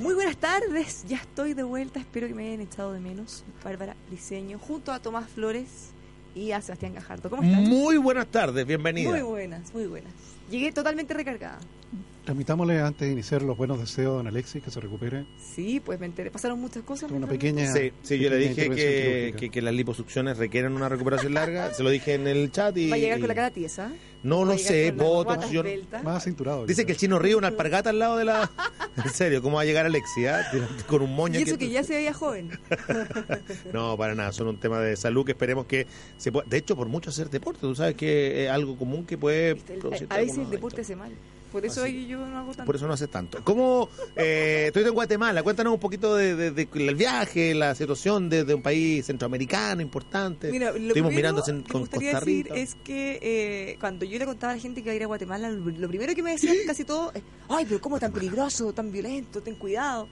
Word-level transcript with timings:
Muy 0.00 0.14
buenas 0.14 0.36
tardes, 0.36 1.04
ya 1.08 1.16
estoy 1.16 1.54
de 1.54 1.64
vuelta, 1.64 1.98
espero 1.98 2.28
que 2.28 2.34
me 2.34 2.46
hayan 2.46 2.60
echado 2.60 2.92
de 2.92 3.00
menos. 3.00 3.44
Bárbara 3.64 3.96
Briseño, 4.08 4.58
junto 4.58 4.92
a 4.92 5.00
Tomás 5.00 5.28
Flores 5.28 5.90
y 6.36 6.52
a 6.52 6.62
Sebastián 6.62 6.94
Gajardo. 6.94 7.28
¿Cómo 7.28 7.42
están? 7.42 7.64
Muy 7.64 7.96
buenas 7.96 8.28
tardes, 8.28 8.64
bienvenida. 8.64 9.10
Muy 9.10 9.22
buenas, 9.22 9.74
muy 9.74 9.86
buenas. 9.86 10.12
Llegué 10.50 10.72
totalmente 10.72 11.14
recargada. 11.14 11.58
Transmitámosle 12.24 12.80
antes 12.80 13.06
de 13.06 13.12
iniciar 13.12 13.40
los 13.40 13.56
buenos 13.56 13.78
deseos 13.80 14.12
a 14.12 14.16
don 14.18 14.26
Alexis, 14.26 14.62
que 14.62 14.70
se 14.70 14.80
recupere. 14.80 15.24
Sí, 15.38 15.80
pues 15.80 15.98
me 15.98 16.04
enteré. 16.04 16.30
Pasaron 16.30 16.60
muchas 16.60 16.82
cosas. 16.82 17.10
Una 17.10 17.26
pequeña. 17.26 17.72
Sí, 17.72 17.90
sí, 18.02 18.18
yo 18.18 18.28
le 18.28 18.36
dije 18.36 18.68
que, 18.68 19.34
que, 19.34 19.48
que 19.48 19.62
las 19.62 19.72
liposucciones 19.72 20.36
requieren 20.36 20.72
una 20.74 20.90
recuperación 20.90 21.32
larga. 21.32 21.72
Se 21.72 21.82
lo 21.82 21.88
dije 21.88 22.14
en 22.14 22.26
el 22.26 22.52
chat 22.52 22.76
y. 22.76 22.90
Va 22.90 22.96
a 22.96 22.98
llegar 22.98 23.18
con 23.18 23.28
la 23.28 23.34
cara 23.34 23.50
tiesa. 23.50 23.90
No 24.22 24.44
lo 24.44 24.56
llegar 24.56 24.68
sé, 24.68 24.90
guatas 24.90 25.50
yo 25.50 25.62
no-. 25.62 26.02
Más 26.02 26.16
acinturado. 26.16 26.66
Dice 26.66 26.84
que 26.84 26.92
el 26.92 26.98
chino 26.98 27.18
ríe 27.18 27.34
una 27.36 27.46
alpargata 27.46 27.88
al 27.90 27.98
lado 27.98 28.16
de 28.18 28.24
la. 28.26 28.50
En 28.98 29.10
serio, 29.10 29.40
¿cómo 29.40 29.56
va 29.58 29.62
a 29.62 29.64
llegar 29.64 29.86
Alexia? 29.86 30.44
Con 30.88 31.02
un 31.02 31.14
moño 31.14 31.38
Y 31.38 31.44
eso 31.44 31.56
que 31.56 31.70
ya 31.70 31.84
se 31.84 31.94
veía 31.94 32.12
joven. 32.12 32.50
No, 33.72 33.96
para 33.96 34.14
nada, 34.16 34.32
son 34.32 34.48
un 34.48 34.58
tema 34.58 34.80
de 34.80 34.96
salud 34.96 35.24
que 35.24 35.32
esperemos 35.32 35.66
que 35.66 35.86
se 36.16 36.32
pueda. 36.32 36.46
De 36.48 36.56
hecho, 36.56 36.74
por 36.76 36.88
mucho 36.88 37.10
hacer 37.10 37.30
deporte, 37.30 37.60
tú 37.60 37.74
sabes 37.74 37.94
que 37.94 38.44
es 38.44 38.50
algo 38.50 38.76
común 38.76 39.06
que 39.06 39.16
puede. 39.16 39.50
El- 39.50 39.78
producirte 39.78 40.14
a 40.14 40.18
veces 40.18 40.37
el 40.42 40.50
deporte 40.50 40.80
hace 40.82 40.96
mal. 40.96 41.12
Por 41.52 41.64
eso 41.64 41.82
Así. 41.82 41.90
ahí 41.96 42.06
yo 42.06 42.18
no 42.26 42.38
hago 42.38 42.50
tanto. 42.50 42.66
Por 42.66 42.76
eso 42.76 42.86
no 42.86 42.92
hace 42.92 43.08
tanto. 43.08 43.42
¿Cómo 43.42 43.88
eh, 44.16 44.64
estuviste 44.66 44.88
en 44.90 44.94
Guatemala? 44.94 45.42
Cuéntanos 45.42 45.72
un 45.72 45.80
poquito 45.80 46.14
de, 46.14 46.36
de- 46.36 46.50
de- 46.50 46.68
el 46.74 46.94
viaje, 46.94 47.54
la 47.54 47.74
situación 47.74 48.28
de, 48.28 48.44
de 48.44 48.52
un 48.54 48.60
país 48.60 49.06
centroamericano 49.06 49.80
importante. 49.80 50.50
Mira, 50.50 50.72
lo 50.72 50.76
Estuvimos 50.76 51.10
mirando 51.14 51.42
con 51.42 51.56
me 51.56 51.78
gustaría 51.80 52.12
Costa 52.12 52.26
decir 52.26 52.48
es 52.54 52.74
que 52.84 53.18
eh, 53.22 53.76
cuando 53.80 54.04
yo 54.04 54.18
le 54.18 54.26
contaba 54.26 54.52
a 54.52 54.56
la 54.56 54.60
gente 54.62 54.82
que 54.82 54.88
iba 54.88 54.92
a 54.92 54.96
ir 54.96 55.02
a 55.04 55.06
Guatemala, 55.06 55.48
lo, 55.48 55.64
lo 55.70 55.88
primero 55.88 56.14
que 56.14 56.22
me 56.22 56.32
decían 56.32 56.54
casi 56.66 56.84
todo 56.84 57.12
es, 57.14 57.22
ay, 57.48 57.64
pero 57.66 57.80
cómo 57.80 57.98
tan 57.98 58.12
peligroso, 58.12 58.74
tan 58.74 58.92
violento, 58.92 59.40
ten 59.40 59.54
cuidado. 59.54 60.06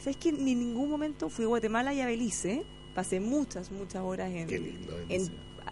¿Sabes 0.00 0.16
que 0.16 0.32
Ni 0.32 0.50
en 0.50 0.58
ningún 0.58 0.90
momento 0.90 1.28
fui 1.28 1.44
a 1.44 1.48
Guatemala 1.48 1.94
y 1.94 2.00
a 2.00 2.06
Belice. 2.06 2.64
Pasé 2.92 3.20
muchas, 3.20 3.70
muchas 3.70 4.02
horas 4.02 4.32
en, 4.32 4.48
Qué 4.48 4.58
lindo, 4.58 4.98
en. 5.08 5.30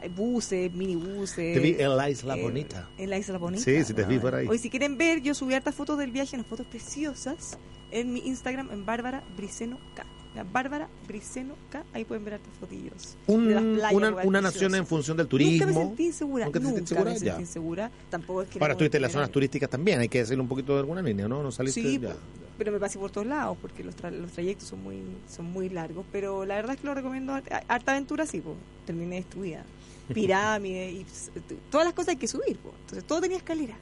Buses, 0.08 0.72
minibuses. 0.72 1.54
Te 1.54 1.60
vi 1.60 1.76
en 1.78 1.96
la 1.96 2.10
Isla 2.10 2.36
eh, 2.36 2.42
Bonita. 2.42 2.88
En 2.98 3.10
la 3.10 3.18
Isla 3.18 3.38
Bonita. 3.38 3.62
Sí, 3.62 3.84
sí, 3.84 3.94
te 3.94 4.04
vi 4.04 4.18
por 4.18 4.34
ahí. 4.34 4.46
Hoy, 4.48 4.58
si 4.58 4.70
quieren 4.70 4.96
ver, 4.96 5.20
yo 5.20 5.34
subí 5.34 5.54
hartas 5.54 5.74
fotos 5.74 5.98
del 5.98 6.10
viaje, 6.10 6.36
unas 6.36 6.46
fotos 6.46 6.66
preciosas, 6.66 7.58
en 7.90 8.12
mi 8.12 8.20
Instagram, 8.20 8.70
en 8.72 8.86
Bárbara 8.86 9.22
Briceno 9.36 9.78
K. 9.94 10.04
La 10.34 10.44
Bárbara 10.44 10.88
Briceno 11.08 11.54
K, 11.70 11.82
ahí 11.92 12.04
pueden 12.04 12.24
ver 12.24 12.34
hartas 12.34 12.52
fotillos. 12.60 13.16
Un- 13.26 13.48
de 13.48 13.54
las 13.54 13.62
playas, 13.64 13.92
una, 13.94 14.10
una 14.24 14.40
nación 14.40 14.74
en 14.76 14.86
función 14.86 15.16
del 15.16 15.24
Nunca 15.26 15.36
me 15.38 15.44
turismo. 15.72 15.80
sentí 15.88 16.06
insegura. 16.06 16.44
¿Nunca 16.44 16.60
Nunca, 16.60 16.80
insegura? 16.80 17.10
me 17.10 17.18
Ya. 17.18 17.24
sentí 17.24 17.40
insegura. 17.42 17.90
Tampoco 18.10 18.42
es 18.42 18.48
que 18.48 18.58
Ahora 18.60 18.72
estuviste 18.74 18.98
en 18.98 19.02
las 19.02 19.12
zonas 19.12 19.30
turísticas 19.30 19.68
también, 19.68 19.98
hay 20.00 20.08
que 20.08 20.18
decirlo 20.18 20.42
un 20.44 20.48
poquito 20.48 20.74
de 20.74 20.78
alguna 20.80 21.02
línea, 21.02 21.26
¿no? 21.26 21.42
No 21.42 21.50
saliste 21.50 21.82
Sí, 21.82 21.98
ya. 21.98 22.14
pero 22.56 22.70
me 22.70 22.78
pasé 22.78 22.98
por 22.98 23.10
todos 23.10 23.26
lados 23.26 23.58
porque 23.60 23.82
los, 23.82 23.96
tra- 23.96 24.12
los 24.12 24.30
trayectos 24.30 24.68
son 24.68 24.82
muy 24.84 25.02
son 25.28 25.46
muy 25.46 25.68
largos. 25.68 26.04
Pero 26.12 26.44
la 26.44 26.54
verdad 26.56 26.74
es 26.76 26.80
que 26.80 26.86
lo 26.86 26.94
recomiendo. 26.94 27.32
Harta 27.66 27.90
aventura, 27.92 28.24
sí, 28.24 28.40
pues. 28.40 28.56
Terminé 28.86 29.16
destruida. 29.16 29.64
Pirámide 30.14 30.92
y 30.92 31.04
t- 31.04 31.56
todas 31.70 31.86
las 31.86 31.94
cosas 31.94 32.10
hay 32.10 32.16
que 32.16 32.28
subir, 32.28 32.56
po. 32.58 32.72
Entonces 32.82 33.04
todo 33.04 33.20
tenía 33.20 33.36
escalera. 33.38 33.74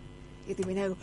Y 0.48 0.54
terminé 0.54 0.82
algo. 0.84 0.96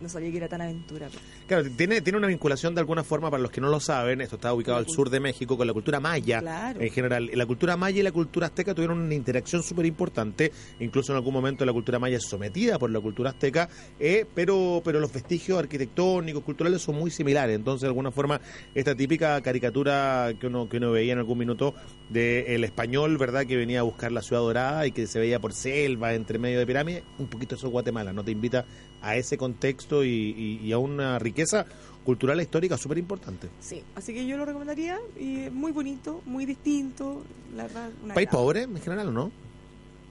No 0.00 0.08
sabía 0.08 0.30
que 0.30 0.38
era 0.38 0.48
tan 0.48 0.62
aventura. 0.62 1.08
Claro, 1.46 1.68
tiene, 1.76 2.00
tiene 2.00 2.16
una 2.18 2.26
vinculación 2.26 2.74
de 2.74 2.80
alguna 2.80 3.04
forma, 3.04 3.30
para 3.30 3.42
los 3.42 3.50
que 3.50 3.60
no 3.60 3.68
lo 3.68 3.80
saben, 3.80 4.20
esto 4.22 4.36
está 4.36 4.52
ubicado 4.54 4.78
al 4.78 4.88
sur 4.88 5.10
de 5.10 5.20
México, 5.20 5.56
con 5.58 5.66
la 5.66 5.72
cultura 5.74 6.00
maya 6.00 6.40
Claro. 6.40 6.80
en 6.80 6.90
general. 6.90 7.30
La 7.34 7.44
cultura 7.44 7.76
maya 7.76 8.00
y 8.00 8.02
la 8.02 8.12
cultura 8.12 8.46
azteca 8.46 8.74
tuvieron 8.74 8.98
una 8.98 9.14
interacción 9.14 9.62
súper 9.62 9.84
importante, 9.86 10.52
incluso 10.78 11.12
en 11.12 11.16
algún 11.16 11.34
momento 11.34 11.66
la 11.66 11.72
cultura 11.72 11.98
maya 11.98 12.16
es 12.16 12.24
sometida 12.28 12.78
por 12.78 12.90
la 12.90 13.00
cultura 13.00 13.30
azteca, 13.30 13.68
eh, 13.98 14.24
pero, 14.34 14.80
pero 14.84 15.00
los 15.00 15.12
vestigios 15.12 15.58
arquitectónicos, 15.58 16.42
culturales 16.44 16.80
son 16.80 16.94
muy 16.96 17.10
similares. 17.10 17.54
Entonces, 17.56 17.82
de 17.82 17.88
alguna 17.88 18.10
forma, 18.10 18.40
esta 18.74 18.94
típica 18.94 19.40
caricatura 19.42 20.32
que 20.40 20.46
uno, 20.46 20.68
que 20.68 20.78
uno 20.78 20.92
veía 20.92 21.12
en 21.12 21.18
algún 21.18 21.38
minuto 21.38 21.74
del 22.10 22.64
español, 22.64 23.16
¿verdad? 23.18 23.46
Que 23.46 23.56
venía 23.56 23.80
a 23.80 23.82
buscar 23.82 24.10
la 24.12 24.20
ciudad 24.20 24.42
dorada 24.42 24.86
y 24.86 24.92
que 24.92 25.06
se 25.06 25.18
veía 25.20 25.38
por 25.38 25.52
selva, 25.54 26.12
entre 26.14 26.38
medio 26.38 26.58
de 26.58 26.66
pirámides, 26.66 27.04
un 27.18 27.28
poquito 27.28 27.54
eso 27.54 27.66
es 27.68 27.72
Guatemala, 27.72 28.12
¿no? 28.12 28.24
Te 28.24 28.32
invita 28.32 28.64
a 29.00 29.16
ese 29.16 29.38
contexto 29.38 30.04
y, 30.04 30.08
y- 30.36 30.60
y 30.66 30.72
a 30.72 30.78
una 30.78 31.18
riqueza 31.20 31.66
cultural 32.04 32.40
e 32.40 32.42
histórica 32.42 32.76
súper 32.76 32.98
importante. 32.98 33.48
Sí, 33.60 33.82
así 33.94 34.12
que 34.12 34.26
yo 34.26 34.36
lo 34.36 34.44
recomendaría. 34.44 34.98
Y 35.18 35.42
es 35.42 35.52
muy 35.52 35.70
bonito, 35.70 36.20
muy 36.26 36.46
distinto. 36.46 37.22
La 37.54 37.64
verdad, 37.64 37.90
una 38.02 38.14
País 38.14 38.28
pobre, 38.28 38.62
en 38.62 38.76
general, 38.80 39.08
¿o 39.08 39.12
no? 39.12 39.30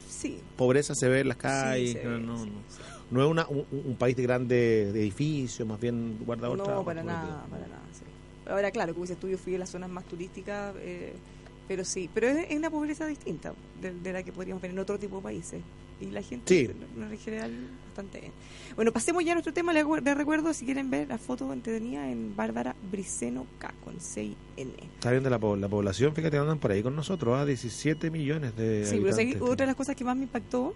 Sí. 0.07 0.39
Pobreza 0.55 0.93
se 0.95 1.07
ve 1.09 1.19
en 1.21 1.27
las 1.27 1.37
calles, 1.37 1.97
no, 2.03 2.09
ve, 2.11 2.19
no, 2.19 2.37
sí, 2.43 2.49
no. 2.49 2.59
sí. 2.69 2.81
No 3.11 3.23
es 3.25 3.29
una, 3.31 3.47
un, 3.47 3.65
un 3.71 3.95
país 3.95 4.15
de 4.15 4.23
grandes 4.23 4.95
edificios, 4.95 5.67
más 5.67 5.79
bien 5.79 6.17
guardador 6.25 6.57
No, 6.57 6.83
para 6.85 7.03
nada, 7.03 7.45
para 7.49 7.67
nada. 7.67 7.81
sí. 7.91 8.05
Ahora, 8.49 8.71
claro, 8.71 8.93
como 8.93 9.03
dices 9.05 9.19
tú, 9.19 9.27
yo 9.27 9.37
fui 9.37 9.55
a 9.55 9.59
las 9.59 9.69
zonas 9.69 9.89
más 9.89 10.05
turísticas, 10.05 10.75
eh, 10.79 11.13
pero 11.69 11.85
sí, 11.85 12.09
pero 12.13 12.27
es, 12.27 12.47
es 12.49 12.57
una 12.57 12.69
pobreza 12.69 13.05
distinta 13.05 13.53
de, 13.81 13.93
de 13.93 14.11
la 14.13 14.23
que 14.23 14.33
podríamos 14.33 14.61
ver 14.61 14.71
en 14.71 14.79
otro 14.79 14.99
tipo 14.99 15.17
de 15.17 15.21
países. 15.23 15.61
Y 16.01 16.05
la 16.07 16.21
gente, 16.23 16.45
Sí. 16.47 16.69
en 16.97 17.17
general, 17.19 17.51
bastante 17.87 18.21
bien. 18.21 18.31
Bueno, 18.75 18.91
pasemos 18.93 19.23
ya 19.23 19.33
a 19.33 19.35
nuestro 19.35 19.53
tema. 19.53 19.73
Les 19.73 19.85
recuerdo, 20.17 20.53
si 20.53 20.63
quieren 20.65 20.89
ver 20.89 21.09
la 21.09 21.17
foto 21.17 21.51
entretenida 21.51 22.09
en 22.09 22.35
Bárbara 22.37 22.73
Briceno 22.89 23.45
K, 23.59 23.73
con 23.83 23.97
6N. 23.99 24.35
Está 24.95 25.11
viendo 25.11 25.29
la, 25.29 25.37
la 25.37 25.67
población, 25.69 26.15
fíjate, 26.15 26.37
andan 26.37 26.57
por 26.57 26.71
ahí 26.71 26.81
con 26.81 26.95
nosotros, 26.95 27.37
¿ah? 27.37 27.45
17 27.45 28.09
millones 28.11 28.55
de 28.55 28.85
Sí, 28.85 28.95
pero 29.01 29.13
habitantes. 29.13 29.41
otra 29.41 29.65
de 29.65 29.67
las 29.67 29.75
cosas 29.75 29.95
que 29.95 30.03
más 30.05 30.15
me 30.15 30.23
impactó 30.23 30.73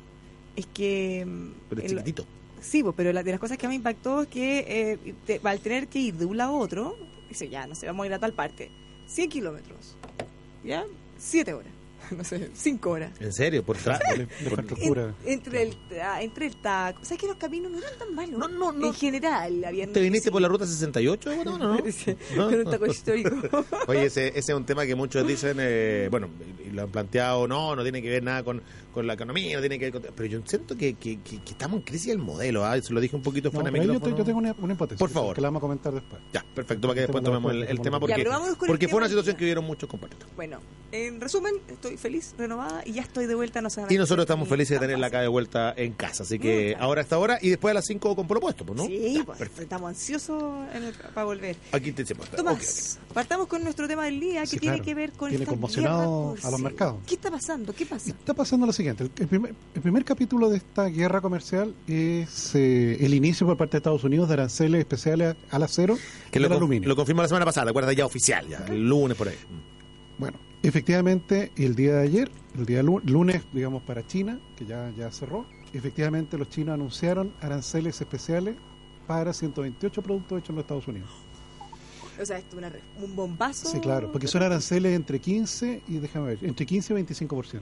es 0.58 0.66
que... 0.68 1.26
mm, 1.26 1.50
Pero 1.70 1.82
es 1.82 1.92
el- 1.92 1.98
chiquitito. 2.00 2.26
Sí, 2.62 2.84
pero 2.96 3.12
la, 3.14 3.24
de 3.24 3.32
las 3.32 3.40
cosas 3.40 3.58
que 3.58 3.66
más 3.66 3.72
me 3.72 3.78
impactó 3.78 4.22
es 4.24 4.28
que 4.28 4.66
eh, 4.68 5.14
te- 5.26 5.40
al 5.44 5.60
tener 5.62 5.88
que 5.88 6.00
ir 6.00 6.16
de 6.16 6.26
un 6.26 6.36
lado 6.38 6.56
a 6.56 6.58
otro, 6.60 6.98
dice, 7.30 7.48
ya, 7.50 7.66
no 7.66 7.76
sé, 7.76 7.86
vamos 7.88 8.04
a 8.04 8.08
ir 8.08 8.14
a 8.14 8.20
tal 8.20 8.34
parte, 8.34 8.70
100 9.08 9.30
kilómetros, 9.30 9.96
¿ya? 10.64 10.86
7 11.18 11.54
horas, 11.54 11.72
no 12.18 12.24
sé, 12.24 12.50
5 12.54 12.90
horas. 12.90 13.12
¿En 13.20 13.34
serio? 13.34 13.64
¿Por 13.64 13.78
tra- 13.78 14.00
De 14.16 14.24
infraestructura. 14.44 15.14
En- 15.26 15.34
entre, 15.34 15.62
el, 15.64 15.78
ah, 16.02 16.22
entre 16.22 16.48
el 16.48 16.56
taco, 16.58 17.00
¿sabes 17.04 17.20
que 17.22 17.28
los 17.28 17.38
caminos 17.38 17.72
no 17.72 17.78
eran 17.80 17.98
tan 17.98 18.14
malos? 18.16 18.40
No, 18.40 18.48
no, 18.48 18.72
no. 18.72 18.88
En 18.88 18.94
general, 18.94 19.64
habían... 19.66 19.92
¿Te 19.94 20.02
viniste 20.02 20.26
sí. 20.30 20.32
por 20.32 20.42
la 20.42 20.48
ruta 20.48 20.66
68 20.66 21.30
de 21.30 21.36
Guatemala, 21.38 21.66
no? 21.82 21.92
Sí, 21.92 22.16
¿No? 22.36 22.50
Con 22.50 22.60
un 22.60 22.72
taco 22.72 22.86
histórico. 22.88 23.32
Oye, 23.88 24.06
ese, 24.06 24.28
ese 24.30 24.40
es 24.40 24.50
un 24.58 24.66
tema 24.66 24.86
que 24.86 24.96
muchos 24.96 25.26
dicen, 25.28 25.58
eh, 25.60 26.08
bueno, 26.12 26.30
lo 26.72 26.84
han 26.84 26.90
planteado, 26.92 27.48
no, 27.48 27.76
no 27.76 27.84
tiene 27.84 28.02
que 28.02 28.10
ver 28.10 28.24
nada 28.24 28.44
con, 28.44 28.62
con 28.94 29.06
la 29.08 29.14
economía, 29.14 29.56
no 29.56 29.62
tiene 29.62 29.78
que 29.80 29.86
ver 29.92 29.94
con... 30.02 30.14
Pero 30.16 30.26
yo 30.28 30.42
siento 30.46 30.76
que, 30.76 30.94
que, 30.96 31.20
que- 31.22 31.42
que 31.44 31.52
estamos 31.52 31.78
en 31.80 31.84
crisis 31.86 32.08
del 32.08 32.20
modelo, 32.20 32.66
¿ah? 32.66 32.80
Se 32.82 32.94
lo 32.94 33.00
dije 33.02 33.16
un 33.16 33.22
poquito 33.22 33.50
No, 33.50 33.60
fuera 33.62 33.70
de 33.72 33.86
yo, 33.86 34.00
tengo 34.24 34.40
una, 34.40 34.56
una 34.60 34.74
hipótesis. 34.74 35.00
Por 35.00 35.10
favor. 35.10 35.36
Que 35.36 35.42
la 35.42 35.48
vamos 35.48 35.60
a 35.60 35.62
comentar 35.62 35.94
después. 35.94 36.22
Ya, 36.34 36.44
perfecto, 36.56 36.88
para 36.88 36.96
que 36.96 37.02
después 37.02 37.24
tomemos 37.24 37.52
el, 37.54 37.80
tema 37.82 37.98
Ya, 37.98 38.00
porque, 38.00 38.86
el 38.86 38.90
fue 38.90 38.98
una 38.98 39.08
situación 39.10 39.36
que 39.36 39.46
vieron 39.46 39.66
muchos 39.66 39.90
compatriotas. 39.90 40.28
bueno, 40.36 40.60
en 40.92 41.20
resumen, 41.22 41.56
estoy 41.68 41.93
feliz, 41.98 42.34
renovada 42.38 42.82
y 42.86 42.94
ya 42.94 43.02
estoy 43.02 43.26
de 43.26 43.36
vuelta. 43.36 43.62
No 43.62 43.70
se 43.70 43.82
van 43.82 43.90
a 43.90 43.94
Y 43.94 43.98
nosotros 43.98 44.24
estamos 44.24 44.48
felices 44.48 44.80
de 44.80 44.86
tenerla 44.86 45.08
acá 45.08 45.22
de 45.22 45.28
vuelta 45.28 45.74
en 45.76 45.94
casa. 45.94 46.24
Así 46.24 46.40
que 46.40 46.76
ahora 46.80 47.02
a 47.02 47.04
esta 47.04 47.18
hora 47.18 47.38
y 47.42 47.50
después 47.50 47.72
a 47.72 47.76
las 47.76 47.86
5 47.86 48.16
con 48.16 48.28
propuesto, 48.28 48.66
pues, 48.66 48.78
¿no? 48.78 48.86
Sí, 48.86 49.14
Ya, 49.18 49.24
pues, 49.24 49.38
perfecto. 49.40 49.64
estamos 49.64 49.90
ansiosos 49.90 50.44
en 50.74 50.84
el- 50.84 50.94
para 51.14 51.26
volver. 51.26 51.56
Aquí 51.72 51.92
te. 51.92 52.04
Tomás, 52.04 53.00
partamos 53.14 53.48
con 53.48 53.64
nuestro 53.64 53.88
tema 53.88 54.06
del 54.06 54.20
día 54.20 54.42
que 54.42 54.48
Sí, 54.48 54.58
tiene 54.60 54.76
claro. 54.78 54.86
que 54.86 54.96
ver 54.96 55.12
con 55.14 55.30
Tiene 55.30 55.44
esta 55.44 55.52
conmocionado 55.52 56.36
a 56.44 56.50
los 56.52 56.58
sí. 56.58 56.64
mercados. 56.64 56.98
¿Qué 57.08 57.16
está 57.16 57.32
pasando? 57.32 57.74
¿Qué 57.74 57.86
pasa? 57.86 58.10
Está 58.10 58.34
pasando 58.34 58.66
lo 58.66 58.74
siguiente. 58.74 59.04
El, 59.06 59.12
el 59.20 59.28
primer, 59.28 59.56
el 59.76 59.82
primer 59.82 60.06
capítulo 60.06 60.50
de 60.50 60.58
esta 60.58 60.86
guerra 60.86 61.22
comercial 61.22 61.74
es 61.88 62.54
eh, 62.56 62.98
el 63.06 63.14
inicio 63.14 63.48
por 63.48 63.58
parte 63.58 63.72
de 63.74 63.78
Estados 63.78 64.04
Unidos 64.04 64.28
de 64.28 64.34
aranceles 64.36 64.80
especiales 64.80 65.36
al 65.50 65.64
acero 65.64 65.98
Que 66.32 66.40
y 66.40 66.42
lo, 66.42 66.48
al 66.48 66.54
aluminio. 66.54 66.88
lo 66.90 66.96
confirmó 66.96 67.22
la 67.22 67.28
semana 67.28 67.46
pasada, 67.46 67.66
¿te 67.66 67.70
acuerdas? 67.72 67.96
Ya 67.96 68.06
oficial, 68.06 68.48
ya, 68.48 68.66
el 68.68 68.88
lunes 68.88 69.18
por 69.18 69.28
ahí. 69.30 69.36
Bueno, 70.18 70.38
efectivamente, 70.64 71.52
el 71.56 71.76
día 71.76 71.94
de 71.96 72.02
ayer, 72.04 72.32
el 72.58 72.66
día 72.66 72.82
lu- 72.82 73.02
lunes, 73.06 73.44
digamos, 73.54 73.84
para 73.84 74.06
China, 74.08 74.40
que 74.56 74.66
ya, 74.66 74.92
ya 74.98 75.12
cerró, 75.12 75.46
efectivamente 75.74 76.38
los 76.38 76.50
chinos 76.50 76.74
anunciaron 76.74 77.34
aranceles 77.42 78.00
especiales 78.02 78.56
para 79.06 79.34
128 79.34 80.02
productos 80.02 80.40
hechos 80.40 80.50
en 80.50 80.56
los 80.56 80.64
Estados 80.64 80.88
Unidos. 80.88 81.10
O 82.22 82.26
sea, 82.26 82.38
esto 82.38 82.60
es 82.60 82.74
un 83.04 83.16
bombazo. 83.16 83.68
Sí, 83.68 83.80
claro, 83.80 84.12
porque 84.12 84.28
son 84.28 84.44
aranceles 84.44 84.96
entre 84.96 85.20
15 85.20 85.82
y, 85.88 85.98
déjame 85.98 86.28
ver, 86.28 86.40
entre 86.44 86.66
15 86.66 86.94
y 86.94 86.98
25%. 87.04 87.62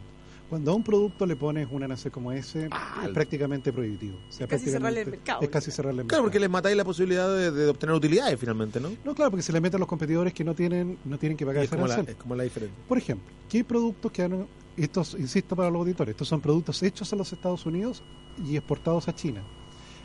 Cuando 0.52 0.72
a 0.72 0.76
un 0.76 0.84
producto 0.84 1.26
le 1.26 1.38
pones 1.38 1.66
un 1.72 1.82
arancel 1.82 2.12
como 2.12 2.30
ese, 2.34 2.68
Ah, 2.72 3.04
es 3.06 3.10
prácticamente 3.12 3.72
prohibitivo. 3.72 4.18
O 4.28 4.32
sea, 4.34 4.44
Es 4.46 4.50
casi 4.52 4.66
cerrarle 4.70 5.02
el 5.02 5.10
mercado, 5.12 5.40
Es 5.42 5.48
casi 5.50 5.66
digamos. 5.68 5.76
cerrarle 5.78 6.02
el 6.02 6.08
Claro, 6.10 6.24
porque 6.26 6.40
les 6.42 6.50
matáis 6.50 6.76
la 6.76 6.84
posibilidad 6.84 7.34
de, 7.34 7.52
de 7.52 7.70
obtener 7.70 7.96
utilidades 7.96 8.38
finalmente, 8.38 8.82
¿no? 8.82 8.90
No, 9.06 9.16
claro, 9.16 9.32
porque 9.32 9.44
se 9.44 9.54
le 9.54 9.62
meten 9.62 9.78
a 9.78 9.80
los 9.80 9.88
competidores 9.88 10.34
que 10.34 10.44
no 10.44 10.54
tienen 10.54 10.98
no 11.06 11.18
tienen 11.18 11.38
que 11.38 11.46
pagar 11.46 11.64
es, 11.64 11.70
ese 11.70 11.78
como 11.78 11.88
la, 11.88 11.94
arancel. 11.94 12.14
es 12.16 12.22
como 12.22 12.36
la 12.36 12.44
diferencia. 12.44 12.78
Por 12.86 12.98
ejemplo, 12.98 13.26
¿qué 13.50 13.64
productos 13.64 14.12
que 14.12 14.24
han... 14.24 14.46
Estos, 14.76 15.16
insisto 15.18 15.56
para 15.56 15.70
los 15.70 15.80
auditores, 15.80 16.12
estos 16.14 16.28
son 16.28 16.42
productos 16.42 16.84
hechos 16.84 17.10
en 17.14 17.20
los 17.20 17.32
Estados 17.32 17.66
Unidos 17.66 18.04
y 18.46 18.58
exportados 18.58 19.08
a 19.08 19.16
China. 19.16 19.42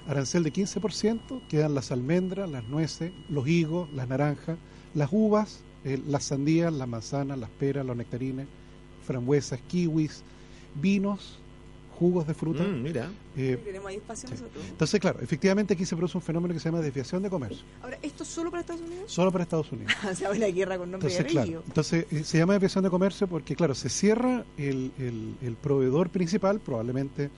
Arancel 0.07 0.45
de 0.45 0.53
15%, 0.53 1.41
quedan 1.49 1.75
las 1.75 1.91
almendras, 1.91 2.49
las 2.49 2.63
nueces, 2.69 3.11
los 3.29 3.49
higos, 3.49 3.93
las 3.93 4.07
naranjas, 4.09 4.59
las 4.95 5.09
uvas, 5.11 5.65
eh, 5.85 6.01
las 6.07 6.23
sandías, 6.25 6.73
las 6.73 6.87
manzanas, 6.87 7.37
las 7.37 7.51
peras, 7.51 7.85
los 7.85 7.97
nectarines, 7.97 8.47
frambuesas, 9.05 9.61
kiwis, 9.69 10.23
vinos, 10.81 11.39
jugos 11.99 12.27
de 12.27 12.35
fruta. 12.35 12.63
Mm, 12.63 12.83
mira. 12.83 13.11
Eh, 13.37 13.59
Tenemos 13.65 13.89
ahí 13.89 13.97
espacio 13.97 14.29
nosotros. 14.31 14.65
entonces, 14.69 15.01
claro, 15.01 15.19
efectivamente 15.21 15.75
aquí 15.75 15.85
se 15.87 15.97
produce 15.97 16.17
un 16.19 16.23
fenómeno 16.23 16.53
que 16.55 16.61
se 16.61 16.69
llama 16.69 16.81
desviación 16.81 17.23
de 17.23 17.31
comercio, 17.31 17.65
Ahora, 17.83 17.99
¿esto 18.03 18.25
solo 18.25 18.51
para 18.51 18.61
Estados 18.61 18.83
Unidos? 18.83 19.11
solo 19.11 19.33
para 19.33 19.45
Estados 19.45 19.73
Unidos. 19.73 19.93
o 20.11 20.15
sea, 20.15 20.31
una 20.31 20.47
guerra 20.47 20.77
con 20.79 20.91
nombre 20.91 21.09
Entonces, 21.11 21.35
de 21.35 21.43
claro, 21.43 21.63
entonces 21.67 22.07
eh, 22.11 22.25
se 22.25 22.39
llama 22.39 22.53
desviación 22.55 22.85
de 22.85 22.91
comercio 22.91 23.27
porque, 23.27 23.57
claro, 23.57 23.75
se 23.75 23.89
cierra 23.89 24.45
el, 24.59 24.93
el- 24.99 25.35
el 25.43 25.55
proveedor 25.57 26.11
principal, 26.11 26.61
probablemente 26.61 27.31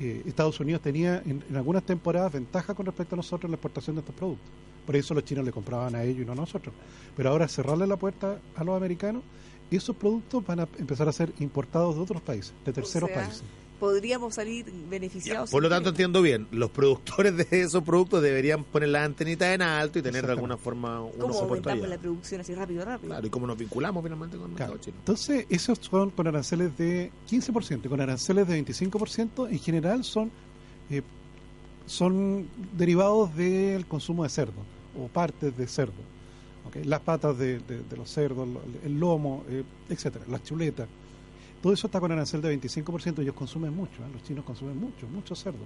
eh, 0.00 0.22
Estados 0.26 0.60
Unidos 0.60 0.82
tenía 0.82 1.22
en, 1.24 1.42
en 1.48 1.56
algunas 1.56 1.82
temporadas 1.82 2.32
ventaja 2.32 2.74
con 2.74 2.84
respecto 2.86 3.14
a 3.14 3.18
nosotros 3.18 3.44
en 3.44 3.52
la 3.52 3.56
exportación 3.56 3.96
de 3.96 4.00
estos 4.00 4.14
productos. 4.14 4.46
Por 4.86 4.94
eso 4.96 5.14
los 5.14 5.24
chinos 5.24 5.44
le 5.44 5.52
compraban 5.52 5.94
a 5.94 6.04
ellos 6.04 6.22
y 6.22 6.24
no 6.26 6.32
a 6.32 6.36
nosotros. 6.36 6.74
Pero 7.16 7.30
ahora 7.30 7.48
cerrarle 7.48 7.86
la 7.86 7.96
puerta 7.96 8.38
a 8.54 8.62
los 8.64 8.76
americanos, 8.76 9.22
esos 9.70 9.96
productos 9.96 10.44
van 10.46 10.60
a 10.60 10.68
empezar 10.78 11.08
a 11.08 11.12
ser 11.12 11.32
importados 11.40 11.96
de 11.96 12.02
otros 12.02 12.22
países, 12.22 12.52
de 12.64 12.72
terceros 12.72 13.10
sea, 13.10 13.22
países. 13.24 13.42
Podríamos 13.80 14.34
salir 14.34 14.64
Ya, 14.64 14.72
beneficiados. 14.88 15.50
por 15.50 15.62
lo 15.62 15.68
tanto, 15.68 15.90
entiendo 15.90 16.22
bien, 16.22 16.46
los 16.50 16.70
productores 16.70 17.36
de 17.36 17.46
esos 17.60 17.82
productos 17.84 18.22
deberían 18.22 18.64
poner 18.64 18.88
la 18.88 19.04
antenita 19.04 19.52
en 19.52 19.60
alto 19.60 19.98
y 19.98 20.02
tener 20.02 20.24
de 20.24 20.32
alguna 20.32 20.56
forma 20.56 21.02
un 21.02 21.12
¿Cómo 21.18 21.34
aumentamos 21.38 21.86
la 21.86 21.98
producción 21.98 22.40
así 22.40 22.54
rápido, 22.54 22.86
rápido? 22.86 23.10
Claro, 23.10 23.26
y 23.26 23.30
cómo 23.30 23.46
nos 23.46 23.58
vinculamos 23.58 24.02
finalmente 24.02 24.38
con 24.38 24.50
el 24.50 24.56
Claro. 24.56 24.72
mercado 24.72 24.82
chino. 24.84 24.96
Entonces, 25.00 25.44
esos 25.50 25.78
son 25.82 26.08
con 26.10 26.26
aranceles 26.26 26.74
de 26.78 27.12
15% 27.28 27.84
y 27.84 27.88
con 27.90 28.00
aranceles 28.00 28.48
de 28.48 28.54
25%, 28.64 29.46
en 29.50 29.58
general 29.58 30.04
son, 30.04 30.30
eh, 30.88 31.02
son 31.84 32.48
derivados 32.78 33.34
del 33.36 33.84
consumo 33.86 34.22
de 34.22 34.30
cerdo 34.30 34.62
o 34.98 35.08
partes 35.08 35.54
de 35.56 35.66
cerdo. 35.66 35.92
¿Ok? 36.66 36.76
Las 36.84 37.00
patas 37.00 37.38
de, 37.38 37.58
de- 37.60 37.82
de 37.82 37.96
los 37.96 38.10
cerdos, 38.10 38.48
el 38.84 38.98
lomo, 38.98 39.44
eh, 39.48 39.62
etcétera, 39.88 40.24
las 40.28 40.42
chuletas. 40.44 40.88
Todo 41.62 41.72
eso 41.72 41.86
está 41.86 42.00
con 42.00 42.12
arancel 42.12 42.40
de 42.42 42.56
25%. 42.60 43.20
Ellos 43.22 43.34
consumen 43.34 43.74
mucho, 43.74 44.02
¿eh? 44.02 44.08
los 44.12 44.22
chinos 44.22 44.44
consumen 44.44 44.78
mucho, 44.78 45.06
mucho 45.08 45.34
cerdo. 45.34 45.64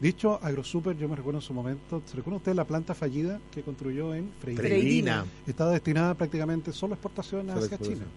Dicho 0.00 0.38
AgroSuper, 0.42 0.96
yo 0.96 1.08
me 1.08 1.16
recuerdo 1.16 1.38
en 1.38 1.42
su 1.42 1.54
momento, 1.54 2.02
¿se 2.04 2.16
recuerda 2.16 2.38
usted 2.38 2.54
la 2.54 2.64
planta 2.66 2.94
fallida 2.94 3.40
que 3.52 3.62
construyó 3.62 4.12
en 4.14 4.30
Freirina? 4.40 4.62
Freirina. 4.68 5.24
Estaba 5.46 5.70
destinada 5.70 6.14
prácticamente 6.14 6.72
solo 6.72 6.94
a 6.94 6.96
exportación 6.96 7.46
Solo 7.46 7.52
hacia 7.52 7.76
exportación. 7.76 7.98
China. 8.00 8.10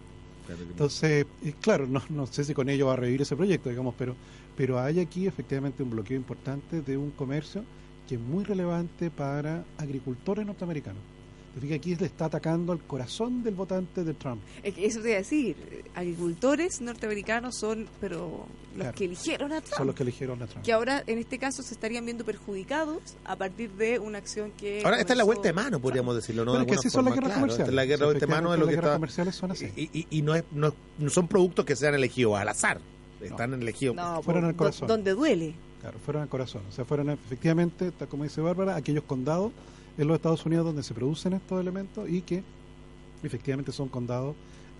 Claro 0.47 0.59
que 0.59 0.65
no. 0.65 0.71
Entonces, 0.71 1.25
eh, 1.43 1.53
claro, 1.61 1.87
no, 1.87 2.01
no 2.09 2.25
sé 2.27 2.43
si 2.43 2.53
con 2.53 2.67
ello 2.69 2.87
va 2.87 2.93
a 2.93 2.95
revivir 2.97 3.21
ese 3.21 3.35
proyecto, 3.35 3.69
digamos, 3.69 3.93
pero, 3.97 4.15
pero 4.55 4.79
hay 4.79 4.99
aquí 4.99 5.27
efectivamente 5.27 5.83
un 5.83 5.91
bloqueo 5.91 6.17
importante 6.17 6.81
de 6.81 6.97
un 6.97 7.11
comercio 7.11 7.63
que 8.07 8.15
es 8.15 8.21
muy 8.21 8.43
relevante 8.43 9.11
para 9.11 9.63
agricultores 9.77 10.45
norteamericanos. 10.47 11.01
Fijas, 11.62 11.77
aquí 11.77 11.95
le 11.95 12.06
está 12.06 12.25
atacando 12.25 12.71
al 12.74 12.80
corazón 12.80 13.44
del 13.44 13.56
votante 13.56 14.04
de 14.04 14.13
Trump. 14.13 14.42
Es 14.63 14.74
que 14.75 14.86
eso 14.86 15.01
te 15.01 15.09
iba 15.09 15.15
a 15.15 15.19
decir. 15.19 15.56
Agricultores 15.95 16.81
norteamericanos 16.81 17.56
son, 17.57 17.88
pero 18.00 18.45
los 18.75 18.75
Claro. 18.83 18.95
que 18.95 19.06
eligieron 19.06 19.51
a 19.51 19.62
Trump. 19.62 19.77
Son 19.77 19.88
los 19.88 19.95
que 19.95 20.04
eligieron 20.04 20.42
a 20.44 20.48
Trump. 20.48 20.63
que 20.65 20.71
ahora 20.74 21.04
en 21.07 21.18
este 21.18 21.39
caso 21.39 21.63
se 21.63 21.74
estarían 21.74 22.06
viendo 22.06 22.24
perjudicados 22.24 23.01
a 23.25 23.36
partir 23.36 23.71
de 23.71 23.98
una 24.00 24.19
acción 24.19 24.51
que 24.51 24.81
Ahora, 24.86 25.00
esta 25.00 25.13
es 25.13 25.18
la 25.18 25.24
vuelta 25.24 25.48
de 25.48 25.54
mano, 25.54 25.80
podríamos 25.80 26.15
decirlo, 26.15 26.45
¿no? 26.45 26.51
Bueno, 26.51 26.65
De 26.65 26.71
es 26.71 26.75
que 26.81 26.88
así 26.88 26.89
son 26.89 27.06
las 27.06 27.13
guerras 27.15 27.30
claro, 27.30 27.42
comerciales. 27.42 27.74
la 27.74 27.86
guerra 27.86 28.00
de 28.00 28.06
vuelta 28.06 28.25
de 28.25 28.31
mano 28.31 28.53
es 28.53 28.60
lo 28.60 28.65
que 28.68 28.74
Efectivamente, 28.74 28.75
las 29.00 29.15
guerras 29.15 29.25
está... 29.25 29.31
comerciales 29.31 29.36
son 29.36 29.51
así. 29.75 29.89
Y, 29.92 30.00
y- 30.00 30.07
y 30.19 30.21
no, 30.21 30.36
es, 30.36 30.44
no, 30.51 30.74
no 31.00 31.10
son 31.10 31.27
productos 31.27 31.65
que 31.65 31.75
sean 31.75 31.95
elegidos 31.95 32.38
al 32.38 32.50
azar, 32.50 32.80
están 33.21 33.53
elegidos. 33.53 33.95
No, 33.95 34.21
Fueron 34.21 34.44
po- 34.44 34.50
al 34.50 34.56
corazón. 34.56 34.88
donde 34.88 35.12
duele. 35.12 35.56
Claro, 35.81 35.98
fueron 36.00 36.24
al 36.24 36.30
corazón. 36.30 36.62
O 36.69 36.71
sea, 36.71 36.86
fueron 36.86 37.10
efectivamente, 37.10 37.92
tal 37.92 38.07
como 38.07 38.24
dice 38.24 38.42
Bárbara, 38.42 38.75
aquellos 38.75 39.03
condados 39.03 39.51
en 39.97 40.07
los 40.07 40.15
Estados 40.15 40.45
Unidos 40.45 40.65
donde 40.65 40.83
se 40.83 40.94
producen 40.94 41.33
estos 41.33 41.59
elementos 41.59 42.09
y 42.09 42.21
que 42.21 42.44
efectivamente 43.23 43.71
son 43.71 43.89
condados 43.89 44.35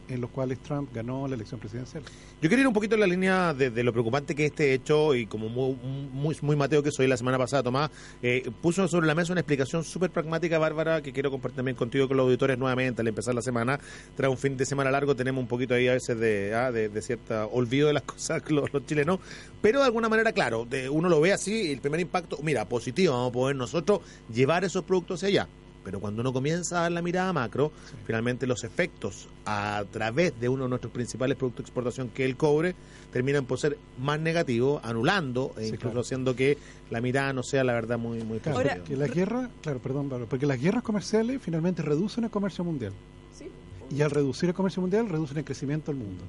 en 0.08 0.22
los 0.22 0.30
cuales 0.30 0.60
Trump 0.60 0.90
ganó 0.94 1.28
la 1.28 1.36
elección 1.36 1.60
presidencial. 1.60 2.04
Yo 2.42 2.50
quería 2.50 2.62
ir 2.64 2.68
un 2.68 2.74
poquito 2.74 2.96
en 2.96 3.02
la 3.02 3.08
línea 3.08 3.54
de, 3.54 3.70
de 3.70 3.84
lo 3.84 3.92
preocupante 3.92 4.36
que 4.36 4.46
este 4.46 4.74
hecho, 4.74 5.16
y 5.16 5.26
como 5.26 5.50
muy, 5.50 6.38
muy, 6.42 6.56
Mateo 6.56 6.82
que 6.84 6.92
soy 6.92 7.08
la 7.08 7.18
semana 7.18 7.38
pasada, 7.38 7.64
Tomás, 7.64 7.92
eh, 8.22 8.50
puso 8.62 8.88
sobre 8.88 9.08
la 9.08 9.16
mesa 9.16 9.32
una 9.32 9.42
explicación 9.42 9.84
súper 9.84 10.12
pragmática, 10.12 10.58
Bárbara, 10.58 11.02
que 11.02 11.14
quiero 11.14 11.32
compartir 11.32 11.58
también 11.58 11.78
contigo 11.78 12.08
con 12.08 12.18
los 12.18 12.26
auditores 12.26 12.58
nuevamente 12.58 13.02
al 13.02 13.08
empezar 13.08 13.36
la 13.36 13.42
semana. 13.42 13.80
Tras 14.16 14.30
un 14.30 14.38
fin 14.38 14.58
de 14.58 14.66
semana 14.66 14.92
largo 14.92 15.16
tenemos 15.16 15.42
un 15.42 15.48
poquito 15.48 15.74
ahí 15.74 15.88
a 15.88 15.94
veces 15.94 16.20
de, 16.20 16.54
ah, 16.56 16.72
de 16.72 17.02
cierta 17.02 17.46
olvido 17.46 17.88
de 17.88 17.94
las 17.94 18.04
cosas 18.04 18.42
los, 18.50 18.72
los 18.74 18.86
chilenos, 18.86 19.20
pero 19.62 19.80
de 19.80 19.86
alguna 19.86 20.10
manera, 20.10 20.32
claro, 20.32 20.66
de, 20.66 20.90
uno 20.90 21.10
lo 21.10 21.20
ve 21.22 21.34
así, 21.34 21.72
el 21.72 21.82
primer 21.82 22.00
impacto, 22.00 22.40
mira, 22.44 22.66
positivo, 22.66 23.14
vamos 23.14 23.30
a 23.30 23.34
poder 23.34 23.56
nosotros 23.56 24.02
llevar 24.34 24.64
esos 24.64 24.84
productos 24.84 25.20
hacia 25.24 25.44
allá. 25.44 25.50
Pero 25.88 26.02
cuando 26.02 26.20
uno 26.20 26.34
comienza 26.34 26.80
a 26.80 26.82
dar 26.82 26.92
la 26.92 27.02
mirada 27.02 27.32
macro, 27.32 27.72
finalmente 28.06 28.46
los 28.46 28.66
efectos 28.66 29.30
a 29.46 29.86
través 29.90 30.38
de 30.38 30.50
uno 30.50 30.64
de 30.66 30.70
nuestros 30.72 30.92
principales 30.92 31.38
productos 31.38 31.64
de 31.64 31.68
exportación, 31.70 32.10
que 32.10 32.26
es 32.26 32.30
el 32.30 32.36
cobre, 32.36 32.76
terminan 33.14 33.46
por 33.46 33.58
ser 33.58 33.78
más 33.98 34.20
negativos, 34.20 34.82
anulando 34.84 35.54
e 35.56 35.62
Sí, 35.62 35.68
incluso 35.68 35.84
claro. 35.84 36.02
haciendo 36.02 36.36
que 36.36 36.58
la 36.90 37.00
mirada 37.00 37.32
no 37.32 37.42
sea 37.42 37.64
la 37.64 37.72
verdad 37.72 37.98
muy, 37.98 38.22
muy 38.22 38.40
Claro, 38.40 38.58
Ahora- 38.58 38.76
porque 38.76 38.98
la 38.98 39.08
guerra, 39.08 39.50
claro, 39.62 39.80
perdón, 39.80 40.10
porque 40.30 40.46
las 40.46 40.60
guerras 40.60 40.84
comerciales 40.84 41.42
finalmente 41.42 41.82
reducen 41.82 42.26
el 42.26 42.32
comercio 42.32 42.66
mundial. 42.66 42.92
Sí. 43.34 43.50
Y 43.90 44.02
al 44.02 44.12
reducir 44.12 44.50
el 44.50 44.56
comercio 44.56 44.82
mundial, 44.82 45.08
reducen 45.08 45.38
el 45.38 45.46
crecimiento 45.46 45.94
del 45.94 46.02
mundo. 46.02 46.26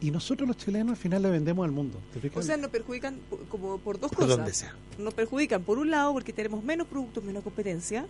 Y 0.00 0.12
nosotros 0.12 0.46
los 0.46 0.58
chilenos 0.58 0.90
al 0.90 0.96
final 0.96 1.22
le 1.22 1.30
vendemos 1.30 1.64
al 1.64 1.72
mundo. 1.72 1.98
¿te 2.12 2.20
fijas? 2.20 2.36
O 2.38 2.42
sea, 2.46 2.56
nos 2.56 2.70
perjudican 2.70 3.18
como 3.48 3.78
por 3.78 3.98
dos 3.98 4.10
Por 4.12 4.20
cosas. 4.20 4.36
donde 4.36 4.52
sea. 4.54 4.76
Nos 4.98 5.12
perjudican 5.12 5.64
por 5.64 5.78
un 5.78 5.90
lado 5.90 6.12
porque 6.12 6.32
tenemos 6.32 6.62
menos 6.62 6.86
productos, 6.86 7.24
menos 7.24 7.42
competencia, 7.42 8.06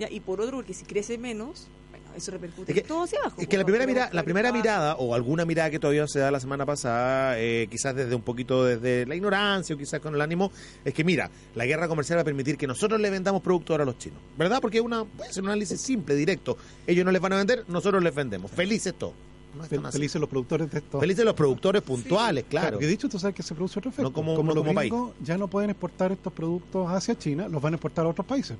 ¿ya? 0.00 0.10
y 0.10 0.18
por 0.20 0.40
otro 0.40 0.56
porque 0.58 0.74
si 0.74 0.84
crece 0.84 1.16
menos, 1.18 1.68
bueno, 1.90 2.06
eso 2.16 2.30
repercute 2.32 2.72
Es 2.72 2.82
que- 2.82 2.86
todo 2.88 3.04
hacia 3.04 3.18
abajo. 3.20 3.40
Es 3.40 3.46
que 3.46 3.56
la 3.58 3.64
primera, 3.64 3.86
mira, 3.86 4.10
la 4.12 4.22
primera 4.24 4.52
mirada, 4.52 4.96
o 4.96 5.14
alguna 5.14 5.44
mirada 5.44 5.70
que 5.70 5.78
todavía 5.78 6.06
se 6.08 6.18
da 6.18 6.30
la 6.30 6.40
semana 6.40 6.66
pasada, 6.66 7.38
eh, 7.38 7.68
quizás 7.70 7.94
desde 7.94 8.14
un 8.14 8.22
poquito 8.22 8.64
desde 8.64 9.06
la 9.06 9.14
ignorancia 9.14 9.74
o 9.74 9.78
quizás 9.78 10.00
con 10.00 10.14
el 10.14 10.20
ánimo, 10.20 10.50
es 10.84 10.92
que 10.94 11.04
mira, 11.04 11.30
la 11.54 11.66
guerra 11.66 11.86
comercial 11.86 12.16
va 12.18 12.22
a 12.22 12.24
permitir 12.24 12.56
que 12.56 12.66
nosotros 12.66 13.00
le 13.00 13.10
vendamos 13.10 13.42
productos 13.42 13.74
ahora 13.74 13.82
a 13.84 13.86
los 13.86 13.98
chinos. 13.98 14.18
¿Verdad? 14.36 14.60
Porque 14.60 14.78
es 14.78 14.84
una, 14.84 15.04
puede 15.04 15.32
ser 15.32 15.42
un 15.42 15.50
análisis 15.50 15.80
simple, 15.80 16.14
directo. 16.14 16.56
Ellos 16.86 17.04
no 17.04 17.12
les 17.12 17.20
van 17.20 17.34
a 17.34 17.36
vender, 17.36 17.64
nosotros 17.68 18.02
les 18.02 18.14
vendemos. 18.14 18.50
Felices 18.50 18.94
todos. 18.96 19.14
No 19.52 19.64
así. 19.64 19.76
felices 19.98 20.20
los 20.20 20.30
productores 20.30 20.70
de 20.70 20.78
estos. 20.78 21.00
Felices 21.00 21.24
los 21.24 21.34
productores 21.34 21.82
puntuales, 21.82 22.44
claro. 22.48 22.70
Porque 22.74 22.86
dicho, 22.86 23.08
tú 23.08 23.18
sabes 23.18 23.34
que 23.34 23.42
se 23.42 23.52
produce 23.52 23.80
otro 23.80 23.90
efecto. 23.90 24.04
No 24.08 24.12
como- 24.12 24.36
como 24.36 24.50
no 24.50 24.54
los 24.54 24.64
como 24.64 24.78
gringos 24.80 25.12
ya 25.20 25.36
no 25.36 25.48
pueden 25.48 25.70
exportar 25.70 26.12
estos 26.12 26.32
productos 26.32 26.88
hacia 26.88 27.18
China, 27.18 27.48
los 27.48 27.60
van 27.60 27.72
a 27.72 27.76
exportar 27.76 28.06
a 28.06 28.10
otros 28.10 28.24
países. 28.28 28.56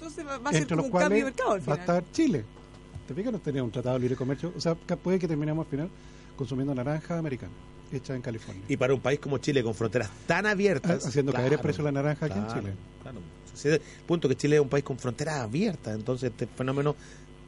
Entonces 0.00 0.26
va, 0.26 0.38
va 0.38 0.50
a 0.50 0.52
ser 0.52 0.62
entre 0.62 0.76
como 0.76 0.76
los 0.76 0.84
un 0.86 0.90
cuales 0.90 1.08
cambio 1.08 1.24
de 1.24 1.30
mercado 1.30 1.52
al 1.52 1.58
va 1.58 1.62
final. 1.62 1.78
a 1.78 1.80
estar 1.80 2.04
Chile. 2.12 2.44
¿Te 3.06 3.14
fijas? 3.14 3.32
No 3.32 3.38
tenía 3.40 3.62
un 3.62 3.70
tratado 3.70 3.96
de 3.96 4.00
libre 4.00 4.16
comercio. 4.16 4.52
O 4.56 4.60
sea, 4.60 4.74
puede 4.74 5.18
que 5.18 5.28
terminemos 5.28 5.66
al 5.66 5.70
final 5.70 5.90
consumiendo 6.36 6.74
naranja 6.74 7.18
americana, 7.18 7.52
hecha 7.92 8.14
en 8.14 8.22
California. 8.22 8.62
Y 8.68 8.76
para 8.76 8.94
un 8.94 9.00
país 9.00 9.18
como 9.20 9.38
Chile, 9.38 9.62
con 9.62 9.74
fronteras 9.74 10.08
tan 10.26 10.46
abiertas. 10.46 11.04
Ha- 11.04 11.08
haciendo 11.08 11.32
caer 11.32 11.44
el 11.46 11.50
claro, 11.50 11.62
precio 11.62 11.84
de 11.84 11.92
la 11.92 12.02
naranja 12.02 12.26
aquí 12.26 12.38
en 12.38 12.44
claro, 12.44 12.60
Chile. 12.60 12.74
Claro. 13.02 13.18
Sí, 13.52 13.68
el 13.68 13.80
punto 14.06 14.28
que 14.28 14.36
Chile 14.36 14.56
es 14.56 14.62
un 14.62 14.68
país 14.70 14.84
con 14.84 14.96
fronteras 14.98 15.40
abiertas, 15.40 15.94
entonces 15.94 16.30
este 16.30 16.46
fenómeno 16.46 16.94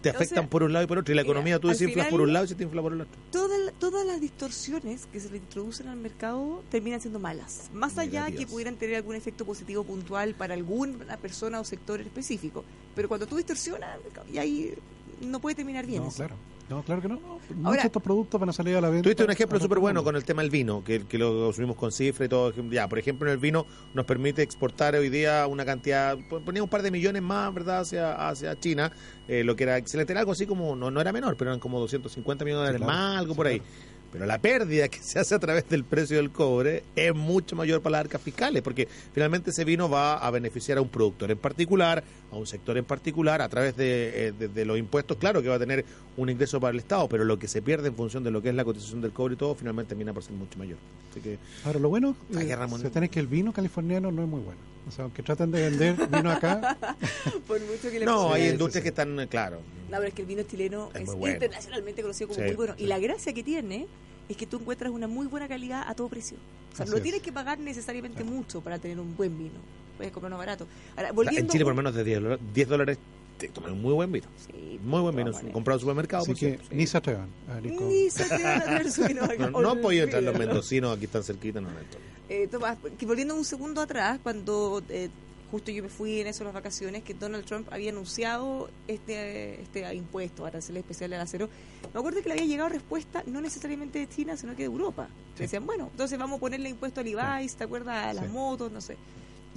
te 0.02 0.10
O 0.10 0.12
afectan 0.12 0.44
sea, 0.44 0.50
por 0.50 0.62
un 0.62 0.72
lado 0.72 0.84
y 0.84 0.88
por 0.88 0.98
otro. 0.98 1.12
Y 1.12 1.16
la 1.16 1.22
mira, 1.22 1.30
economía 1.32 1.58
tú 1.58 1.68
desinflas 1.68 2.06
final- 2.06 2.10
por 2.10 2.20
un 2.20 2.32
lado 2.32 2.44
y 2.44 2.48
se 2.48 2.54
te 2.54 2.64
infla 2.64 2.82
por 2.82 2.92
el 2.92 3.00
otro. 3.00 3.20
Todas 3.30 3.72
todas 3.78 4.04
las 4.06 4.20
distorsiones 4.20 5.06
que 5.06 5.18
se 5.20 5.30
le 5.30 5.38
introducen 5.38 5.88
al 5.88 5.96
mercado 5.96 6.62
terminan 6.70 7.00
siendo 7.00 7.18
malas. 7.18 7.70
Más 7.72 7.96
allá 7.98 8.20
Negativas. 8.24 8.40
que 8.44 8.46
pudieran 8.50 8.76
tener 8.76 8.96
algún 8.96 9.14
efecto 9.16 9.44
positivo 9.44 9.84
puntual 9.84 10.34
para 10.34 10.54
alguna 10.54 11.16
persona 11.16 11.60
o 11.60 11.64
sector 11.64 12.00
específico. 12.00 12.64
Pero 12.94 13.08
cuando 13.08 13.26
tú 13.26 13.36
distorsionas, 13.36 13.98
y 14.32 14.38
ahí 14.38 14.74
no 15.20 15.40
puede 15.40 15.54
terminar 15.56 15.86
bien. 15.86 16.02
No, 16.02 16.08
eso. 16.08 16.16
claro. 16.16 16.34
No, 16.72 16.82
claro 16.82 17.02
que 17.02 17.08
no. 17.08 17.16
Muchos 17.20 17.64
Ahora- 17.66 17.82
de 17.82 17.86
estos 17.86 18.02
productos 18.02 18.40
van 18.40 18.48
a 18.48 18.52
salir 18.52 18.76
a 18.76 18.80
la 18.80 18.88
venta. 18.88 19.02
Tuviste 19.02 19.24
un 19.24 19.30
ejemplo 19.30 19.60
súper 19.60 19.78
bueno 19.78 20.02
con 20.02 20.16
el 20.16 20.24
tema 20.24 20.40
del 20.42 20.50
vino, 20.50 20.82
que, 20.82 21.04
que 21.06 21.18
lo 21.18 21.52
subimos 21.52 21.76
con 21.76 21.92
cifra 21.92 22.24
y 22.24 22.28
todo. 22.28 22.52
Ya, 22.70 22.88
por 22.88 22.98
ejemplo, 22.98 23.28
en 23.28 23.34
el 23.34 23.38
vino 23.38 23.66
nos 23.94 24.06
permite 24.06 24.40
exportar 24.42 24.94
hoy 24.94 25.10
día 25.10 25.46
una 25.46 25.64
cantidad, 25.66 26.16
ponía 26.44 26.62
un 26.62 26.68
par 26.70 26.80
de 26.82 26.90
millones 26.90 27.20
más, 27.22 27.52
¿verdad?, 27.52 27.80
hacia, 27.80 28.28
hacia 28.28 28.58
China, 28.58 28.90
eh, 29.28 29.44
lo 29.44 29.54
que 29.54 29.64
era 29.64 29.76
excelente. 29.76 30.12
Era 30.14 30.20
algo 30.20 30.32
así 30.32 30.46
como, 30.46 30.74
no, 30.74 30.90
no 30.90 31.00
era 31.00 31.12
menor, 31.12 31.36
pero 31.36 31.50
eran 31.50 31.60
como 31.60 31.78
250 31.78 32.44
millones 32.44 32.68
de 32.72 32.78
Sí, 32.78 32.78
dólares 32.80 32.86
claro. 32.96 33.08
más, 33.10 33.18
algo 33.18 33.32
Sí, 33.34 33.36
por 33.36 33.46
ahí. 33.48 33.58
claro. 33.60 33.92
Pero 34.12 34.26
la 34.26 34.38
pérdida 34.42 34.88
que 34.88 34.98
se 34.98 35.18
hace 35.18 35.34
a 35.34 35.38
través 35.38 35.66
del 35.70 35.84
precio 35.84 36.18
del 36.18 36.30
cobre 36.30 36.84
es 36.94 37.14
mucho 37.14 37.56
mayor 37.56 37.80
para 37.80 37.92
las 37.92 38.00
arcas 38.02 38.20
fiscales, 38.20 38.60
porque 38.60 38.86
finalmente 39.14 39.48
ese 39.52 39.64
vino 39.64 39.88
va 39.88 40.18
a 40.18 40.30
beneficiar 40.30 40.76
a 40.76 40.82
un 40.82 40.90
productor 40.90 41.30
en 41.30 41.38
particular, 41.38 42.04
a 42.32 42.36
un 42.36 42.46
sector 42.46 42.76
en 42.78 42.84
particular, 42.84 43.42
a 43.42 43.48
través 43.48 43.76
de, 43.76 44.28
eh, 44.28 44.32
de- 44.32 44.48
de 44.48 44.64
los 44.64 44.78
impuestos, 44.78 45.18
claro 45.18 45.42
que 45.42 45.48
va 45.48 45.56
a 45.56 45.58
tener 45.58 45.84
un 46.16 46.30
ingreso 46.30 46.58
para 46.58 46.72
el 46.72 46.78
Estado, 46.78 47.06
pero 47.08 47.24
lo 47.24 47.38
que 47.38 47.46
se 47.46 47.60
pierde 47.60 47.88
en 47.88 47.94
función 47.94 48.24
de 48.24 48.30
lo 48.30 48.40
que 48.40 48.48
es 48.48 48.54
la 48.54 48.64
cotización 48.64 49.02
del 49.02 49.12
cobre 49.12 49.34
y 49.34 49.36
todo, 49.36 49.54
finalmente 49.54 49.90
termina 49.90 50.14
por 50.14 50.22
ser 50.22 50.32
mucho 50.32 50.58
mayor. 50.58 50.78
Así 51.10 51.20
que 51.20 51.38
Ahora, 51.64 51.78
lo 51.78 51.90
bueno 51.90 52.16
eh, 52.34 52.56
se 52.80 52.90
tiene 52.90 53.10
que 53.10 53.20
el 53.20 53.26
vino 53.26 53.52
californiano 53.52 54.10
no 54.10 54.22
es 54.22 54.28
muy 54.28 54.40
bueno. 54.40 54.58
O 54.88 54.90
sea, 54.90 55.04
aunque 55.04 55.22
traten 55.22 55.50
de 55.52 55.68
vender 55.68 56.08
vino 56.08 56.30
acá, 56.32 56.76
Por 57.46 57.60
mucho 57.60 57.90
que 57.90 58.00
le 58.00 58.06
no, 58.06 58.32
hay 58.32 58.48
industrias 58.48 58.76
sí. 58.76 58.82
que 58.82 58.88
están, 58.88 59.26
claro. 59.28 59.58
No, 59.90 59.98
pero 59.98 60.08
es 60.08 60.14
que 60.14 60.22
el 60.22 60.28
vino 60.28 60.42
chileno 60.42 60.90
Es 60.94 61.02
es, 61.02 61.14
bueno. 61.14 61.34
internacionalmente 61.34 62.00
conocido 62.02 62.28
como 62.28 62.40
Sí, 62.40 62.46
muy 62.46 62.56
bueno. 62.56 62.74
sí. 62.78 62.84
Y 62.84 62.86
la 62.86 62.98
gracia 62.98 63.32
que 63.34 63.42
tiene 63.44 63.86
es 64.28 64.36
que 64.36 64.46
tú 64.46 64.58
encuentras 64.58 64.90
una 64.92 65.06
muy 65.08 65.26
buena 65.26 65.48
calidad 65.48 65.84
a 65.86 65.94
todo 65.94 66.08
precio. 66.08 66.36
O 66.72 66.76
sea, 66.76 66.84
Así 66.84 66.90
no 66.90 66.96
es. 66.98 67.02
tienes 67.02 67.22
que 67.22 67.32
pagar 67.32 67.58
necesariamente 67.58 68.22
Claro. 68.22 68.36
mucho 68.36 68.60
para 68.60 68.78
tener 68.78 68.98
un 69.00 69.16
buen 69.16 69.36
vino. 69.36 69.60
Puedes 69.96 70.12
comprar 70.12 70.30
uno 70.30 70.38
barato. 70.38 70.66
Ahora, 70.96 71.12
volviendo 71.12 71.40
en 71.40 71.48
Chile 71.48 71.64
por 71.64 71.74
menos 71.74 71.94
de 71.94 72.02
10 72.04 72.22
dólares, 72.22 72.40
10 72.54 72.68
dólares 72.68 72.98
Te 73.38 73.48
tomé 73.48 73.72
un 73.72 73.82
muy 73.82 73.92
buen 73.92 74.12
vino. 74.12 74.26
Sí, 74.46 74.78
Muy 74.84 75.00
buen 75.00 75.16
vino. 75.16 75.32
Comprado 75.52 75.78
en 75.78 75.80
supermercado. 75.80 76.22
Así 76.22 76.32
por 76.32 76.38
que 76.38 76.46
cierto, 76.48 76.64
sí. 76.70 76.74
ni 76.76 76.86
se 76.86 76.96
atrevan 76.98 77.28
Ni 77.62 78.10
se 78.10 78.22
atrevan 78.24 78.60
a 78.60 78.64
traer 78.64 78.90
su 78.92 79.04
vino 79.04 79.24
acá. 79.24 79.50
No, 79.50 79.60
no 79.62 79.70
han 79.72 79.80
podido 79.80 80.04
entrar 80.04 80.22
los 80.22 80.38
mendocinos, 80.38 80.96
aquí 80.96 81.06
están 81.06 81.24
cerquita, 81.24 81.60
no, 81.60 81.68
no, 81.68 81.74
no. 81.74 81.80
Eh, 82.28 82.46
Tomás, 82.48 82.78
que 82.98 83.04
volviendo 83.04 83.34
un 83.34 83.44
segundo 83.44 83.80
atrás, 83.80 84.20
cuando 84.22 84.80
eh, 84.88 85.10
justo 85.52 85.70
yo 85.70 85.82
me 85.82 85.88
fui 85.90 86.20
en 86.20 86.26
eso 86.26 86.42
las 86.44 86.54
vacaciones, 86.54 87.02
que 87.04 87.12
Donald 87.14 87.44
Trump 87.44 87.68
había 87.70 87.90
anunciado 87.90 88.70
este 88.88 89.60
este 89.60 89.94
impuesto, 89.94 90.46
arancel 90.46 90.78
especial 90.78 91.12
al 91.12 91.20
acero, 91.20 91.48
me 91.92 92.00
acuerdo 92.00 92.22
que 92.22 92.28
le 92.30 92.32
había 92.36 92.46
llegado 92.46 92.70
respuesta 92.70 93.22
no 93.26 93.40
necesariamente 93.42 93.98
de 94.00 94.08
China, 94.08 94.36
sino 94.36 94.52
que 94.52 94.62
de 94.62 94.64
Europa. 94.64 95.08
Sí. 95.36 95.42
Decían, 95.42 95.66
bueno, 95.66 95.88
entonces 95.92 96.18
vamos 96.18 96.38
a 96.38 96.40
ponerle 96.40 96.70
impuesto 96.70 97.00
al 97.00 97.06
Levi's, 97.06 97.54
¿te 97.54 97.64
acuerdas? 97.64 98.06
A 98.06 98.14
las 98.14 98.24
Sí. 98.26 98.32
motos, 98.32 98.72
no 98.72 98.80
sé. 98.80 98.96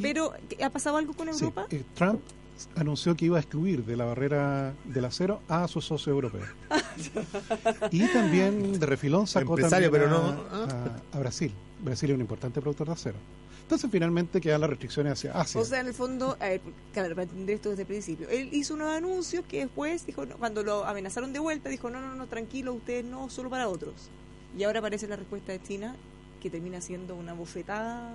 Pero, 0.01 0.33
¿qué- 0.49 0.61
¿ha 0.63 0.69
pasado 0.69 0.97
algo 0.97 1.13
con 1.13 1.33
Sí, 1.33 1.45
Europa? 1.45 1.65
eh, 1.71 1.83
Trump 1.95 2.19
anunció 2.75 3.15
que 3.15 3.25
iba 3.25 3.37
a 3.37 3.39
excluir 3.41 3.85
de 3.85 3.95
la 3.95 4.03
barrera 4.05 4.73
del 4.83 5.05
acero 5.05 5.41
a 5.47 5.65
sus 5.69 5.85
socios 5.85 6.07
europeos. 6.13 6.47
y 7.91 8.05
también 8.07 8.79
de 8.79 8.85
refilón 8.85 9.27
sacó 9.27 9.55
también 9.55 9.89
pero 9.91 10.07
a, 10.07 10.09
no- 10.09 10.43
ah. 10.51 10.67
a- 11.13 11.17
a 11.17 11.19
Brasil. 11.19 11.53
Brasil 11.83 12.09
es 12.09 12.15
un 12.15 12.21
importante 12.21 12.61
productor 12.61 12.87
de 12.87 12.93
acero. 12.93 13.17
Entonces 13.63 13.89
finalmente 13.91 14.39
quedan 14.39 14.61
las 14.61 14.69
restricciones 14.69 15.13
hacia 15.13 15.31
Asia. 15.33 15.59
O 15.59 15.65
sea, 15.65 15.79
en 15.79 15.87
el 15.87 15.93
fondo, 15.95 16.37
a 16.39 16.45
ver, 16.49 16.61
claro, 16.93 17.15
para 17.15 17.23
entender 17.23 17.55
esto 17.55 17.69
desde 17.69 17.81
el 17.81 17.87
principio, 17.87 18.29
él 18.29 18.49
hizo 18.51 18.75
unos 18.75 18.89
anuncios 18.93 19.43
que 19.47 19.59
después, 19.61 20.05
dijo, 20.05 20.23
cuando 20.37 20.61
lo 20.61 20.85
amenazaron 20.85 21.33
de 21.33 21.39
vuelta, 21.39 21.69
dijo, 21.69 21.89
no, 21.89 21.99
no, 21.99 22.13
no, 22.13 22.27
tranquilo, 22.27 22.73
ustedes 22.73 23.03
no, 23.03 23.27
solo 23.29 23.49
para 23.49 23.67
otros. 23.67 23.93
Y 24.57 24.63
ahora 24.63 24.79
aparece 24.79 25.07
la 25.07 25.15
respuesta 25.15 25.51
de 25.51 25.61
China, 25.63 25.95
que 26.41 26.49
termina 26.51 26.79
siendo 26.79 27.15
una 27.15 27.33
bofetada. 27.33 28.13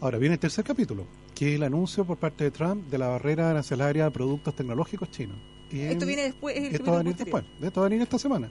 Ahora 0.00 0.16
viene 0.18 0.34
el 0.34 0.40
tercer 0.40 0.64
capítulo, 0.64 1.04
que 1.34 1.50
es 1.50 1.54
el 1.56 1.62
anuncio 1.64 2.04
por 2.06 2.16
parte 2.16 2.44
de 2.44 2.50
Trump 2.50 2.88
de 2.88 2.96
la 2.98 3.08
barrera 3.08 3.50
arancelaria 3.50 4.06
a 4.06 4.10
productos 4.10 4.56
tecnológicos 4.56 5.10
chinos. 5.10 5.36
En- 5.70 5.90
Esto 5.92 6.06
viene 6.06 6.22
después, 6.22 6.56
es 6.56 6.64
el 6.64 6.74
Esto 6.76 6.90
va 6.90 6.94
a 6.96 6.98
venir 7.02 7.12
capítulo 7.16 7.42
después, 7.42 7.66
esto 7.68 7.80
va 7.80 7.86
a 7.86 7.88
venir 7.90 8.02
esta 8.02 8.18
semana, 8.18 8.50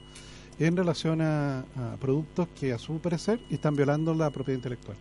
en 0.67 0.77
relación 0.77 1.21
a, 1.21 1.59
a 1.59 1.97
productos 1.99 2.47
que 2.59 2.73
a 2.73 2.77
su 2.77 2.99
parecer 2.99 3.39
están 3.49 3.75
violando 3.75 4.13
la 4.13 4.29
propiedad 4.29 4.57
intelectual. 4.57 4.97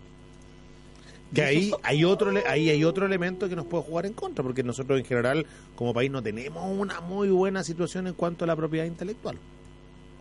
Que 1.34 1.42
ahí 1.42 1.72
hay 1.82 2.04
otro 2.04 2.32
ahí 2.48 2.70
hay 2.70 2.82
otro 2.82 3.06
elemento 3.06 3.48
que 3.48 3.54
nos 3.54 3.66
puede 3.66 3.84
jugar 3.84 4.06
en 4.06 4.14
contra, 4.14 4.42
porque 4.42 4.62
nosotros 4.62 4.98
en 4.98 5.04
general 5.04 5.46
como 5.76 5.94
país 5.94 6.10
no 6.10 6.22
tenemos 6.22 6.64
una 6.76 7.00
muy 7.00 7.28
buena 7.28 7.62
situación 7.62 8.08
en 8.08 8.14
cuanto 8.14 8.44
a 8.44 8.48
la 8.48 8.56
propiedad 8.56 8.84
intelectual. 8.84 9.38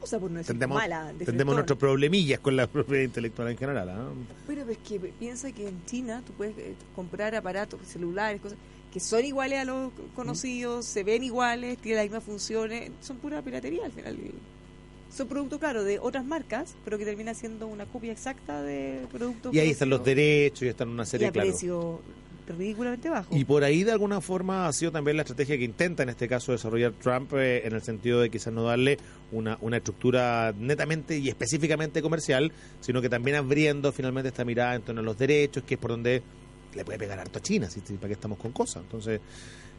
O 0.01 0.07
sea, 0.07 0.19
por 0.19 0.31
no 0.31 0.37
decir 0.37 0.53
Tendemos, 0.53 0.77
mala. 0.77 1.11
de 1.11 1.25
tendemos 1.25 1.55
nuestros 1.55 1.77
problemillas 1.77 2.39
con 2.39 2.55
la 2.55 2.67
propiedad 2.67 3.03
intelectual 3.03 3.49
en 3.49 3.57
general. 3.57 3.89
¿ah? 3.89 4.09
Pero 4.47 4.69
es 4.69 4.77
que 4.77 4.99
piensa 4.99 5.51
que 5.51 5.67
en 5.67 5.83
China 5.85 6.21
tú 6.25 6.31
puedes 6.33 6.57
eh, 6.57 6.75
comprar 6.95 7.35
aparatos, 7.35 7.81
celulares, 7.85 8.39
cosas 8.39 8.57
que 8.93 8.99
son 8.99 9.25
iguales 9.25 9.59
a 9.59 9.65
los 9.65 9.91
conocidos, 10.15 10.85
se 10.85 11.03
ven 11.03 11.23
iguales, 11.23 11.77
tienen 11.79 11.97
las 11.97 12.05
mismas 12.05 12.23
funciones, 12.23 12.91
son 13.01 13.17
pura 13.17 13.41
piratería 13.41 13.85
al 13.85 13.91
final. 13.91 14.17
Son 15.11 15.27
productos, 15.27 15.59
claro, 15.59 15.83
de 15.83 15.99
otras 15.99 16.25
marcas, 16.25 16.75
pero 16.85 16.97
que 16.97 17.05
termina 17.05 17.33
siendo 17.33 17.67
una 17.67 17.85
copia 17.85 18.11
exacta 18.11 18.61
de 18.61 19.05
productos. 19.11 19.53
Y 19.53 19.59
ahí 19.59 19.71
están 19.71 19.89
los 19.89 20.03
derechos 20.03 20.63
y 20.63 20.67
están 20.67 20.89
una 20.89 21.03
y 21.03 21.07
serie, 21.07 21.27
a 21.27 21.31
claro. 21.31 21.49
precio 21.49 22.01
ridículamente 22.47 23.09
bajo. 23.09 23.35
Y 23.35 23.45
por 23.45 23.63
ahí 23.63 23.83
de 23.83 23.91
alguna 23.91 24.21
forma 24.21 24.67
ha 24.67 24.73
sido 24.73 24.91
también 24.91 25.17
la 25.17 25.23
estrategia 25.23 25.57
que 25.57 25.63
intenta 25.63 26.03
en 26.03 26.09
este 26.09 26.27
caso 26.27 26.51
desarrollar 26.51 26.93
Trump 26.93 27.33
eh, 27.33 27.65
en 27.65 27.73
el 27.73 27.81
sentido 27.81 28.21
de 28.21 28.29
quizás 28.29 28.53
no 28.53 28.63
darle 28.63 28.97
una, 29.31 29.57
una 29.61 29.77
estructura 29.77 30.53
netamente 30.57 31.17
y 31.17 31.29
específicamente 31.29 32.01
comercial, 32.01 32.51
sino 32.81 33.01
que 33.01 33.09
también 33.09 33.37
abriendo 33.37 33.91
finalmente 33.91 34.29
esta 34.29 34.45
mirada 34.45 34.75
en 34.75 34.81
torno 34.81 35.01
a 35.01 35.03
los 35.03 35.17
derechos, 35.17 35.63
que 35.63 35.75
es 35.75 35.79
por 35.79 35.91
donde 35.91 36.23
le 36.73 36.85
puede 36.85 36.99
pegar 36.99 37.19
harto 37.19 37.39
a 37.39 37.41
China, 37.41 37.69
¿sí? 37.69 37.81
¿para 37.81 38.07
qué 38.07 38.13
estamos 38.13 38.37
con 38.37 38.51
cosas? 38.51 38.83
Entonces 38.83 39.21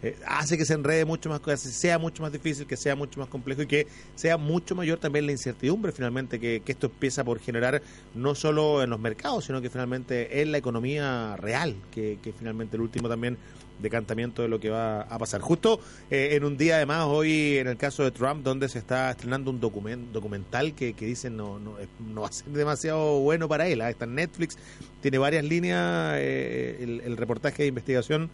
eh, 0.02 0.16
hace 0.26 0.56
que 0.56 0.64
se 0.64 0.74
enrede 0.74 1.04
mucho 1.04 1.28
más, 1.28 1.40
que 1.40 1.56
sea 1.56 1.98
mucho 1.98 2.22
más 2.22 2.32
difícil, 2.32 2.66
que 2.66 2.76
sea 2.76 2.96
mucho 2.96 3.20
más 3.20 3.28
complejo 3.28 3.62
y 3.62 3.66
que 3.66 3.86
sea 4.14 4.36
mucho 4.36 4.74
mayor 4.74 4.98
también 4.98 5.26
la 5.26 5.32
incertidumbre 5.32 5.92
finalmente 5.92 6.40
que, 6.40 6.60
que 6.60 6.72
esto 6.72 6.86
empieza 6.86 7.24
por 7.24 7.38
generar 7.38 7.82
no 8.14 8.34
solo 8.34 8.82
en 8.82 8.90
los 8.90 9.00
mercados, 9.00 9.44
sino 9.44 9.60
que 9.60 9.70
finalmente 9.70 10.40
en 10.40 10.52
la 10.52 10.58
economía 10.58 11.36
real, 11.36 11.76
que, 11.90 12.18
que 12.22 12.32
finalmente 12.32 12.76
el 12.76 12.82
último 12.82 13.08
también 13.08 13.38
decantamiento 13.80 14.42
de 14.42 14.48
lo 14.48 14.60
que 14.60 14.70
va 14.70 15.02
a 15.02 15.18
pasar. 15.18 15.40
Justo 15.40 15.80
eh, 16.10 16.30
en 16.32 16.44
un 16.44 16.56
día 16.56 16.76
además 16.76 17.06
hoy 17.06 17.58
en 17.58 17.66
el 17.66 17.76
caso 17.76 18.04
de 18.04 18.10
Trump 18.10 18.42
donde 18.42 18.68
se 18.68 18.78
está 18.78 19.10
estrenando 19.10 19.50
un 19.50 19.60
document, 19.60 20.12
documental 20.12 20.74
que, 20.74 20.92
que 20.92 21.06
dicen 21.06 21.36
no, 21.36 21.58
no, 21.58 21.76
no 21.98 22.20
va 22.22 22.28
a 22.28 22.32
ser 22.32 22.48
demasiado 22.48 23.20
bueno 23.20 23.48
para 23.48 23.66
él. 23.68 23.80
¿ah? 23.80 23.90
Está 23.90 24.04
en 24.04 24.14
Netflix, 24.14 24.58
tiene 25.00 25.18
varias 25.18 25.44
líneas 25.44 26.14
eh, 26.18 26.78
el, 26.80 27.00
el 27.00 27.16
reportaje 27.16 27.62
de 27.62 27.68
investigación 27.68 28.30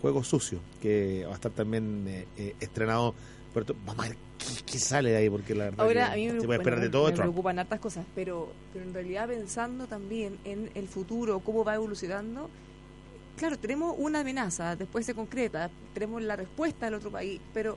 Juego 0.00 0.22
Sucio, 0.24 0.60
que 0.80 1.24
va 1.26 1.32
a 1.32 1.34
estar 1.34 1.52
también 1.52 2.04
eh, 2.08 2.26
eh, 2.36 2.54
estrenado. 2.60 3.14
To- 3.52 3.74
vamos 3.84 4.04
a 4.06 4.08
ver 4.08 4.16
qué, 4.38 4.46
qué 4.72 4.78
sale 4.78 5.10
de 5.10 5.16
ahí, 5.16 5.28
porque 5.30 5.54
la 5.54 5.64
verdad 5.64 5.80
Ahora, 5.84 6.06
que 6.06 6.12
a 6.12 6.16
mí 6.16 6.26
me, 6.32 6.40
se 6.40 6.46
puede 6.46 6.58
esperar 6.60 6.80
de 6.80 6.88
todo 6.88 7.06
me 7.06 7.12
Trump. 7.12 7.22
preocupan 7.30 7.58
hartas 7.58 7.80
cosas, 7.80 8.06
pero, 8.14 8.52
pero 8.72 8.84
en 8.84 8.94
realidad 8.94 9.26
pensando 9.28 9.86
también 9.88 10.38
en 10.44 10.70
el 10.74 10.86
futuro, 10.88 11.40
cómo 11.40 11.64
va 11.64 11.74
evolucionando, 11.74 12.48
claro, 13.36 13.58
tenemos 13.58 13.94
una 13.98 14.20
amenaza, 14.20 14.76
después 14.76 15.04
se 15.04 15.14
concreta, 15.14 15.68
tenemos 15.92 16.22
la 16.22 16.36
respuesta 16.36 16.86
del 16.86 16.94
otro 16.94 17.10
país, 17.10 17.40
pero 17.52 17.76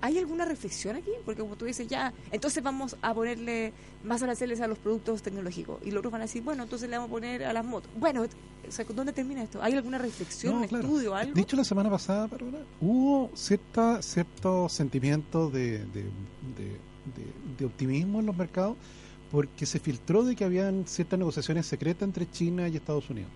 ¿hay 0.00 0.18
alguna 0.18 0.44
reflexión 0.44 0.96
aquí? 0.96 1.10
Porque 1.24 1.40
como 1.40 1.56
tú 1.56 1.64
dices, 1.64 1.86
ya, 1.88 2.12
entonces 2.30 2.62
vamos 2.62 2.96
a 3.02 3.14
ponerle 3.14 3.72
más 4.04 4.22
aranceles 4.22 4.60
a 4.60 4.66
los 4.68 4.78
productos 4.78 5.22
tecnológicos, 5.22 5.78
y 5.84 5.90
los 5.90 5.98
otros 5.98 6.12
van 6.12 6.20
a 6.22 6.24
decir, 6.24 6.42
bueno, 6.42 6.62
entonces 6.62 6.88
le 6.88 6.96
vamos 6.96 7.08
a 7.08 7.12
poner 7.12 7.44
a 7.44 7.52
las 7.52 7.64
motos. 7.64 7.90
Bueno, 7.96 8.22
o 8.22 8.70
sea, 8.70 8.84
¿dónde 8.94 9.12
termina 9.12 9.42
esto? 9.42 9.62
¿Hay 9.62 9.72
alguna 9.74 9.98
reflexión, 9.98 10.54
No, 10.54 10.60
un 10.60 10.68
claro. 10.68 10.84
estudio, 10.86 11.14
algo? 11.14 11.34
De 11.34 11.40
hecho, 11.40 11.56
la 11.56 11.64
semana 11.64 11.90
pasada, 11.90 12.26
Bárbara, 12.26 12.64
hubo 12.80 13.30
cierta, 13.34 14.00
cierto 14.02 14.68
sentimiento 14.68 15.50
de, 15.50 15.78
de, 15.86 16.02
de- 16.02 16.78
de- 17.14 17.32
de 17.58 17.64
optimismo 17.64 18.20
en 18.20 18.26
los 18.26 18.36
mercados 18.36 18.76
porque 19.30 19.66
se 19.66 19.78
filtró 19.78 20.22
de 20.24 20.34
que 20.36 20.44
habían 20.44 20.86
ciertas 20.86 21.18
negociaciones 21.18 21.66
secretas 21.66 22.02
entre 22.02 22.30
China 22.30 22.68
y 22.68 22.76
Estados 22.76 23.08
Unidos. 23.10 23.30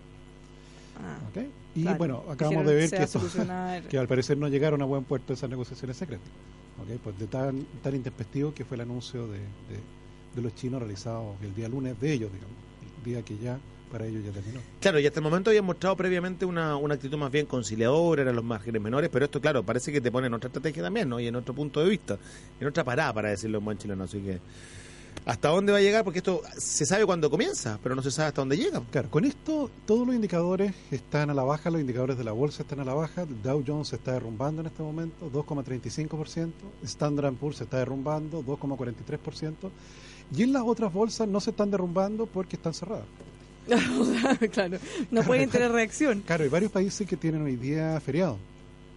Ah, 0.98 1.18
¿ok? 1.30 1.44
Y 1.74 1.82
claro. 1.82 1.98
bueno, 1.98 2.24
acabamos 2.28 2.66
de 2.66 2.74
ver 2.74 2.90
que, 2.90 3.02
esto- 3.02 3.20
al 3.98 4.08
parecer 4.08 4.36
no 4.36 4.48
llegaron 4.48 4.82
a 4.82 4.84
buen 4.84 5.04
puerto 5.04 5.32
esas 5.32 5.48
negociaciones 5.48 5.96
secretas. 5.96 6.28
¿ok? 6.82 7.00
Pues 7.02 7.18
de 7.18 7.26
tan, 7.26 7.64
tan 7.82 7.94
intempestivo 7.94 8.52
que 8.54 8.64
fue 8.64 8.76
el 8.76 8.82
anuncio 8.82 9.26
de, 9.26 9.38
de- 9.38 10.02
de 10.34 10.42
los 10.42 10.54
chinos 10.54 10.80
realizado 10.80 11.36
el 11.42 11.54
día 11.54 11.68
lunes 11.68 11.98
de 12.00 12.12
ellos, 12.12 12.30
digamos, 12.32 12.56
el 12.98 13.04
día 13.04 13.22
que 13.22 13.36
ya 13.38 13.58
para 13.90 14.06
ellos 14.06 14.24
ya 14.24 14.32
terminó. 14.32 14.60
Claro, 14.80 14.98
y 15.00 15.06
hasta 15.06 15.20
el 15.20 15.24
momento 15.24 15.50
habían 15.50 15.66
mostrado 15.66 15.94
previamente 15.96 16.46
una, 16.46 16.76
una 16.76 16.94
actitud 16.94 17.18
más 17.18 17.30
bien 17.30 17.44
conciliadora, 17.44 18.22
eran 18.22 18.34
los 18.36 18.44
márgenes 18.44 18.80
menores, 18.80 19.10
pero 19.12 19.26
esto, 19.26 19.38
claro, 19.40 19.62
parece 19.62 19.92
que 19.92 20.00
te 20.00 20.10
pone 20.10 20.28
en 20.28 20.34
otra 20.34 20.48
estrategia 20.48 20.82
también, 20.82 21.10
¿no? 21.10 21.20
Y 21.20 21.26
en 21.26 21.36
otro 21.36 21.52
punto 21.54 21.82
de 21.84 21.90
vista, 21.90 22.18
en 22.58 22.66
otra 22.66 22.82
parada, 22.84 23.12
para 23.12 23.28
decirlo 23.28 23.58
en 23.58 23.64
buen 23.66 23.76
chileno. 23.76 24.04
Así 24.04 24.18
que, 24.20 24.38
¿hasta 25.24 25.48
dónde 25.48 25.72
va 25.72 25.78
a 25.78 25.80
llegar? 25.80 26.04
Porque 26.04 26.18
esto 26.18 26.42
se 26.56 26.86
sabe 26.86 27.06
cuándo 27.06 27.30
comienza, 27.30 27.78
pero 27.82 27.94
no 27.94 28.02
se 28.02 28.10
sabe 28.10 28.28
hasta 28.28 28.40
dónde 28.40 28.56
llega. 28.56 28.80
Claro, 28.90 29.10
con 29.10 29.24
esto 29.24 29.70
todos 29.86 30.06
los 30.06 30.14
indicadores 30.14 30.72
están 30.90 31.30
a 31.30 31.34
la 31.34 31.42
baja, 31.42 31.70
los 31.70 31.80
indicadores 31.80 32.16
de 32.18 32.24
la 32.24 32.32
bolsa 32.32 32.62
están 32.62 32.80
a 32.80 32.84
la 32.84 32.94
baja, 32.94 33.22
el 33.22 33.42
Dow 33.42 33.62
Jones 33.66 33.88
se 33.88 33.96
está 33.96 34.12
derrumbando 34.12 34.60
en 34.60 34.66
este 34.66 34.82
momento, 34.82 35.30
2,35%, 35.30 36.52
Standard 36.84 37.34
Poor's 37.34 37.58
se 37.58 37.64
está 37.64 37.78
derrumbando, 37.78 38.42
2,43%, 38.42 39.54
y 40.34 40.42
en 40.42 40.52
las 40.52 40.62
otras 40.64 40.92
bolsas 40.92 41.28
no 41.28 41.40
se 41.40 41.50
están 41.50 41.70
derrumbando 41.70 42.26
porque 42.26 42.56
están 42.56 42.74
cerradas. 42.74 43.06
claro, 44.52 44.78
no 45.10 45.22
pueden 45.22 45.48
tener 45.48 45.70
reacción. 45.70 46.20
Claro, 46.26 46.42
hay 46.42 46.50
varios 46.50 46.72
países 46.72 47.06
que 47.06 47.16
tienen 47.16 47.42
hoy 47.42 47.56
día 47.56 48.00
feriado, 48.00 48.38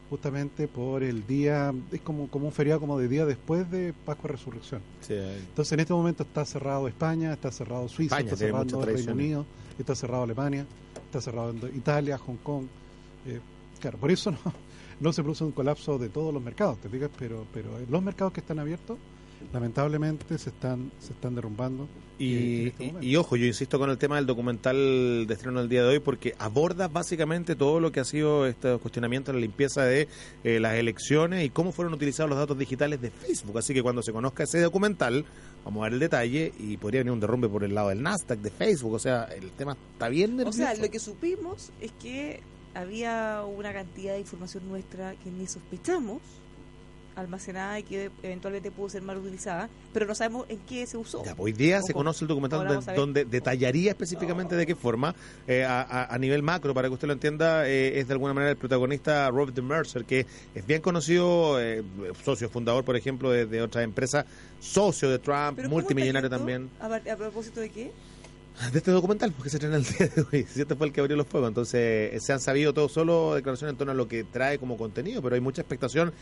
justamente 0.10 0.68
por 0.68 1.04
el 1.04 1.26
día, 1.26 1.74
es 1.92 2.02
como, 2.02 2.28
como 2.30 2.48
un 2.48 2.52
feriado 2.52 2.80
como 2.80 2.98
de 3.00 3.08
día 3.08 3.26
después 3.26 3.70
de 3.72 3.94
Pascua 3.94 4.32
Resurrección. 4.32 4.82
Entonces 5.10 5.72
en 5.72 5.80
este 5.80 5.94
momento 5.94 6.24
está 6.24 6.46
cerrado 6.46 6.88
España, 6.88 7.34
está 7.34 7.52
cerrado 7.52 7.88
Suiza, 7.88 8.16
España 8.16 8.34
está 8.34 8.38
cerrado 8.38 8.64
Reino 8.64 8.80
tradiciones. 8.80 9.16
Unido, 9.16 9.46
está 9.80 9.96
cerrado 9.96 10.24
Alemania, 10.24 10.66
está 11.06 11.22
cerrado 11.22 11.54
Italia, 11.74 12.18
Hong 12.18 12.38
Kong. 12.38 12.66
Eh, 13.26 13.40
claro, 13.80 13.98
por 13.98 14.12
eso 14.12 14.32
no, 14.32 14.38
no 15.00 15.14
se 15.14 15.24
produce 15.24 15.44
un 15.44 15.52
colapso 15.52 15.98
de 15.98 16.10
todos 16.10 16.34
los 16.34 16.44
mercados, 16.44 16.80
te 16.80 16.90
fijas, 16.90 17.10
pero, 17.18 17.46
pero 17.54 17.70
los 17.90 18.04
mercados 18.04 18.34
que 18.34 18.42
están 18.42 18.60
abiertos 18.60 18.98
lamentablemente 19.54 20.38
se 20.38 20.50
están 20.50 20.92
se 21.00 21.14
están 21.14 21.36
derrumbando. 21.36 21.88
en 22.18 22.26
Y, 22.28 22.68
este 22.68 22.94
y- 23.02 23.16
ojo, 23.18 23.36
yo 23.36 23.46
insisto 23.46 23.78
con 23.78 23.90
el 23.90 23.98
tema 23.98 24.16
del 24.16 24.26
documental 24.26 24.76
de 25.28 25.34
estreno 25.34 25.60
del 25.60 25.68
día 25.70 25.82
de 25.84 25.90
hoy 25.90 26.00
porque 26.00 26.34
aborda 26.40 26.88
básicamente 26.88 27.56
todo 27.56 27.80
lo 27.80 27.92
que 27.92 28.00
ha 28.00 28.06
sido 28.06 28.46
este 28.46 28.78
cuestionamiento 28.78 29.32
de 29.32 29.38
la 29.38 29.42
limpieza 29.42 29.84
de 29.84 30.08
eh, 30.44 30.60
las 30.60 30.76
elecciones 30.76 31.44
y 31.46 31.50
cómo 31.50 31.72
fueron 31.74 31.94
utilizados 31.94 32.30
los 32.30 32.40
datos 32.40 32.58
digitales 32.58 33.02
de 33.02 33.12
Facebook. 33.12 33.58
Así 33.58 33.74
que 33.74 33.84
cuando 33.84 34.02
se 34.02 34.14
conozca 34.14 34.44
ese 34.44 34.62
documental, 34.62 35.26
vamos 35.66 35.82
a 35.82 35.84
ver 35.86 35.94
el 35.94 36.00
detalle 36.00 36.54
y 36.58 36.78
podría 36.78 37.02
venir 37.02 37.12
un 37.12 37.20
derrumbe 37.20 37.50
por 37.50 37.64
el 37.66 37.76
lado 37.76 37.90
del 37.90 38.02
Nasdaq, 38.02 38.40
de 38.40 38.50
Facebook. 38.52 38.94
O 38.94 39.00
sea, 39.00 39.24
el 39.26 39.52
tema 39.52 39.76
está 39.94 40.08
bien 40.08 40.32
O 40.34 40.36
nervioso. 40.38 40.58
sea, 40.60 40.74
lo 40.76 40.90
que 40.90 41.00
supimos 41.00 41.72
es 41.82 41.92
que 42.02 42.40
había 42.74 43.44
una 43.46 43.74
cantidad 43.74 44.14
de 44.14 44.20
información 44.22 44.68
nuestra 44.70 45.16
que 45.16 45.32
ni 45.32 45.48
sospechamos 45.48 46.22
almacenada 47.16 47.80
y 47.80 47.84
que 47.84 48.12
eventualmente 48.24 48.72
pudo 48.72 48.90
ser 48.90 49.02
mal 49.02 49.18
utilizada, 49.18 49.70
pero 49.94 50.06
no 50.06 50.16
sabemos 50.16 50.46
en 50.50 50.60
qué 50.60 50.86
se 50.86 50.98
usó. 50.98 51.24
Ya, 51.24 51.36
pues, 51.36 51.46
hoy 51.46 51.54
día 51.54 51.82
se 51.82 51.94
conoce 51.94 52.24
el 52.24 52.28
documental 52.28 52.84
donde, 52.96 53.26
detallaría 53.26 53.92
específicamente 53.92 54.56
de 54.56 54.66
qué 54.66 54.76
forma, 54.76 55.16
eh, 55.48 55.64
a, 55.64 56.14
a- 56.14 56.18
nivel 56.18 56.44
macro, 56.44 56.74
para 56.74 56.88
que 56.88 56.94
usted 56.94 57.08
lo 57.08 57.14
entienda, 57.14 57.68
eh, 57.68 58.00
es 58.00 58.08
de 58.08 58.14
alguna 58.14 58.34
manera 58.34 58.52
el 58.52 58.58
protagonista 58.58 59.30
Robert 59.30 59.56
de 59.56 59.62
Mercer, 59.62 60.06
que 60.06 60.26
es 60.56 60.66
bien 60.66 60.82
conocido, 60.82 61.62
eh, 61.62 61.84
socio 62.24 62.50
fundador, 62.50 62.84
por 62.84 62.96
ejemplo, 62.96 63.30
de, 63.32 63.46
de 63.46 63.62
otras 63.62 63.84
empresas, 63.84 64.26
socio 64.60 65.10
de 65.10 65.20
Trump, 65.20 65.58
Pero 65.58 65.70
¿cómo 65.70 65.76
multimillonario 65.82 66.30
también. 66.30 66.70
¿A, 66.80 67.16
propósito 67.16 67.60
de 67.60 67.70
qué? 67.70 67.92
De 68.72 68.78
este 68.78 68.92
documental, 68.92 69.34
porque 69.34 69.50
se 69.50 69.58
estrena 69.58 69.76
el 69.76 69.84
día 69.84 70.08
de 70.08 70.26
hoy. 70.32 70.44
Si 70.50 70.62
este 70.62 70.76
fue 70.76 70.88
el 70.88 70.94
que 70.94 71.02
abrió 71.02 71.18
los 71.18 71.28
fuegos. 71.28 71.50
Entonces, 71.50 72.14
eh, 72.14 72.18
se 72.22 72.32
han 72.32 72.40
sabido 72.40 72.74
todo 72.74 72.88
solo 72.88 73.36
declaraciones 73.36 73.74
en 73.74 73.78
torno 73.78 73.92
a 73.92 73.96
lo 73.96 74.08
que 74.08 74.24
trae 74.24 74.58
como 74.58 74.78
contenido, 74.78 75.22
pero 75.22 75.36
hay 75.36 75.42
mucha 75.42 75.62
expectación 75.62 76.14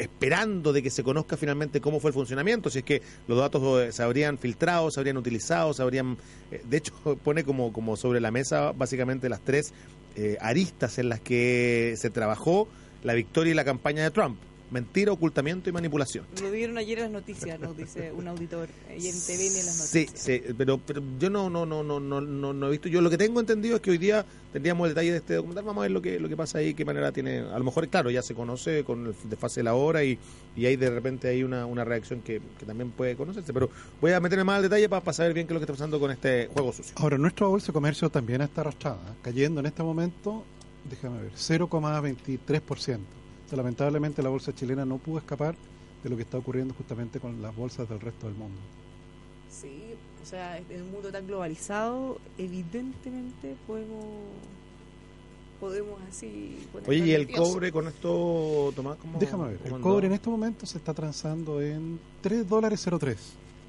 esperando 0.00 0.72
de 0.72 0.82
que 0.82 0.90
se 0.90 1.04
conozca 1.04 1.36
finalmente 1.36 1.80
cómo 1.80 2.00
fue 2.00 2.08
el 2.08 2.14
funcionamiento, 2.14 2.70
si 2.70 2.78
es 2.78 2.84
que 2.84 3.02
los 3.28 3.38
datos 3.38 3.82
eh, 3.82 3.92
se 3.92 4.02
habrían 4.02 4.38
filtrado, 4.38 4.90
se 4.90 4.98
habrían 4.98 5.18
utilizado, 5.18 5.74
se 5.74 5.82
habrían... 5.82 6.16
eh, 6.50 6.62
de 6.68 6.76
hecho, 6.78 6.92
pone 7.22 7.44
como, 7.44 7.72
como 7.72 7.96
sobre 7.96 8.20
la 8.20 8.30
mesa 8.30 8.72
básicamente 8.72 9.28
las 9.28 9.40
tres 9.40 9.72
eh, 10.16 10.38
aristas 10.40 10.98
en 10.98 11.10
las 11.10 11.20
que 11.20 11.94
se 11.96 12.10
trabajó 12.10 12.66
la 13.04 13.14
victoria 13.14 13.52
y 13.52 13.54
la 13.54 13.64
campaña 13.64 14.02
de 14.02 14.10
Trump. 14.10 14.38
Mentira, 14.70 15.10
ocultamiento 15.10 15.68
y 15.68 15.72
manipulación. 15.72 16.26
Lo 16.40 16.50
vieron 16.50 16.78
ayer 16.78 16.98
en 16.98 17.04
las 17.04 17.12
noticias, 17.12 17.58
nos 17.58 17.76
dice 17.76 18.12
un 18.12 18.28
auditor, 18.28 18.68
y 18.96 19.08
en 19.08 19.14
TVN 19.20 19.58
en 19.60 19.66
las 19.66 19.74
Sí, 19.88 20.06
noticias. 20.06 20.22
sí, 20.22 20.42
pero, 20.56 20.78
pero 20.78 21.02
yo 21.18 21.28
no, 21.28 21.50
no, 21.50 21.66
no, 21.66 21.82
no, 21.82 21.98
no, 21.98 22.20
no, 22.20 22.52
no 22.52 22.66
he 22.68 22.70
visto. 22.70 22.88
Yo 22.88 23.00
lo 23.00 23.10
que 23.10 23.18
tengo 23.18 23.40
entendido 23.40 23.76
es 23.76 23.82
que 23.82 23.90
hoy 23.90 23.98
día 23.98 24.24
tendríamos 24.52 24.86
el 24.88 24.94
detalle 24.94 25.10
de 25.10 25.16
este 25.18 25.34
documental. 25.34 25.64
Vamos 25.64 25.80
a 25.80 25.82
ver 25.82 25.90
lo 25.90 26.00
que, 26.00 26.20
lo 26.20 26.28
que 26.28 26.36
pasa 26.36 26.58
ahí, 26.58 26.74
qué 26.74 26.84
manera 26.84 27.10
tiene. 27.10 27.40
A 27.40 27.58
lo 27.58 27.64
mejor, 27.64 27.88
claro, 27.88 28.10
ya 28.10 28.22
se 28.22 28.34
conoce 28.34 28.84
con 28.84 29.06
el 29.08 29.14
desfase 29.24 29.60
de 29.60 29.64
la 29.64 29.74
hora 29.74 30.04
y, 30.04 30.18
y 30.56 30.66
hay 30.66 30.76
de 30.76 30.88
repente 30.90 31.26
hay 31.28 31.42
una, 31.42 31.66
una 31.66 31.84
reacción 31.84 32.20
que, 32.20 32.40
que 32.58 32.64
también 32.64 32.92
puede 32.92 33.16
conocerse. 33.16 33.52
Pero 33.52 33.70
voy 34.00 34.12
a 34.12 34.20
meterme 34.20 34.44
más 34.44 34.56
al 34.58 34.62
detalle 34.62 34.88
para, 34.88 35.12
saber 35.12 35.34
bien 35.34 35.46
qué 35.48 35.52
es 35.52 35.54
lo 35.54 35.60
que 35.60 35.64
está 35.64 35.72
pasando 35.74 35.98
con 35.98 36.12
este 36.12 36.48
juego 36.52 36.72
sucio. 36.72 36.94
Ahora, 36.96 37.18
nuestra 37.18 37.46
bolsa 37.48 37.68
de 37.68 37.72
comercio 37.72 38.08
también 38.08 38.40
está 38.42 38.60
arrastrada, 38.60 39.00
¿eh? 39.10 39.16
cayendo 39.22 39.58
en 39.60 39.66
este 39.66 39.82
momento, 39.82 40.44
déjame 40.88 41.22
ver, 41.22 41.32
0,23%. 41.32 42.98
Sea, 43.50 43.56
lamentablemente 43.56 44.22
la 44.22 44.28
bolsa 44.28 44.54
chilena 44.54 44.84
no 44.84 44.98
pudo 44.98 45.18
escapar 45.18 45.56
de 46.04 46.08
lo 46.08 46.16
que 46.16 46.22
está 46.22 46.38
ocurriendo 46.38 46.72
justamente 46.72 47.18
con 47.18 47.42
las 47.42 47.54
bolsas 47.54 47.88
del 47.88 47.98
resto 47.98 48.28
del 48.28 48.36
mundo. 48.36 48.60
Sí, 49.50 49.94
o 50.22 50.24
sea, 50.24 50.56
en 50.58 50.82
un 50.82 50.92
mundo 50.92 51.10
tan 51.10 51.26
globalizado, 51.26 52.18
evidentemente 52.38 53.56
podemos 53.66 54.04
podemos 55.58 56.00
así 56.08 56.58
Oye, 56.86 57.06
¿y 57.06 57.10
el 57.12 57.30
cobre 57.30 57.72
con 57.72 57.88
esto, 57.88 58.72
Tomás? 58.76 58.96
¿cómo, 58.96 59.18
Déjame 59.18 59.48
ver, 59.48 59.58
cómo 59.58 59.76
el 59.76 59.82
cobre 59.82 60.06
en 60.06 60.12
este 60.12 60.30
momento 60.30 60.64
se 60.64 60.78
está 60.78 60.94
transando 60.94 61.60
en 61.60 61.98
3 62.22 62.48
dólares 62.48 62.86
03. 62.98 63.16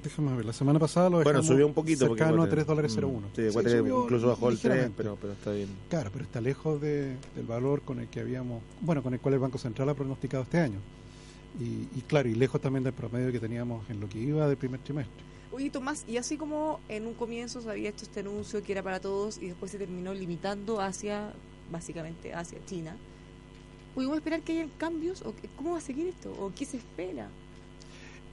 Déjame 0.02 0.36
ver, 0.36 0.44
la 0.44 0.52
semana 0.52 0.80
pasada 0.80 1.08
lo 1.08 1.22
Bueno, 1.22 1.42
subió 1.44 1.64
un 1.66 1.74
poquito. 1.74 2.08
porque 2.08 2.18
cercano 2.24 2.42
a 2.42 2.46
Guate- 2.46 2.50
3 2.50 2.66
dólares 2.66 2.96
Mm, 2.96 3.00
01. 3.04 3.28
Sí, 3.36 3.42
Sí, 3.46 3.52
subió 3.52 4.02
incluso 4.04 4.26
bajó 4.28 4.48
el 4.48 4.54
3, 4.58 4.64
ligeramente. 4.64 4.96
pero, 4.96 5.16
pero 5.20 5.32
está 5.34 5.52
bien. 5.52 5.68
Claro, 5.88 6.10
pero 6.12 6.24
está 6.24 6.40
lejos 6.40 6.80
de- 6.80 7.16
del 7.36 7.46
valor 7.46 7.82
con 7.82 8.00
el 8.00 8.08
que 8.08 8.20
habíamos, 8.20 8.62
bueno, 8.80 9.02
con 9.02 9.14
el 9.14 9.20
cual 9.20 9.34
el 9.34 9.40
Banco 9.40 9.58
Central 9.58 9.88
ha 9.90 9.94
pronosticado 9.94 10.42
este 10.42 10.58
año. 10.58 10.78
Y, 11.60 11.86
y 11.98 12.02
claro, 12.08 12.28
y 12.28 12.34
lejos 12.34 12.60
también 12.60 12.82
del 12.82 12.94
promedio 12.94 13.30
que 13.30 13.38
teníamos 13.38 13.88
en 13.90 14.00
lo 14.00 14.08
que 14.08 14.18
iba 14.18 14.48
del 14.48 14.56
primer 14.56 14.80
trimestre. 14.80 15.22
Oye, 15.52 15.68
Tomás, 15.70 16.04
y 16.08 16.16
así 16.16 16.36
como 16.38 16.80
en 16.88 17.06
un 17.06 17.14
comienzo 17.14 17.60
se 17.60 17.70
había 17.70 17.90
hecho 17.90 18.04
este 18.06 18.20
anuncio 18.20 18.62
que 18.62 18.72
era 18.72 18.82
para 18.82 19.00
todos 19.00 19.36
y 19.38 19.48
después 19.48 19.70
se 19.70 19.78
terminó 19.78 20.14
limitando 20.14 20.80
hacia, 20.80 21.32
básicamente, 21.70 22.32
hacia 22.34 22.58
China, 22.64 22.96
¿podemos 23.94 24.16
esperar 24.16 24.40
que 24.40 24.52
haya 24.62 24.68
cambios? 24.78 25.20
¿O 25.22 25.34
¿Cómo 25.56 25.72
va 25.72 25.78
a 25.78 25.82
seguir 25.82 26.06
esto? 26.06 26.32
¿O 26.40 26.50
qué 26.56 26.64
se 26.64 26.78
espera? 26.78 27.28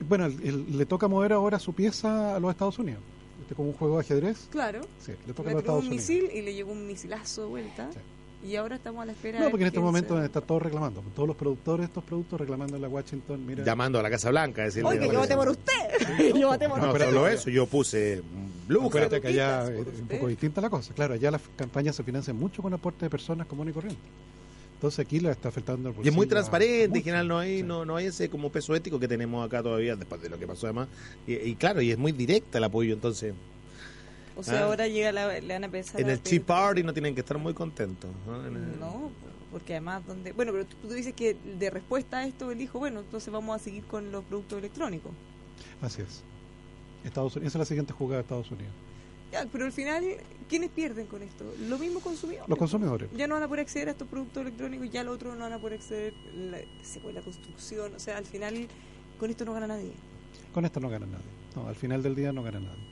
Bueno, 0.08 0.25
el- 0.25 0.41
el- 0.48 0.77
le 0.77 0.86
toca 0.86 1.08
mover 1.08 1.34
ahora 1.34 1.60
su 1.60 1.74
pieza 1.74 2.36
a 2.36 2.39
los 2.39 2.51
Estados 2.51 2.79
Unidos. 2.79 3.01
Este 3.41 3.53
es 3.53 3.56
como 3.56 3.70
un 3.70 3.75
juego 3.75 3.96
de 3.96 4.01
ajedrez. 4.01 4.48
Claro, 4.51 4.82
Sí, 5.03 5.13
le 5.27 5.34
toca 5.34 5.50
a 5.50 5.53
los 5.53 5.62
Estados 5.62 5.82
un 5.84 5.88
Unidos. 5.88 6.10
misil 6.10 6.29
y 6.34 6.41
le 6.41 6.53
llegó 6.53 6.72
un 6.72 6.86
misilazo 6.88 7.44
de 7.44 7.48
vuelta. 7.48 7.89
Sí. 7.94 8.00
Y 8.41 8.56
ahora 8.56 8.77
estamos 8.77 9.01
a 9.01 9.06
la 9.06 9.12
espera 9.12 9.38
No, 9.41 9.50
porque 9.50 9.63
en 9.63 9.68
este 9.68 9.82
momento 9.82 10.18
se- 10.18 10.25
están 10.27 10.44
todos 10.44 10.62
reclamando. 10.62 11.03
Todos 11.13 11.27
los 11.27 11.36
productores 11.36 11.82
de 11.82 11.86
estos 11.88 12.03
productos 12.06 12.39
reclamando 12.39 12.77
en 12.77 12.82
la 12.82 12.88
Washington. 12.88 13.46
Mira, 13.46 13.65
Llamando 13.65 14.00
a 14.00 14.01
la 14.03 14.10
Casa 14.10 14.29
Blanca, 14.29 14.63
decirle. 14.63 14.88
Oiga, 14.89 15.08
yo 15.08 15.20
voté 15.20 15.36
por 15.36 15.50
usted. 15.50 15.74
yo 16.39 16.48
voté 16.48 16.70
por 16.70 16.79
No, 16.82 16.91
usted. 16.94 17.06
solo 17.06 17.27
eso, 17.27 17.50
yo 17.50 17.65
puse 17.65 18.22
Blue 18.65 18.86
Acuérdate 18.88 19.20
que 19.20 19.27
allá 19.27 19.65
es 19.65 19.70
un 19.72 19.88
usted. 20.03 20.15
poco 20.18 20.27
distinta 20.29 20.62
la 20.62 20.70
cosa. 20.70 20.94
Claro, 20.94 21.15
allá 21.15 21.32
las 21.32 21.41
campañas 21.58 21.98
se 21.98 22.03
financian 22.03 22.38
mucho 22.38 22.62
con 22.62 22.74
aporte 22.74 23.06
de 23.06 23.10
personas 23.10 23.46
comunes 23.46 23.72
y 23.72 23.75
corrientes. 23.75 24.03
Entonces 24.79 25.00
aquí 25.00 25.19
le 25.19 25.29
está 25.29 25.50
afectando 25.50 25.89
el 25.89 26.05
Y 26.05 26.07
es 26.07 26.15
muy 26.15 26.25
transparente, 26.25 27.00
en 27.00 27.03
general 27.03 27.27
no 27.27 27.38
hay, 27.38 27.57
Sí. 27.57 27.63
no, 27.63 27.83
no 27.83 27.98
hay 27.98 28.05
ese 28.05 28.29
como 28.29 28.50
peso 28.50 28.74
ético 28.75 28.98
que 28.98 29.09
tenemos 29.09 29.45
acá 29.45 29.62
todavía, 29.62 29.98
después 29.98 30.21
de 30.21 30.29
lo 30.29 30.39
que 30.39 30.48
pasó 30.48 30.67
además. 30.67 30.88
Y, 31.27 31.33
y 31.36 31.56
claro, 31.56 31.82
y 31.82 31.91
es 31.91 31.97
muy 31.97 32.13
directa 32.13 32.60
el 32.60 32.63
apoyo, 32.63 32.93
entonces 32.93 33.34
O 34.38 34.43
sea, 34.43 34.62
Ah. 34.62 34.65
ahora 34.67 34.88
llega 34.88 35.12
la, 35.12 35.38
le 35.41 35.54
van 35.54 35.65
a 35.65 35.69
pensar 35.69 35.99
en 35.99 36.08
a 36.08 36.13
el 36.13 36.21
Tea 36.21 36.41
Party 36.41 36.82
no 36.84 36.93
tienen 36.93 37.13
que 37.13 37.19
estar 37.19 37.38
muy 37.38 37.54
contentos. 37.54 38.10
¿no? 38.80 39.12
Porque 39.51 39.73
además, 39.73 40.01
donde 40.08 40.32
bueno, 40.32 40.54
pero 40.54 40.65
tú, 40.65 40.77
tú 40.82 40.93
dices 40.93 41.13
que 41.13 41.36
de 41.60 41.69
respuesta 41.69 42.19
a 42.19 42.25
esto 42.25 42.49
él 42.49 42.58
dijo, 42.58 42.80
bueno, 42.80 43.01
entonces 43.01 43.34
vamos 43.34 43.60
a 43.60 43.62
seguir 43.62 43.84
con 43.84 44.13
los 44.13 44.23
productos 44.23 44.60
electrónicos. 44.60 45.12
Así 45.82 46.01
es. 46.01 46.23
Estados 47.04 47.36
Unidos, 47.36 47.51
esa 47.51 47.58
es 47.58 47.60
la 47.60 47.65
siguiente 47.65 47.91
jugada 47.91 48.17
de 48.17 48.21
Estados 48.21 48.49
Unidos. 48.49 48.71
Ya, 49.32 49.46
pero 49.52 49.65
al 49.65 49.72
final, 49.72 50.04
¿quiénes 50.48 50.70
pierden 50.72 51.06
con 51.06 51.22
esto? 51.22 51.46
Lo 51.68 51.78
mismo 51.78 52.00
consumidores. 52.00 52.50
Los 52.50 52.58
consumidores. 52.58 53.10
Ya 53.15 53.28
no 53.28 53.36
van 53.36 53.44
a 53.44 53.48
poder 53.48 53.62
acceder 53.62 53.89
a 53.89 53.92
estos 53.92 54.08
productos 54.08 54.42
electrónicos, 54.42 54.89
ya 54.89 55.04
los 55.04 55.15
otros 55.15 55.36
no 55.36 55.44
van 55.44 55.54
a 55.54 55.60
poder 55.60 55.76
acceder, 55.76 56.13
la, 56.36 56.58
se 56.82 57.00
puede 57.00 57.15
la 57.15 57.22
construcción, 57.22 57.94
o 57.94 58.00
sea, 58.00 58.18
al 58.18 58.26
final 58.26 58.68
con 59.20 59.30
esto 59.30 59.46
no 59.46 59.54
gana 59.54 59.68
nadie. 59.68 59.92
Con 60.54 60.65
esto 60.65 60.80
no 60.80 60.89
gana 60.89 61.06
nadie. 61.06 61.26
No, 61.56 61.68
al 61.68 61.76
final 61.76 62.02
del 62.02 62.15
día 62.15 62.32
no 62.32 62.42
gana 62.42 62.60
nadie. 62.60 62.89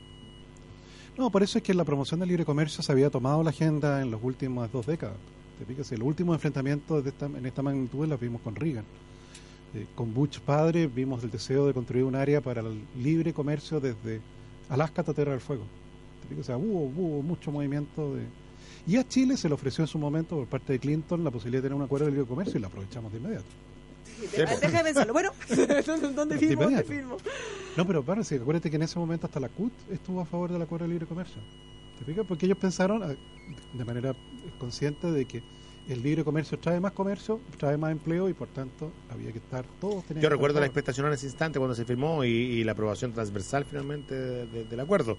No, 1.17 1.31
por 1.31 1.41
eso 1.41 1.57
es 1.57 1.63
que 1.63 1.73
la 1.73 1.83
promoción 1.83 2.19
del 2.19 2.29
libre 2.29 2.45
comercio 2.45 2.83
se 2.83 2.91
había 2.91 3.09
tomado 3.09 3.41
la 3.41 3.49
agenda 3.49 4.01
en 4.01 4.11
las 4.11 4.21
últimas 4.21 4.71
dos 4.71 4.85
décadas. 4.85 5.17
Te 5.57 5.65
fijas, 5.65 5.91
los 5.93 6.07
últimos 6.07 6.35
enfrentamientos 6.35 7.03
de 7.03 7.09
esta, 7.09 7.25
en 7.25 7.43
esta 7.43 7.63
magnitud 7.63 8.05
los 8.05 8.19
vimos 8.19 8.41
con 8.41 8.55
Reagan. 8.55 8.85
Eh, 9.73 9.87
con 9.95 10.13
Bush 10.13 10.39
padre 10.39 10.85
vimos 10.85 11.23
el 11.23 11.31
deseo 11.31 11.65
de 11.65 11.73
construir 11.73 12.03
un 12.03 12.15
área 12.15 12.41
para 12.41 12.61
el 12.61 12.83
libre 12.95 13.33
comercio 13.33 13.79
desde 13.79 14.21
Alaska 14.69 15.01
hasta 15.01 15.13
Tierra 15.13 15.31
del 15.31 15.41
Fuego. 15.41 15.63
O 16.39 16.43
sea, 16.43 16.57
hubo, 16.57 16.83
hubo 16.85 17.21
mucho 17.23 17.51
movimiento 17.51 18.15
de... 18.15 18.23
Y 18.85 18.95
a 18.97 19.07
Chile 19.07 19.35
se 19.37 19.47
le 19.49 19.53
ofreció 19.55 19.83
en 19.83 19.87
su 19.87 19.99
momento 19.99 20.35
por 20.37 20.47
parte 20.47 20.73
de 20.73 20.79
Clinton 20.79 21.23
la 21.23 21.31
posibilidad 21.31 21.61
de 21.61 21.67
tener 21.69 21.75
un 21.77 21.83
acuerdo 21.83 22.05
de 22.05 22.11
libre 22.13 22.25
comercio 22.27 22.57
y 22.57 22.61
lo 22.61 22.67
aprovechamos 22.67 23.11
de 23.11 23.17
inmediato. 23.19 23.45
Deja 24.35 24.77
de 24.77 24.83
pensarlo. 24.83 25.13
Bueno, 25.13 25.31
¿dónde, 25.85 26.13
dónde 26.13 26.35
De 26.35 26.47
firmo? 26.47 26.63
¿Dónde 26.63 26.83
firmo? 26.83 27.17
No, 27.75 27.85
pero 27.85 28.03
parece, 28.03 28.35
acuérdate 28.37 28.69
que 28.69 28.77
en 28.77 28.83
ese 28.83 28.97
momento 28.97 29.27
hasta 29.27 29.39
la 29.39 29.49
CUT 29.49 29.71
estuvo 29.91 30.21
a 30.21 30.25
favor 30.25 30.51
del 30.51 30.61
acuerdo 30.61 30.85
de 30.87 30.91
libre 30.93 31.05
comercio. 31.05 31.41
¿Te 31.99 32.05
fijas? 32.05 32.25
Porque 32.27 32.45
ellos 32.45 32.57
pensaron 32.57 33.03
ah, 33.03 33.13
de 33.73 33.85
manera 33.85 34.15
consciente 34.57 35.11
de 35.11 35.25
que 35.25 35.43
el 35.89 36.01
libre 36.01 36.23
comercio 36.23 36.57
trae 36.59 36.79
más 36.79 36.91
comercio, 36.93 37.39
trae 37.57 37.77
más 37.77 37.91
empleo 37.91 38.27
y 38.29 38.33
por 38.33 38.47
tanto 38.49 38.91
había 39.09 39.31
que 39.31 39.37
estar 39.39 39.65
todos 39.79 40.03
Yo 40.19 40.29
recuerdo 40.29 40.59
la 40.59 40.65
expectación 40.65 41.07
en 41.07 41.13
ese 41.13 41.27
instante 41.27 41.59
cuando 41.59 41.75
se 41.75 41.85
firmó 41.85 42.23
y, 42.23 42.29
y 42.29 42.63
la 42.63 42.71
aprobación 42.73 43.13
transversal 43.13 43.65
finalmente 43.65 44.13
de- 44.15 44.45
de- 44.47 44.63
del 44.65 44.79
acuerdo. 44.79 45.17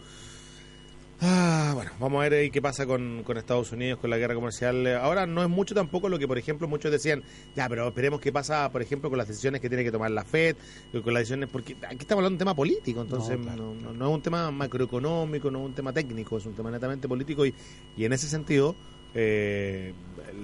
Ah, 1.20 1.72
bueno, 1.74 1.90
vamos 1.98 2.20
a 2.20 2.28
ver 2.28 2.34
ahí 2.34 2.50
qué 2.50 2.62
pasa 2.62 2.86
con, 2.86 3.24
con 3.24 3.36
Estados 3.38 3.72
Unidos, 3.72 3.98
con 3.98 4.08
la 4.08 4.18
guerra 4.18 4.36
comercial. 4.36 4.86
Ahora 4.98 5.26
no 5.26 5.42
es 5.42 5.48
mucho 5.48 5.74
tampoco 5.74 6.08
lo 6.08 6.16
que, 6.16 6.28
por 6.28 6.38
ejemplo, 6.38 6.68
muchos 6.68 6.92
decían, 6.92 7.24
ya, 7.56 7.68
pero 7.68 7.88
esperemos 7.88 8.20
qué 8.20 8.30
pasa, 8.30 8.70
por 8.70 8.82
ejemplo, 8.82 9.10
con 9.10 9.18
las 9.18 9.26
decisiones 9.26 9.60
que 9.60 9.68
tiene 9.68 9.82
que 9.82 9.90
tomar 9.90 10.12
la 10.12 10.24
FED, 10.24 10.56
eh, 10.92 11.00
con 11.02 11.12
las 11.12 11.22
decisiones, 11.22 11.48
porque 11.50 11.74
aquí 11.88 11.96
estamos 12.00 12.20
hablando 12.20 12.30
de 12.30 12.34
un 12.34 12.38
tema 12.38 12.54
político, 12.54 13.00
entonces 13.02 13.30
No, 13.30 13.36
no, 13.38 13.42
claro, 13.42 13.74
no- 13.82 13.92
no 13.94 14.08
es 14.08 14.14
un 14.14 14.22
tema 14.22 14.50
macroeconómico, 14.52 15.50
no 15.50 15.58
es 15.60 15.64
un 15.66 15.74
tema 15.74 15.92
técnico, 15.92 16.38
es 16.38 16.46
un 16.46 16.54
tema 16.54 16.70
netamente 16.70 17.08
político 17.08 17.44
y, 17.44 17.52
y 17.96 18.04
en 18.04 18.12
ese 18.12 18.28
sentido 18.28 18.76
eh, 19.14 19.92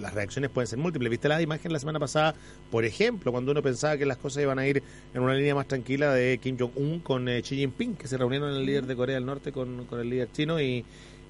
las 0.00 0.14
reacciones 0.14 0.50
pueden 0.50 0.66
ser 0.66 0.78
múltiples. 0.78 1.10
¿Viste 1.10 1.28
la 1.28 1.40
imagen 1.40 1.72
la 1.72 1.78
semana 1.78 1.98
pasada, 2.00 2.34
por 2.70 2.84
ejemplo, 2.84 3.30
cuando 3.32 3.52
uno 3.52 3.62
pensaba 3.62 3.96
que 3.96 4.06
las 4.06 4.16
cosas 4.16 4.42
iban 4.42 4.58
a 4.58 4.66
ir 4.66 4.82
en 5.12 5.22
una 5.22 5.34
línea 5.34 5.54
más 5.54 5.68
tranquila 5.68 6.12
de 6.12 6.38
Kim 6.38 6.56
Jong-un 6.58 7.00
con 7.00 7.28
eh, 7.28 7.42
Xi 7.42 7.56
Jinping, 7.56 7.96
que 7.96 8.08
se 8.08 8.16
reunieron 8.16 8.50
el 8.54 8.64
líder 8.64 8.86
de 8.86 8.96
Corea 8.96 9.16
del 9.16 9.26
Norte 9.26 9.52
con, 9.52 9.84
con 9.84 10.00
el 10.00 10.08
líder 10.10 10.30
chino 10.32 10.60
y, 10.60 10.84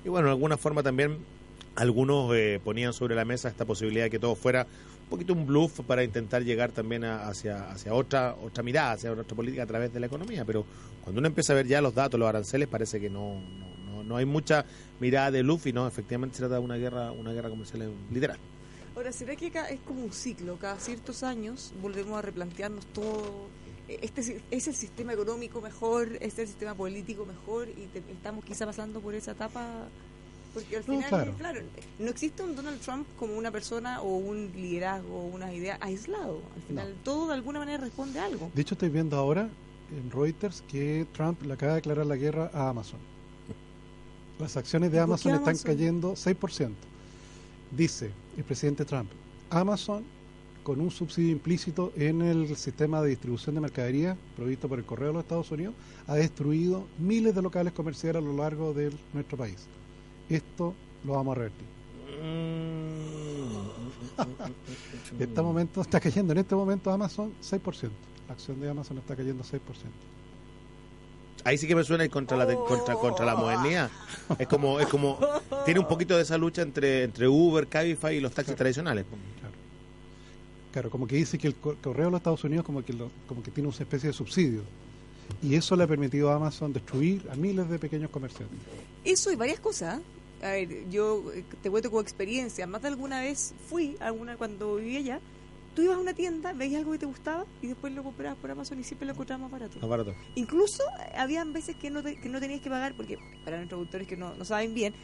bueno, 0.05 0.27
de 0.29 0.33
alguna 0.33 0.57
forma 0.57 0.83
también 0.83 1.19
algunos 1.77 2.35
eh, 2.37 2.61
ponían 2.63 2.93
sobre 2.93 3.15
la 3.17 3.25
mesa 3.25 3.49
esta 3.49 3.65
posibilidad 3.65 4.05
de 4.05 4.11
que 4.11 4.19
todo 4.21 4.37
fuera 4.37 4.67
un 5.03 5.09
poquito 5.11 5.33
un 5.33 5.45
bluff 5.45 5.81
para 5.81 6.05
intentar 6.05 6.45
llegar 6.45 6.71
también 6.71 7.05
a- 7.05 7.27
hacia, 7.27 7.71
hacia 7.71 7.93
otra 7.93 8.37
otra 8.41 8.63
mirada, 8.63 8.93
hacia 8.93 9.11
otra 9.13 9.25
política 9.25 9.65
a 9.65 9.67
través 9.67 9.93
de 9.93 9.99
la 10.01 10.07
economía. 10.07 10.45
Pero 10.45 10.65
cuando 11.03 11.19
uno 11.19 11.27
empieza 11.29 11.53
a 11.53 11.57
ver 11.57 11.67
ya 11.67 11.81
los 11.83 11.95
datos, 11.95 12.19
los 12.19 12.29
aranceles, 12.29 12.69
parece 12.69 13.01
que 13.01 13.11
no, 13.11 13.41
no, 14.05 14.09
no 14.09 14.17
hay 14.17 14.25
mucha 14.25 14.65
mirada 15.01 15.31
de 15.31 15.43
bluff 15.43 15.67
y 15.67 15.73
no, 15.73 15.87
efectivamente 15.87 16.37
se 16.37 16.41
trata 16.43 16.55
de 16.57 16.61
una 16.61 16.77
guerra, 16.77 17.13
una 17.13 17.33
guerra 17.33 17.49
comercial 17.51 17.93
literal. 18.13 18.39
Ahora, 18.97 19.11
¿será 19.13 19.35
que 19.35 19.49
acá 19.49 19.69
es 19.71 19.81
como 19.81 20.05
un 20.05 20.13
ciclo? 20.13 20.57
Cada 20.57 20.79
ciertos 20.79 21.23
años 21.25 21.73
volvemos 21.83 22.17
a 22.19 22.23
replantearnos 22.23 22.87
todo. 22.87 23.49
Eh, 23.89 23.99
Este 24.03 24.41
es 24.51 24.69
el 24.69 24.75
sistema 24.75 25.13
económico 25.13 25.61
mejor, 25.61 26.09
este 26.21 26.27
es 26.27 26.39
el 26.41 26.47
sistema 26.49 26.75
político 26.75 27.27
mejor 27.27 27.69
y 27.69 27.87
te- 27.93 27.99
estamos 28.13 28.45
quizá 28.45 28.67
pasando 28.67 29.01
por 29.01 29.15
esa 29.15 29.33
etapa. 29.33 29.89
Porque 30.55 30.77
al 30.77 30.85
No, 30.87 30.95
final, 30.95 31.09
claro. 31.09 31.35
claro. 31.37 31.61
no 31.99 32.11
existe 32.11 32.45
un 32.45 32.55
Donald 32.55 32.81
Trump 32.81 33.05
como 33.19 33.37
una 33.37 33.51
persona 33.51 34.01
o 34.03 34.17
un 34.19 34.53
liderazgo 34.55 35.13
o 35.23 35.27
una 35.27 35.53
idea 35.53 35.77
aislado. 35.81 36.41
Al 36.55 36.63
final, 36.63 36.95
todo 37.03 37.27
de 37.27 37.35
alguna 37.35 37.59
manera 37.59 37.79
responde 37.79 38.21
a 38.21 38.27
algo. 38.27 38.53
De 38.55 38.63
hecho, 38.63 38.75
estoy 38.77 38.89
viendo 38.91 39.17
ahora 39.17 39.49
en 39.91 40.11
Reuters 40.13 40.63
que 40.69 41.09
Trump 41.13 41.43
le 41.43 41.55
acaba 41.55 41.73
de 41.73 41.77
declarar 41.79 42.07
la 42.07 42.15
guerra 42.15 42.51
a 42.55 42.69
Amazon. 42.69 43.01
Las 44.39 44.57
acciones 44.57 44.91
de 44.91 44.99
¿Y 44.99 45.01
por 45.01 45.05
Amazon 45.05 45.33
están 45.35 45.49
Amazon? 45.51 45.73
cayendo 45.73 46.15
6%. 46.15 46.73
Dice 47.71 48.11
el 48.37 48.45
presidente 48.45 48.85
Trump, 48.85 49.11
Amazon 49.51 50.05
con 50.65 50.81
un 50.81 50.91
subsidio 50.91 51.31
implícito 51.31 51.93
en 51.95 52.23
el 52.23 52.57
sistema 52.57 53.03
de 53.03 53.11
distribución 53.11 53.55
de 53.55 53.61
mercadería 53.61 54.17
provisto 54.35 54.67
por 54.69 54.79
el 54.79 54.85
correo 54.85 55.09
de 55.09 55.15
los 55.15 55.23
Estados 55.23 55.51
Unidos, 55.51 55.75
ha 56.07 56.15
destruido 56.15 56.87
miles 56.99 57.35
de 57.35 57.43
locales 57.43 57.73
comerciales 57.75 58.23
a 58.23 58.25
lo 58.25 58.35
largo 58.35 58.73
de 58.73 58.91
nuestro 59.13 59.37
país. 59.37 59.67
Esto 60.29 60.75
lo 61.05 61.13
vamos 61.13 61.33
a 61.33 61.35
revertir. 61.41 61.67
En 65.13 65.21
este 65.21 65.43
momento 65.43 65.83
está 65.83 66.01
cayendo, 66.01 66.33
en 66.33 66.39
este 66.39 66.55
momento 66.55 66.91
Amazon 66.91 67.35
6%. 67.43 67.91
La 68.27 68.33
acción 68.33 68.59
de 68.59 68.71
Amazon 68.71 68.99
está 68.99 69.15
cayendo 69.15 69.45
6%. 69.45 69.59
Ahí 71.45 71.59
sí 71.59 71.67
que 71.69 71.75
me 71.77 71.85
suena 71.85 72.05
ir 72.05 72.11
contra 72.11 72.37
la 72.39 72.47
contra 72.55 72.95
contra 72.95 73.25
la 73.27 73.37
modernidad. 73.37 73.91
Es 74.39 74.49
como 74.49 74.81
es 74.81 74.87
como 74.87 75.19
tiene 75.65 75.79
un 75.81 75.87
poquito 75.87 76.17
de 76.17 76.23
esa 76.23 76.39
lucha 76.39 76.63
entre 76.63 77.03
entre 77.05 77.29
Uber, 77.29 77.67
Cabify 77.67 78.17
y 78.17 78.21
los 78.21 78.33
taxis 78.33 78.53
Claro. 78.55 78.59
tradicionales. 78.59 79.05
Claro. 79.41 79.55
Claro, 80.73 80.91
como 80.91 81.07
que 81.07 81.17
dice 81.17 81.39
que 81.39 81.47
el 81.49 81.55
co- 81.55 81.77
correo 81.83 82.07
de 82.07 82.11
los 82.13 82.19
Estados 82.21 82.43
Unidos 82.45 82.65
como 82.65 82.83
que, 82.85 82.93
lo- 82.93 83.11
como 83.29 83.43
que 83.43 83.51
tiene 83.51 83.69
una 83.69 83.77
especie 83.79 84.09
de 84.09 84.13
subsidio. 84.13 84.63
Y 85.43 85.55
eso 85.55 85.77
le 85.77 85.85
ha 85.85 85.87
permitido 85.87 86.31
a 86.31 86.35
Amazon 86.37 86.73
destruir 86.73 87.29
a 87.31 87.37
miles 87.37 87.69
de 87.69 87.79
pequeños 87.79 88.11
comerciantes. 88.11 88.59
Eso 89.05 89.31
y 89.31 89.37
varias 89.37 89.61
cosas. 89.61 90.01
A 90.43 90.49
ver, 90.49 90.89
yo 90.91 91.33
eh, 91.35 91.45
te 91.63 91.71
cuento 91.71 91.91
como 91.91 92.03
experiencia. 92.03 92.67
Más 92.67 92.83
de 92.83 92.89
alguna 92.89 93.21
vez 93.21 93.55
fui, 93.71 93.97
alguna 94.01 94.37
cuando 94.37 94.77
vivía 94.77 94.99
allá. 94.99 95.21
Tú 95.75 95.83
ibas 95.83 95.97
a 95.97 96.01
una 96.01 96.15
tienda, 96.15 96.53
veías 96.53 96.79
algo 96.81 96.93
que 96.93 96.99
te 96.99 97.07
gustaba 97.07 97.47
y 97.61 97.67
después 97.67 97.93
lo 97.93 98.03
comprabas 98.05 98.39
por 98.39 98.51
Amazon 98.51 98.79
y 98.79 98.85
siempre 98.85 99.07
lo 99.07 99.13
encontrabas 99.13 99.43
más 99.43 99.51
barato. 99.51 99.79
Más 99.81 99.89
barato. 99.91 100.15
Incluso 100.37 100.83
eh, 101.01 101.13
habían 101.17 101.53
veces 101.53 101.75
que 101.77 101.91
no, 101.91 102.03
te- 102.03 102.17
que 102.17 102.29
no 102.29 102.39
tenías 102.41 102.61
que 102.61 102.71
pagar, 102.71 102.95
porque 102.95 103.19
para 103.45 103.57
nuestros 103.57 103.79
productores 103.79 104.07
que 104.07 104.17
no, 104.17 104.35
no 104.37 104.45
saben 104.45 104.73
bien, 104.73 104.95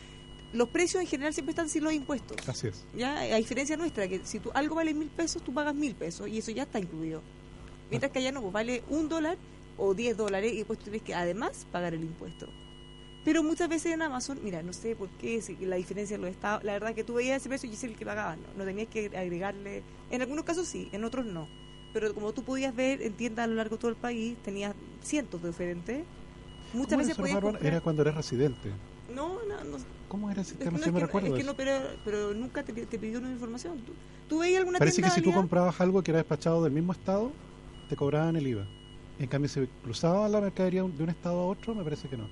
los 0.52 0.68
precios 0.68 1.00
en 1.02 1.08
general 1.08 1.32
siempre 1.34 1.50
están 1.50 1.68
sin 1.68 1.82
los 1.84 1.92
impuestos. 1.92 2.36
Así 2.48 2.68
es. 2.68 2.84
Ya, 2.96 3.18
a 3.20 3.36
diferencia 3.36 3.76
nuestra, 3.76 4.06
que 4.08 4.20
si 4.24 4.38
tú, 4.38 4.50
algo 4.54 4.76
vale 4.76 4.94
mil 4.94 5.08
pesos, 5.08 5.42
tú 5.42 5.52
pagas 5.52 5.74
mil 5.74 5.94
pesos 5.96 6.28
y 6.28 6.38
eso 6.38 6.50
ya 6.52 6.62
está 6.62 6.78
incluido. 6.78 7.20
Mientras 7.90 8.12
que 8.12 8.20
allá 8.20 8.30
no, 8.30 8.40
pues 8.40 8.52
vale 8.52 8.82
un 8.88 9.08
dólar 9.08 9.36
o 9.76 9.94
diez 9.94 10.16
dólares 10.16 10.52
y 10.52 10.58
después 10.58 10.78
tú 10.78 10.84
tienes 10.84 11.02
que 11.02 11.14
además 11.14 11.66
pagar 11.72 11.94
el 11.94 12.02
impuesto. 12.02 12.48
Pero 13.24 13.42
muchas 13.42 13.68
veces 13.68 13.92
en 13.92 14.02
Amazon, 14.02 14.38
mira, 14.42 14.62
no 14.62 14.72
sé 14.72 14.96
por 14.96 15.08
qué, 15.10 15.42
si 15.42 15.56
la 15.56 15.76
diferencia 15.76 16.14
en 16.14 16.22
los 16.22 16.30
estados, 16.30 16.64
la 16.64 16.72
verdad 16.72 16.94
que 16.94 17.04
tú 17.04 17.14
veías 17.14 17.36
ese 17.36 17.48
precio 17.50 17.68
y 17.68 17.74
ese 17.74 17.86
es 17.86 17.92
el 17.92 17.98
que 17.98 18.06
pagabas, 18.06 18.38
¿no? 18.38 18.44
no 18.56 18.64
tenías 18.64 18.88
que 18.88 19.06
agregarle, 19.06 19.82
en 20.10 20.22
algunos 20.22 20.44
casos 20.44 20.66
sí, 20.66 20.88
en 20.92 21.04
otros 21.04 21.26
no. 21.26 21.46
Pero 21.92 22.14
como 22.14 22.32
tú 22.32 22.42
podías 22.44 22.74
ver 22.74 23.02
en 23.02 23.12
tiendas 23.14 23.44
a 23.44 23.46
lo 23.46 23.56
largo 23.56 23.76
de 23.76 23.80
todo 23.80 23.90
el 23.90 23.96
país, 23.96 24.38
tenías 24.42 24.74
cientos 25.02 25.42
de 25.42 25.48
diferentes. 25.48 26.04
Muchas 26.72 26.90
¿Cómo 26.90 26.98
veces 27.02 27.16
podías 27.16 27.34
Bárbara? 27.34 27.52
comprar... 27.52 27.72
Era 27.72 27.80
cuando 27.82 28.02
eres 28.02 28.14
residente. 28.14 28.70
No, 29.14 29.40
no, 29.44 29.64
no, 29.64 29.76
¿Cómo 30.08 30.30
era 30.30 30.40
el 30.40 30.46
es 30.46 30.52
que 30.52 30.58
sistema? 30.64 30.78
no, 30.78 30.92
me 30.92 31.00
recuerdo 31.00 31.28
es 31.28 31.34
que 31.34 31.44
no, 31.44 31.54
pero, 31.54 31.72
pero 32.04 32.32
nunca 32.32 32.62
te, 32.62 32.72
te 32.72 32.98
pidió 32.98 33.18
una 33.18 33.30
información. 33.32 33.78
Tú, 33.80 33.92
tú 34.28 34.38
veías 34.38 34.60
alguna 34.60 34.78
Parece 34.78 35.02
que 35.02 35.10
si 35.10 35.20
tú 35.20 35.32
comprabas 35.32 35.80
algo 35.80 36.02
que 36.02 36.12
era 36.12 36.18
despachado 36.18 36.62
del 36.62 36.72
mismo 36.72 36.92
estado, 36.92 37.32
te 37.88 37.96
cobraban 37.96 38.36
el 38.36 38.46
IVA. 38.46 38.66
En 39.18 39.26
cambio, 39.26 39.48
si 39.48 39.66
cruzaba 39.82 40.28
la 40.28 40.40
mercadería 40.40 40.82
de 40.84 41.02
un 41.02 41.10
estado 41.10 41.40
a 41.40 41.46
otro, 41.46 41.74
me 41.74 41.82
parece 41.84 42.08
que 42.08 42.16
no. 42.16 42.28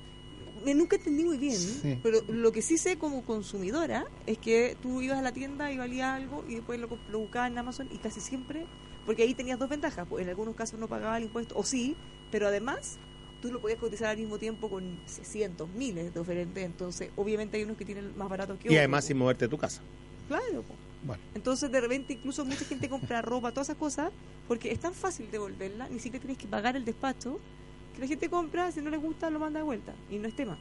Eh, 0.70 0.74
Nunca 0.74 0.96
entendí 0.96 1.24
muy 1.24 1.38
bien, 1.38 1.57
Sí. 1.57 1.98
pero 2.02 2.20
lo 2.28 2.52
que 2.52 2.62
sí 2.62 2.76
sé 2.78 2.98
como 2.98 3.22
consumidora 3.24 4.07
es 4.26 4.38
que 4.38 4.76
tú 4.83 5.00
ibas 5.02 5.18
a 5.18 5.22
la 5.22 5.33
tienda 5.33 5.72
y 5.72 5.78
valía 5.78 6.14
algo 6.14 6.44
y 6.48 6.57
después 6.57 6.78
lo, 6.81 6.88
lo 7.11 7.18
buscabas 7.20 7.50
en 7.50 7.59
Amazon 7.59 7.88
y 7.92 7.98
casi 7.98 8.20
siempre, 8.20 8.66
porque 9.07 9.22
ahí 9.22 9.35
tenías 9.35 9.59
dos 9.59 9.68
ventajas, 9.68 10.07
pues 10.09 10.22
en 10.24 10.28
algunos 10.28 10.54
casos 10.54 10.78
no 10.78 10.88
pagaba 10.88 11.16
el 11.16 11.24
impuesto, 11.24 11.57
o 11.57 11.64
sí, 11.64 11.96
pero 12.31 12.46
además 12.48 12.98
tú 13.40 13.52
lo 13.52 13.61
podías 13.61 13.78
cotizar 13.78 14.09
al 14.09 14.16
mismo 14.18 14.38
tiempo 14.38 14.68
con 14.68 14.98
cientos, 15.07 15.68
miles 15.70 16.12
de 16.12 16.20
oferentes, 16.20 16.64
entonces 16.64 17.11
obviamente 17.16 17.57
hay 17.57 17.62
unos 17.64 17.76
que 17.76 17.85
tienen 17.85 18.16
más 18.18 18.28
baratos 18.28 18.59
que 18.59 18.64
Y 18.64 18.68
otros. 18.68 18.78
además 18.78 18.98
pues. 19.02 19.07
sin 19.07 19.16
moverte 19.18 19.44
de 19.44 19.48
tu 19.48 19.59
casa. 19.59 19.81
Claro, 20.28 20.62
pues. 20.66 20.78
Bueno, 21.04 21.22
Entonces, 21.37 21.70
de 21.70 21.81
repente, 21.81 22.14
incluso 22.14 22.44
mucha 22.44 22.64
gente 22.64 22.88
compra 22.88 23.22
ropa, 23.22 23.52
todas 23.52 23.68
esas 23.68 23.78
cosas, 23.78 24.11
porque 24.48 24.72
es 24.72 24.81
tan 24.81 24.92
fácil 24.92 25.31
devolverla, 25.31 25.88
ni 25.88 26.00
siquiera 26.00 26.18
tienes 26.20 26.37
que 26.37 26.48
pagar 26.48 26.74
el 26.76 26.85
despacho, 26.85 27.38
que 27.38 27.67
la 27.98 28.06
gente 28.06 28.28
compra, 28.28 28.70
si 28.72 28.80
no 28.80 28.90
les 28.90 29.00
gusta, 29.00 29.30
lo 29.30 29.38
manda 29.38 29.61
de 29.61 29.64
vuelta, 29.64 29.92
y 30.11 30.18
no 30.18 30.28
es 30.28 30.34
tema. 30.34 30.58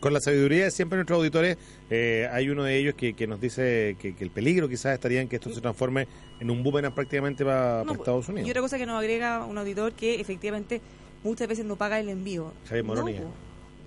Con 0.00 0.12
la 0.12 0.20
sabiduría 0.20 0.64
de 0.64 0.70
siempre 0.72 0.96
nuestros 0.96 1.18
auditores, 1.18 1.56
eh, 1.88 2.28
hay 2.32 2.48
uno 2.50 2.64
de 2.64 2.76
ellos 2.76 2.94
que, 2.94 3.14
que 3.14 3.28
nos 3.28 3.40
dice 3.40 3.96
que, 4.00 4.16
que 4.16 4.24
el 4.24 4.30
peligro 4.30 4.68
quizás 4.68 4.94
estaría 4.94 5.20
en 5.20 5.28
que 5.28 5.36
esto 5.36 5.50
se 5.50 5.60
transforme 5.60 6.08
en 6.40 6.50
un 6.50 6.62
boomerang 6.64 6.92
prácticamente 6.92 7.44
para, 7.44 7.84
No, 7.84 7.92
Estados 7.92 8.28
Unidos. 8.28 8.48
Y 8.48 8.50
otra 8.50 8.62
cosa 8.62 8.78
que 8.78 8.86
nos 8.86 8.98
agrega 8.98 9.44
un 9.44 9.58
auditor 9.58 9.92
que 9.92 10.20
efectivamente 10.20 10.80
muchas 11.22 11.46
veces 11.46 11.64
no 11.64 11.76
paga 11.76 12.00
el 12.00 12.08
envío. 12.08 12.52
Javier 12.68 12.84
No. 12.84 13.06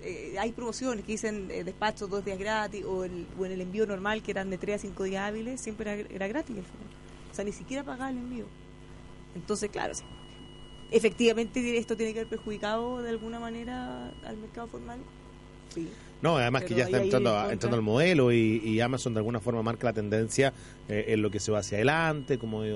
Eh, 0.02 0.36
hay 0.38 0.52
promociones 0.52 1.04
que 1.04 1.12
dicen 1.12 1.48
eh, 1.50 1.64
despacho 1.64 2.06
dos 2.06 2.24
días 2.24 2.38
gratis 2.38 2.84
o, 2.84 3.04
el, 3.04 3.26
o 3.38 3.44
en 3.44 3.52
el 3.52 3.60
envío 3.60 3.86
normal 3.86 4.22
que 4.22 4.30
eran 4.30 4.48
de 4.50 4.56
tres 4.56 4.76
a 4.76 4.78
cinco 4.78 5.02
días 5.04 5.22
hábiles, 5.22 5.60
siempre 5.60 5.90
era, 5.90 6.08
era 6.08 6.28
gratis 6.28 6.56
al 6.56 6.64
final. 6.64 6.86
O 7.30 7.34
sea, 7.34 7.44
ni 7.44 7.52
siquiera 7.52 7.82
pagaba 7.82 8.08
el 8.10 8.18
envío. 8.18 8.46
Entonces, 9.34 9.68
claro, 9.68 9.94
sí. 9.94 10.04
Efectivamente 10.90 11.78
esto 11.78 11.96
tiene 11.96 12.12
que 12.12 12.20
haber 12.20 12.30
perjudicado 12.30 13.02
de 13.02 13.10
alguna 13.10 13.40
manera 13.40 14.10
al 14.24 14.36
mercado 14.36 14.68
formal. 14.68 14.98
Sí. 15.74 15.88
No, 16.22 16.38
además 16.38 16.64
que 16.64 16.74
ya 16.74 16.84
está 16.84 17.02
entrando, 17.02 17.36
a- 17.36 17.52
entrando 17.52 17.76
al 17.76 17.82
modelo 17.82 18.32
y, 18.32 18.60
y 18.64 18.80
Amazon 18.80 19.12
de 19.14 19.20
alguna 19.20 19.38
forma 19.38 19.62
marca 19.62 19.86
la 19.86 19.92
tendencia 19.92 20.52
eh, 20.88 21.04
en 21.08 21.20
lo 21.22 21.30
que 21.30 21.40
se 21.40 21.52
va 21.52 21.58
hacia 21.58 21.76
adelante, 21.76 22.38
como 22.38 22.64
eh, 22.64 22.74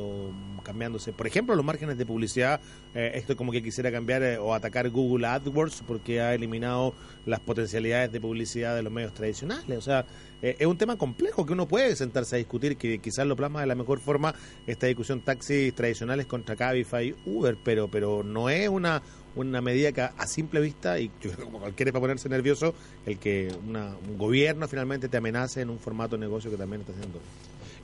cambiándose. 0.62 1.12
Por 1.12 1.26
ejemplo, 1.26 1.54
los 1.56 1.64
márgenes 1.64 1.96
de 1.96 2.04
publicidad, 2.04 2.60
eh, 2.94 3.12
esto 3.14 3.36
como 3.36 3.50
que 3.50 3.62
quisiera 3.62 3.90
cambiar 3.90 4.22
eh, 4.22 4.38
o 4.38 4.52
atacar 4.54 4.88
Google 4.90 5.26
AdWords 5.26 5.82
porque 5.86 6.20
ha 6.20 6.34
eliminado 6.34 6.94
las 7.24 7.40
potencialidades 7.40 8.12
de 8.12 8.20
publicidad 8.20 8.76
de 8.76 8.82
los 8.82 8.92
medios 8.92 9.14
tradicionales. 9.14 9.78
O 9.78 9.80
sea, 9.82 10.04
eh, 10.42 10.56
es 10.58 10.66
un 10.66 10.76
tema 10.76 10.96
complejo 10.96 11.46
que 11.46 11.52
uno 11.54 11.66
puede 11.66 11.96
sentarse 11.96 12.36
a 12.36 12.38
discutir, 12.38 12.76
que 12.76 12.98
quizás 12.98 13.26
lo 13.26 13.36
plasma 13.36 13.60
de 13.62 13.66
la 13.66 13.74
mejor 13.74 14.00
forma 14.00 14.34
esta 14.66 14.86
discusión 14.86 15.20
taxis 15.22 15.74
tradicionales 15.74 16.26
contra 16.26 16.56
Cabify, 16.56 17.14
Uber, 17.26 17.56
pero, 17.64 17.88
pero 17.90 18.22
no 18.22 18.50
es 18.50 18.68
una 18.68 19.02
una 19.36 19.60
medida 19.60 19.92
que 19.92 20.00
a, 20.02 20.26
simple 20.26 20.60
vista, 20.60 20.98
y 20.98 21.06
yo 21.20 21.30
creo 21.30 21.36
que 21.36 21.42
como 21.44 21.60
cualquiera 21.60 21.90
es 21.90 21.92
para 21.92 22.00
ponerse 22.00 22.28
nervioso, 22.28 22.74
el 23.06 23.18
que 23.18 23.54
una- 23.68 23.96
un 24.08 24.18
gobierno 24.18 24.66
finalmente 24.68 25.08
te 25.08 25.16
amenace 25.16 25.60
en 25.60 25.70
un 25.70 25.78
formato 25.78 26.16
de 26.16 26.20
negocio 26.20 26.50
que 26.50 26.56
también 26.56 26.80
está 26.82 26.92
haciendo. 26.92 27.20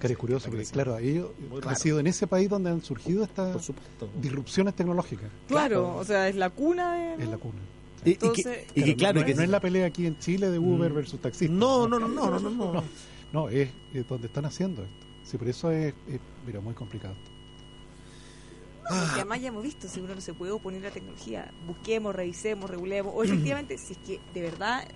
que 0.01 0.07
es 0.09 0.19
curioso, 0.19 0.51
porque 0.51 0.65
claro, 0.67 0.99
ellos 0.99 1.31
ha 1.67 1.75
sido 1.75 1.99
en 2.01 2.07
ese 2.07 2.27
país 2.27 2.51
donde 2.51 2.69
han 2.71 2.83
surgido 2.83 3.25
estas 3.25 3.57
disrupciones 4.21 4.75
tecnológicas. 4.75 5.31
Claro, 5.49 5.83
Claro. 5.85 5.97
o 5.97 6.05
sea, 6.05 6.29
es 6.29 6.37
la 6.37 6.51
cuna 6.51 6.95
de... 7.17 7.23
Es 7.25 7.29
la 7.31 7.39
cuna. 7.39 7.59
Y, 8.05 8.11
y 8.11 8.13
Entonces- 8.13 8.45
que, 8.75 8.81
y 8.81 8.85
que 8.85 8.95
claro, 8.97 9.21
no, 9.21 9.23
y 9.23 9.25
que 9.31 9.35
no 9.35 9.43
es 9.43 9.49
la 9.49 9.59
pelea 9.61 9.87
aquí 9.87 10.07
en 10.07 10.19
Chile 10.19 10.51
de 10.51 10.59
Uber 10.59 10.93
versus 10.93 11.19
taxistas. 11.21 11.57
no, 11.57 11.89
no, 11.89 11.99
no, 11.99 12.09
no, 12.09 12.31
no, 12.31 12.39
no, 12.39 12.51
no. 12.51 12.73
No, 12.75 12.85
no, 13.33 13.49
es, 13.49 13.71
es 13.95 14.07
donde 14.07 14.27
están 14.27 14.45
haciendo 14.45 14.83
esto. 14.83 15.07
Sí, 15.25 15.39
por 15.39 15.49
eso 15.49 15.71
es, 15.73 15.95
es, 16.09 16.21
mira, 16.47 16.61
muy 16.61 16.75
complicado. 16.75 17.15
Porque 18.89 19.15
además 19.17 19.41
ya 19.41 19.49
hemos 19.49 19.63
visto, 19.63 19.89
si 19.89 20.01
uno 20.01 20.15
no 20.15 20.21
se 20.21 20.33
puede 20.33 20.53
oponer 20.53 20.83
a 20.83 20.89
la 20.89 20.95
tecnología, 20.95 21.51
busquemos, 21.67 22.15
revisemos, 22.15 22.71
regulemos, 22.71 23.13
o 23.17 23.25
efectivamente, 23.25 23.79
si 23.79 23.95
es 23.95 23.99
que 23.99 24.21
de 24.33 24.43
verdad 24.43 24.87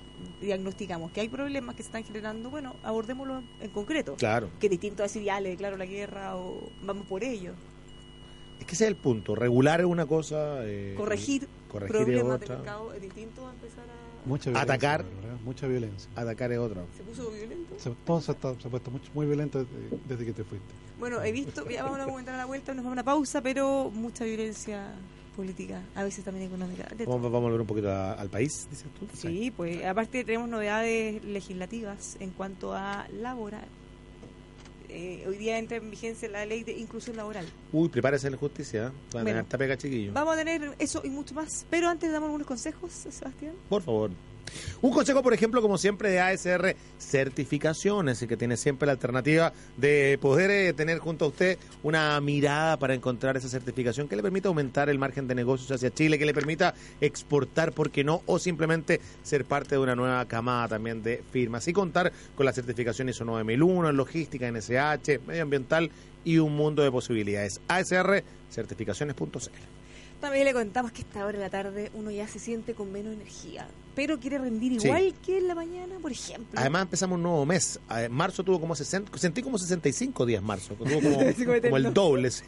diagnosticamos 0.40 1.10
que 1.12 1.22
hay 1.22 1.28
problemas 1.28 1.74
que 1.74 1.82
se 1.82 1.88
están 1.88 2.04
generando, 2.04 2.50
bueno, 2.50 2.76
abordémoslo 2.82 3.42
en 3.60 3.70
concreto. 3.70 4.14
Claro. 4.16 4.48
Que 4.60 4.66
es 4.66 4.70
distinto 4.70 5.02
a 5.02 5.06
decir, 5.06 5.22
ya 5.22 5.40
le 5.40 5.50
declaro 5.50 5.76
la 5.76 5.86
guerra 5.86 6.36
o 6.36 6.70
vamos 6.82 7.06
por 7.06 7.24
ello. 7.24 7.54
Es 8.60 8.66
que 8.66 8.74
ese 8.74 8.84
es 8.84 8.88
el 8.90 8.96
punto. 8.96 9.34
Regular 9.34 9.80
es 9.80 9.86
una 9.86 10.06
cosa. 10.06 10.58
eh, 10.66 10.94
Corregir, 10.96 11.48
corregir 11.68 11.96
problemas 11.96 12.40
de 12.40 12.48
mercado 12.48 12.92
es 12.92 13.00
distinto 13.00 13.46
a 13.48 13.52
empezar 13.52 13.84
a... 13.88 13.99
Mucha 14.24 14.50
violencia. 14.50 14.74
Atacar. 14.74 15.04
Mucha 15.44 15.66
violencia. 15.66 16.10
Atacar 16.14 16.52
es 16.52 16.58
otra. 16.58 16.82
¿Se 16.96 17.02
puso 17.02 17.30
violento? 17.30 17.74
Se, 17.78 17.90
todo 18.04 18.20
se, 18.20 18.32
está- 18.32 18.54
se 18.60 18.68
ha 18.68 18.70
puesto 18.70 18.90
mucho, 18.90 19.10
muy 19.14 19.26
violento 19.26 19.58
desde, 19.64 19.98
desde 20.08 20.24
que 20.26 20.32
te 20.32 20.44
fuiste. 20.44 20.66
Bueno, 20.98 21.22
he 21.22 21.32
visto, 21.32 21.68
ya 21.68 21.82
vamos 21.84 22.00
a 22.00 22.04
comentar 22.04 22.34
a 22.34 22.38
la 22.38 22.44
vuelta, 22.46 22.72
nos 22.74 22.84
vamos 22.84 22.90
a 22.90 23.00
una 23.00 23.04
pausa, 23.04 23.40
pero 23.40 23.90
mucha 23.90 24.24
violencia 24.24 24.92
política, 25.34 25.80
a 25.94 26.04
veces 26.04 26.22
también 26.24 26.46
económica. 26.48 26.86
Vamos, 27.06 27.22
vamos 27.22 27.36
a 27.36 27.40
volver 27.40 27.60
un 27.62 27.66
poquito 27.66 27.90
a- 27.90 28.12
al 28.12 28.28
país, 28.28 28.66
dices 28.70 28.86
tú. 28.98 29.06
Sí, 29.16 29.50
pues 29.50 29.82
aparte 29.84 30.24
tenemos 30.24 30.48
novedades 30.50 31.24
legislativas 31.24 32.16
en 32.20 32.30
cuanto 32.30 32.74
a 32.74 33.06
laboral. 33.14 33.64
Eh, 34.92 35.24
hoy 35.26 35.36
día 35.36 35.56
entra 35.58 35.76
en 35.76 35.88
vigencia 35.90 36.28
la 36.28 36.44
ley 36.44 36.64
de 36.64 36.72
inclusión 36.72 37.16
laboral. 37.16 37.46
Uy, 37.72 37.88
prepárese 37.88 38.26
en 38.26 38.32
la 38.32 38.38
justicia. 38.38 38.88
¿eh? 38.88 38.90
Van 39.12 39.22
a 39.22 39.24
tener 39.24 39.42
esta 39.42 39.56
pega, 39.58 39.76
chiquillo. 39.76 40.12
Vamos 40.12 40.34
a 40.34 40.38
tener 40.38 40.74
eso 40.78 41.00
y 41.04 41.10
mucho 41.10 41.34
más, 41.34 41.64
pero 41.70 41.88
antes 41.88 42.10
damos 42.10 42.26
algunos 42.26 42.46
consejos, 42.46 42.90
Sebastián. 42.92 43.54
Por 43.68 43.82
favor. 43.82 44.10
Un 44.82 44.92
consejo, 44.92 45.22
por 45.22 45.34
ejemplo, 45.34 45.62
como 45.62 45.78
siempre, 45.78 46.10
de 46.10 46.20
ASR 46.20 46.76
Certificaciones, 46.98 48.22
y 48.22 48.26
que 48.26 48.36
tiene 48.36 48.56
siempre 48.56 48.86
la 48.86 48.92
alternativa 48.92 49.52
de 49.76 50.18
poder 50.20 50.50
eh, 50.50 50.72
tener 50.72 50.98
junto 50.98 51.26
a 51.26 51.28
usted 51.28 51.58
una 51.82 52.20
mirada 52.20 52.78
para 52.78 52.94
encontrar 52.94 53.36
esa 53.36 53.48
certificación 53.48 54.08
que 54.08 54.16
le 54.16 54.22
permita 54.22 54.48
aumentar 54.48 54.88
el 54.88 54.98
margen 54.98 55.28
de 55.28 55.34
negocios 55.34 55.70
hacia 55.70 55.92
Chile, 55.92 56.18
que 56.18 56.26
le 56.26 56.34
permita 56.34 56.74
exportar, 57.00 57.72
¿por 57.72 57.90
qué 57.90 58.04
no? 58.04 58.22
O 58.26 58.38
simplemente 58.38 59.00
ser 59.22 59.44
parte 59.44 59.74
de 59.74 59.80
una 59.80 59.94
nueva 59.94 60.24
camada 60.26 60.68
también 60.68 61.02
de 61.02 61.22
firmas 61.30 61.66
y 61.68 61.72
contar 61.72 62.12
con 62.34 62.46
la 62.46 62.52
certificación 62.52 63.08
ISO 63.08 63.24
9001 63.24 63.90
en 63.90 63.96
logística, 63.96 64.50
NSH, 64.50 65.26
medioambiental 65.26 65.90
y 66.24 66.38
un 66.38 66.56
mundo 66.56 66.82
de 66.82 66.90
posibilidades. 66.90 67.60
ASR 67.68 68.22
Certificaciones.cl 68.50 69.80
también 70.20 70.44
le 70.44 70.52
contamos 70.52 70.92
que 70.92 71.00
esta 71.00 71.24
hora 71.24 71.38
de 71.38 71.44
la 71.44 71.50
tarde 71.50 71.90
uno 71.94 72.10
ya 72.10 72.28
se 72.28 72.38
siente 72.38 72.74
con 72.74 72.92
menos 72.92 73.14
energía, 73.14 73.66
pero 74.00 74.18
quiere 74.18 74.38
rendir 74.38 74.72
igual 74.72 75.14
que 75.22 75.36
en 75.36 75.46
la 75.46 75.54
mañana, 75.54 75.96
por 76.00 76.10
ejemplo. 76.10 76.58
Además 76.58 76.84
empezamos 76.84 77.16
un 77.16 77.22
nuevo 77.22 77.44
mes. 77.44 77.78
Marzo 78.08 78.42
tuvo 78.42 78.58
como 78.58 78.74
60, 78.74 79.18
sentí 79.18 79.42
como 79.42 79.58
65 79.58 80.24
días 80.24 80.42
marzo, 80.42 80.72
tuvo 80.72 81.02
como, 81.02 81.20
el 81.76 81.92
doble. 81.92 82.30
Sí. 82.30 82.44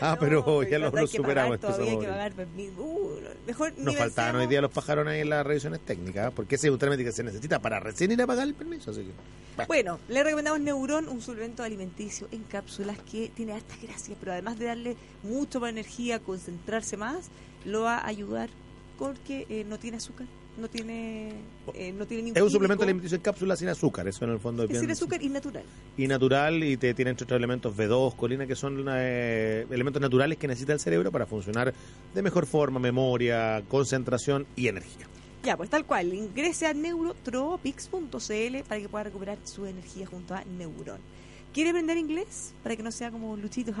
Ah, 0.00 0.16
pero 0.20 0.62
ya 0.62 0.78
lo, 0.78 1.06
superamos. 1.08 1.58
Todavía 1.58 1.90
hay 1.90 1.98
que 1.98 2.06
pagar, 2.06 2.32
uh, 2.78 3.10
mejor 3.48 3.72
Nos 3.78 3.96
faltaban 3.96 4.36
hoy 4.36 4.46
día 4.46 4.60
los 4.60 4.70
pájaros 4.70 5.04
ahí 5.08 5.22
en 5.22 5.30
las 5.30 5.44
revisiones 5.44 5.80
técnicas, 5.80 6.32
porque 6.32 6.54
ese 6.54 6.68
es 6.68 6.72
un 6.72 6.78
trámite 6.78 7.02
que 7.02 7.10
se 7.10 7.24
necesita 7.24 7.58
para 7.58 7.80
recién 7.80 8.12
ir 8.12 8.22
a 8.22 8.26
pagar 8.28 8.46
el 8.46 8.54
permiso. 8.54 8.92
Así 8.92 9.00
que, 9.00 9.66
bueno. 9.66 9.98
le 10.08 10.22
recomendamos 10.22 10.60
Neuron, 10.60 11.08
un 11.08 11.20
suplemento 11.20 11.64
alimenticio 11.64 12.28
en 12.30 12.44
cápsulas 12.44 12.96
que 13.10 13.28
tiene 13.34 13.54
hartas 13.54 13.82
gracias, 13.82 14.16
pero 14.20 14.30
además 14.30 14.56
de 14.56 14.66
darle 14.66 14.96
mucho 15.24 15.58
más 15.58 15.70
energía, 15.70 16.20
concentrarse 16.20 16.96
más, 16.96 17.26
lo 17.64 17.80
va 17.82 17.98
a 17.98 18.06
ayudar 18.06 18.50
porque 19.00 19.46
eh, 19.48 19.64
no 19.68 19.80
tiene 19.80 19.96
azúcar 19.96 20.28
no 20.56 20.68
tiene 20.68 21.32
eh, 21.74 21.92
no 21.92 22.06
tiene 22.06 22.24
ningún 22.24 22.36
es 22.36 22.42
un 22.42 22.50
suplemento 22.50 22.84
alimenticio 22.84 23.16
en 23.16 23.22
cápsula 23.22 23.56
sin 23.56 23.68
azúcar 23.68 24.06
eso 24.06 24.24
en 24.24 24.32
el 24.32 24.38
fondo 24.38 24.64
es 24.64 24.78
sin 24.78 24.90
azúcar 24.90 25.22
y 25.22 25.28
natural. 25.28 25.64
Y 25.96 26.06
natural 26.06 26.62
y 26.62 26.76
te 26.76 26.94
tiene 26.94 27.10
entre 27.10 27.24
otros 27.24 27.38
elementos 27.38 27.74
B2 27.76 28.16
colina 28.16 28.46
que 28.46 28.54
son 28.54 28.84
eh, 28.90 29.66
elementos 29.70 30.00
naturales 30.00 30.38
que 30.38 30.48
necesita 30.48 30.72
el 30.72 30.80
cerebro 30.80 31.10
para 31.10 31.26
funcionar 31.26 31.72
de 32.14 32.22
mejor 32.22 32.46
forma 32.46 32.78
memoria 32.78 33.62
concentración 33.68 34.46
y 34.56 34.68
energía. 34.68 35.06
Ya, 35.42 35.56
pues 35.56 35.70
tal 35.70 35.84
cual, 35.84 36.14
ingrese 36.14 36.66
a 36.66 36.74
neurotropics.cl 36.74 38.58
para 38.68 38.80
que 38.80 38.88
pueda 38.88 39.04
recuperar 39.04 39.38
su 39.42 39.66
energía 39.66 40.06
junto 40.06 40.34
a 40.34 40.44
Neuron. 40.44 41.00
¿Quiere 41.52 41.70
aprender 41.70 41.98
inglés? 41.98 42.54
Para 42.62 42.76
que 42.76 42.82
no 42.82 42.92
sea 42.92 43.10
como 43.10 43.36
Luchito 43.36 43.72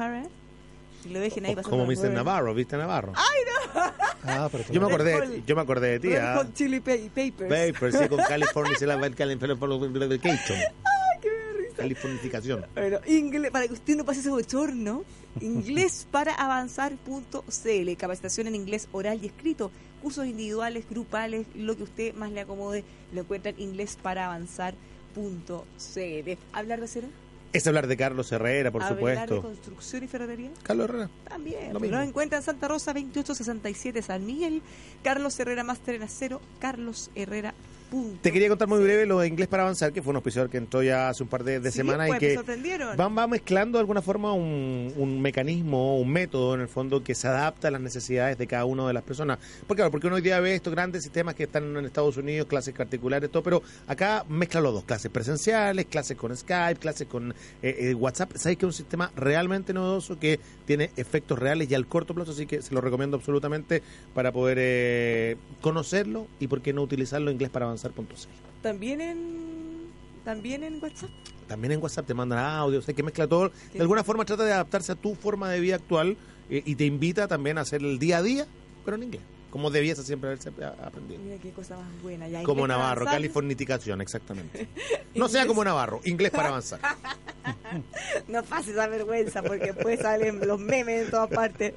Hara 1.04 1.10
lo 1.10 1.20
dejen 1.20 1.46
ahí 1.46 1.54
Como 1.56 1.86
Mr. 1.86 2.10
Navarro, 2.10 2.54
¿viste 2.54 2.76
Navarro? 2.76 3.12
¡Ay, 3.16 3.40
no! 3.46 3.92
Ah, 4.24 4.48
pero 4.50 4.64
yo, 4.70 4.80
me 4.80 4.86
acordé, 4.86 5.42
yo 5.46 5.56
me 5.56 5.62
acordé 5.62 5.98
de 5.98 6.00
ti. 6.00 6.14
¿ah? 6.14 6.34
Con 6.36 6.52
Chili 6.54 6.80
Papers. 6.80 7.32
Papers, 7.38 7.98
sí, 7.98 8.08
con 8.08 8.18
California 8.28 8.76
se 8.76 8.86
la 8.86 8.96
va 8.96 9.06
el 9.06 9.14
Californication. 9.14 10.58
¡Ay, 10.58 11.18
qué 11.20 11.30
risa! 11.58 11.76
Californificación. 11.76 12.66
Bueno, 12.74 12.98
inglés, 13.06 13.50
para 13.50 13.66
que 13.66 13.72
usted 13.72 13.96
no 13.96 14.04
pase 14.04 14.20
ese 14.20 14.30
bochorno, 14.30 15.04
inglés 15.40 16.06
para 16.10 16.34
avanzar.cl, 16.34 17.96
capacitación 17.98 18.46
en 18.46 18.54
inglés 18.54 18.88
oral 18.92 19.18
y 19.22 19.26
escrito, 19.26 19.70
cursos 20.00 20.26
individuales, 20.26 20.84
grupales, 20.88 21.46
lo 21.54 21.76
que 21.76 21.82
usted 21.84 22.14
más 22.14 22.30
le 22.30 22.40
acomode, 22.40 22.84
lo 23.12 23.22
encuentra 23.22 23.50
en 23.50 23.60
inglés 23.60 23.98
para 24.00 24.26
avanzar.cl. 24.26 24.76
¿Hablar 26.52 26.80
de 26.80 26.88
cero? 26.88 27.08
Es 27.52 27.66
hablar 27.66 27.86
de 27.86 27.96
Carlos 27.96 28.32
Herrera, 28.32 28.70
por 28.70 28.82
supuesto. 28.82 29.20
¿Hablar 29.20 29.28
de 29.28 29.40
construcción 29.42 30.04
y 30.04 30.08
ferretería? 30.08 30.50
Carlos 30.62 30.88
Herrera. 30.88 31.10
También. 31.28 31.72
Lo, 31.72 31.80
lo 31.80 32.00
encuentra 32.00 32.38
en 32.38 32.44
Santa 32.44 32.68
Rosa 32.68 32.92
2867 32.92 34.00
San 34.02 34.24
Miguel. 34.24 34.62
Carlos 35.02 35.38
Herrera 35.38 35.62
Máster 35.62 35.96
en 35.96 36.02
Acero. 36.02 36.40
Carlos 36.60 37.10
Herrera 37.14 37.54
te 38.20 38.32
quería 38.32 38.48
contar 38.48 38.68
muy 38.68 38.82
breve 38.82 39.06
lo 39.06 39.20
de 39.20 39.28
Inglés 39.28 39.48
para 39.48 39.62
Avanzar, 39.64 39.92
que 39.92 40.02
fue 40.02 40.10
un 40.10 40.16
auspiciador 40.16 40.50
que 40.50 40.58
entró 40.58 40.82
ya 40.82 41.08
hace 41.08 41.22
un 41.22 41.28
par 41.28 41.44
de, 41.44 41.70
semanas 41.70 42.08
y 42.08 42.10
pues, 42.10 42.20
que 42.20 42.96
va, 42.96 43.26
mezclando 43.26 43.78
de 43.78 43.80
alguna 43.80 44.02
forma 44.02 44.32
un, 44.32 44.92
un, 44.96 45.20
mecanismo, 45.20 45.98
un 45.98 46.10
método 46.10 46.54
en 46.54 46.62
el 46.62 46.68
fondo 46.68 47.02
que 47.02 47.14
se 47.14 47.28
adapta 47.28 47.68
a 47.68 47.70
las 47.70 47.80
necesidades 47.80 48.38
de 48.38 48.46
cada 48.46 48.64
una 48.64 48.86
de 48.86 48.92
las 48.92 49.02
personas. 49.02 49.38
Porque 49.66 49.80
claro, 49.80 49.90
porque 49.90 50.06
uno 50.06 50.16
hoy 50.16 50.22
día 50.22 50.40
ve 50.40 50.54
estos 50.54 50.72
grandes 50.72 51.02
sistemas 51.02 51.34
que 51.34 51.44
están 51.44 51.76
en 51.76 51.84
Estados 51.84 52.16
Unidos, 52.16 52.46
clases 52.46 52.74
particulares, 52.74 53.30
todo, 53.30 53.42
pero 53.42 53.62
acá 53.86 54.24
mezcla 54.28 54.60
los 54.60 54.72
dos, 54.72 54.84
clases 54.84 55.10
presenciales, 55.10 55.86
clases 55.86 56.16
con 56.16 56.36
Skype, 56.36 56.80
clases 56.80 57.06
con 57.06 57.32
eh, 57.62 57.76
eh, 57.78 57.94
WhatsApp. 57.94 58.32
Sabéis 58.36 58.58
que 58.58 58.66
es 58.66 58.68
un 58.68 58.72
sistema 58.72 59.10
realmente 59.16 59.72
novedoso 59.72 60.18
que 60.18 60.40
tiene 60.66 60.90
efectos 60.96 61.38
reales 61.38 61.70
y 61.70 61.74
al 61.74 61.86
corto 61.86 62.14
plazo, 62.14 62.32
así 62.32 62.46
que 62.46 62.62
se 62.62 62.74
lo 62.74 62.80
recomiendo 62.80 63.16
absolutamente 63.16 63.82
para 64.14 64.32
poder 64.32 64.58
eh, 64.60 65.36
conocerlo 65.60 66.26
y 66.40 66.46
por 66.46 66.62
qué 66.62 66.72
no 66.72 66.82
utilizarlo 66.82 67.30
en 67.30 67.34
Inglés 67.34 67.50
para 67.50 67.66
Avanzar 67.66 67.81
también 68.62 69.00
en 69.00 69.92
también 70.24 70.62
en 70.62 70.82
WhatsApp. 70.82 71.10
También 71.48 71.72
en 71.72 71.82
WhatsApp 71.82 72.06
te 72.06 72.14
mandan 72.14 72.38
audio, 72.38 72.78
o 72.78 72.82
sea, 72.82 72.94
que 72.94 73.02
mezcla 73.02 73.26
todo. 73.26 73.50
De 73.72 73.80
alguna 73.80 74.04
forma 74.04 74.24
trata 74.24 74.44
de 74.44 74.52
adaptarse 74.52 74.92
a 74.92 74.94
tu 74.94 75.14
forma 75.14 75.50
de 75.50 75.60
vida 75.60 75.74
actual 75.74 76.16
eh, 76.48 76.62
y 76.64 76.76
te 76.76 76.84
invita 76.84 77.26
también 77.26 77.58
a 77.58 77.62
hacer 77.62 77.82
el 77.82 77.98
día 77.98 78.18
a 78.18 78.22
día, 78.22 78.46
pero 78.84 78.96
en 78.96 79.02
inglés 79.04 79.22
como 79.52 79.70
debiese 79.70 80.02
siempre 80.02 80.30
haberse 80.30 80.48
aprendido. 80.48 81.20
Mira 81.20 81.36
qué 81.36 81.50
cosa 81.50 81.76
más 81.76 82.02
buena. 82.02 82.42
como 82.42 82.66
Navarro, 82.66 83.04
californiticación, 83.04 84.00
exactamente. 84.00 84.66
no 85.14 85.28
sea 85.28 85.46
como 85.46 85.62
Navarro, 85.62 86.00
inglés 86.04 86.30
para 86.30 86.48
avanzar. 86.48 86.80
no 88.28 88.42
pases 88.42 88.68
esa 88.68 88.86
vergüenza 88.86 89.42
porque 89.42 89.72
después 89.72 90.00
salen 90.00 90.46
los 90.46 90.58
memes 90.58 91.04
en 91.04 91.10
todas 91.10 91.30
partes. 91.30 91.74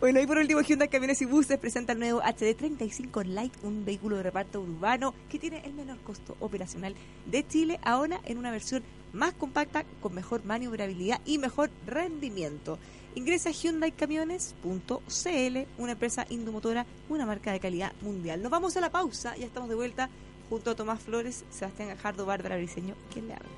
bueno, 0.00 0.20
y 0.20 0.26
por 0.26 0.38
último, 0.38 0.60
Hyundai 0.60 0.88
Camiones 0.88 1.20
y 1.22 1.26
Buses 1.26 1.58
presenta 1.58 1.92
el 1.92 1.98
nuevo 1.98 2.22
HD35 2.22 3.24
Light, 3.24 3.52
un 3.62 3.84
vehículo 3.84 4.16
de 4.16 4.24
reparto 4.24 4.60
urbano 4.60 5.14
que 5.28 5.38
tiene 5.38 5.62
el 5.64 5.74
menor 5.74 5.98
costo 5.98 6.36
operacional 6.40 6.94
de 7.26 7.46
Chile, 7.46 7.78
ahora 7.82 8.20
en 8.24 8.38
una 8.38 8.50
versión 8.50 8.82
más 9.12 9.34
compacta, 9.34 9.84
con 10.00 10.14
mejor 10.14 10.44
maniobrabilidad 10.44 11.20
y 11.24 11.38
mejor 11.38 11.70
rendimiento. 11.86 12.78
Ingresa 13.14 13.50
a 13.50 13.52
HyundaiCamiones.cl, 13.52 15.58
una 15.78 15.92
empresa 15.92 16.26
indomotora, 16.30 16.86
una 17.10 17.26
marca 17.26 17.52
de 17.52 17.60
calidad 17.60 17.92
mundial. 18.00 18.42
Nos 18.42 18.50
vamos 18.50 18.76
a 18.76 18.80
la 18.80 18.90
pausa, 18.90 19.36
ya 19.36 19.44
estamos 19.44 19.68
de 19.68 19.74
vuelta 19.74 20.08
junto 20.48 20.70
a 20.70 20.74
Tomás 20.74 21.00
Flores, 21.00 21.44
Sebastián 21.50 21.88
Gajardo, 21.88 22.26
Bárbara 22.26 22.56
Briseño. 22.56 22.94
¿Quién 23.12 23.28
le 23.28 23.34
habla? 23.34 23.48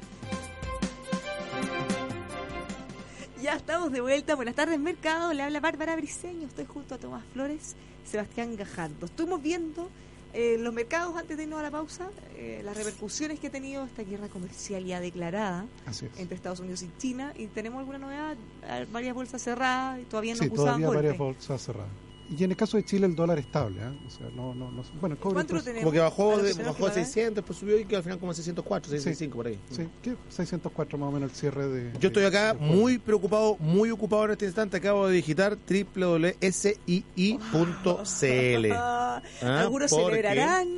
Ya 3.42 3.56
estamos 3.56 3.92
de 3.92 4.00
vuelta. 4.00 4.36
Buenas 4.36 4.54
tardes, 4.54 4.78
Mercado. 4.78 5.32
Le 5.32 5.42
habla 5.42 5.60
Bárbara 5.60 5.96
Briseño. 5.96 6.46
Estoy 6.46 6.66
junto 6.66 6.94
a 6.94 6.98
Tomás 6.98 7.24
Flores, 7.32 7.74
Sebastián 8.04 8.56
Gajardo. 8.56 9.06
Estuvimos 9.06 9.42
viendo 9.42 9.90
eh, 10.32 10.56
los 10.58 10.72
mercados, 10.72 11.16
antes 11.16 11.36
de 11.36 11.42
irnos 11.42 11.58
a 11.58 11.62
la 11.62 11.70
pausa, 11.70 12.10
eh, 12.36 12.62
las 12.64 12.76
repercusiones 12.76 13.40
que 13.40 13.48
ha 13.48 13.50
tenido 13.50 13.84
esta 13.84 14.02
guerra 14.02 14.28
comercial 14.28 14.84
ya 14.84 15.00
declarada 15.00 15.66
entre 16.16 16.36
Estados 16.36 16.60
Unidos 16.60 16.82
y 16.82 16.90
China. 16.98 17.32
¿Y 17.36 17.48
tenemos 17.48 17.80
alguna 17.80 17.98
novedad? 17.98 18.36
Varias 18.92 19.14
bolsas 19.14 19.42
cerradas 19.42 20.00
y 20.00 20.04
todavía 20.04 20.34
no 20.34 20.42
sí, 20.42 20.50
todavía 20.50 20.88
varias 20.88 21.18
bolsas 21.18 21.60
cerradas. 21.62 21.92
Y 22.30 22.42
en 22.42 22.50
el 22.50 22.56
caso 22.56 22.76
de 22.76 22.84
Chile 22.84 23.06
el 23.06 23.14
dólar 23.14 23.38
estable, 23.38 23.80
¿eh? 23.82 23.92
o 24.06 24.10
sea, 24.10 24.26
no, 24.34 24.54
no, 24.54 24.70
no 24.70 24.82
bueno, 25.00 25.16
¿Cuánto 25.20 25.54
pues, 25.54 25.64
como 25.64 25.92
que 25.92 25.98
bajó, 25.98 26.38
de, 26.38 26.54
bajó 26.54 26.86
a 26.86 26.92
600, 26.92 27.34
después 27.36 27.58
subió 27.58 27.78
y 27.78 27.84
que 27.84 27.96
al 27.96 28.02
final 28.02 28.18
como 28.18 28.32
a 28.32 28.34
604, 28.34 28.90
605 28.90 29.36
por 29.36 29.46
ahí. 29.46 29.58
Sí, 29.70 29.86
¿qué? 30.02 30.16
604 30.30 30.98
más 30.98 31.08
o 31.08 31.12
menos 31.12 31.30
el 31.30 31.36
cierre 31.36 31.68
de... 31.68 31.92
Yo 31.98 32.08
estoy 32.08 32.24
acá 32.24 32.56
muy 32.58 32.98
preocupado, 32.98 33.56
muy 33.58 33.90
ocupado 33.90 34.24
en 34.24 34.30
este 34.32 34.46
instante, 34.46 34.78
acabo 34.78 35.06
de 35.06 35.14
digitar 35.14 35.58
www.sii.cl. 35.58 36.32
¿Ah? 38.72 39.22
Algunos 39.42 39.90
celebrarán, 39.90 40.68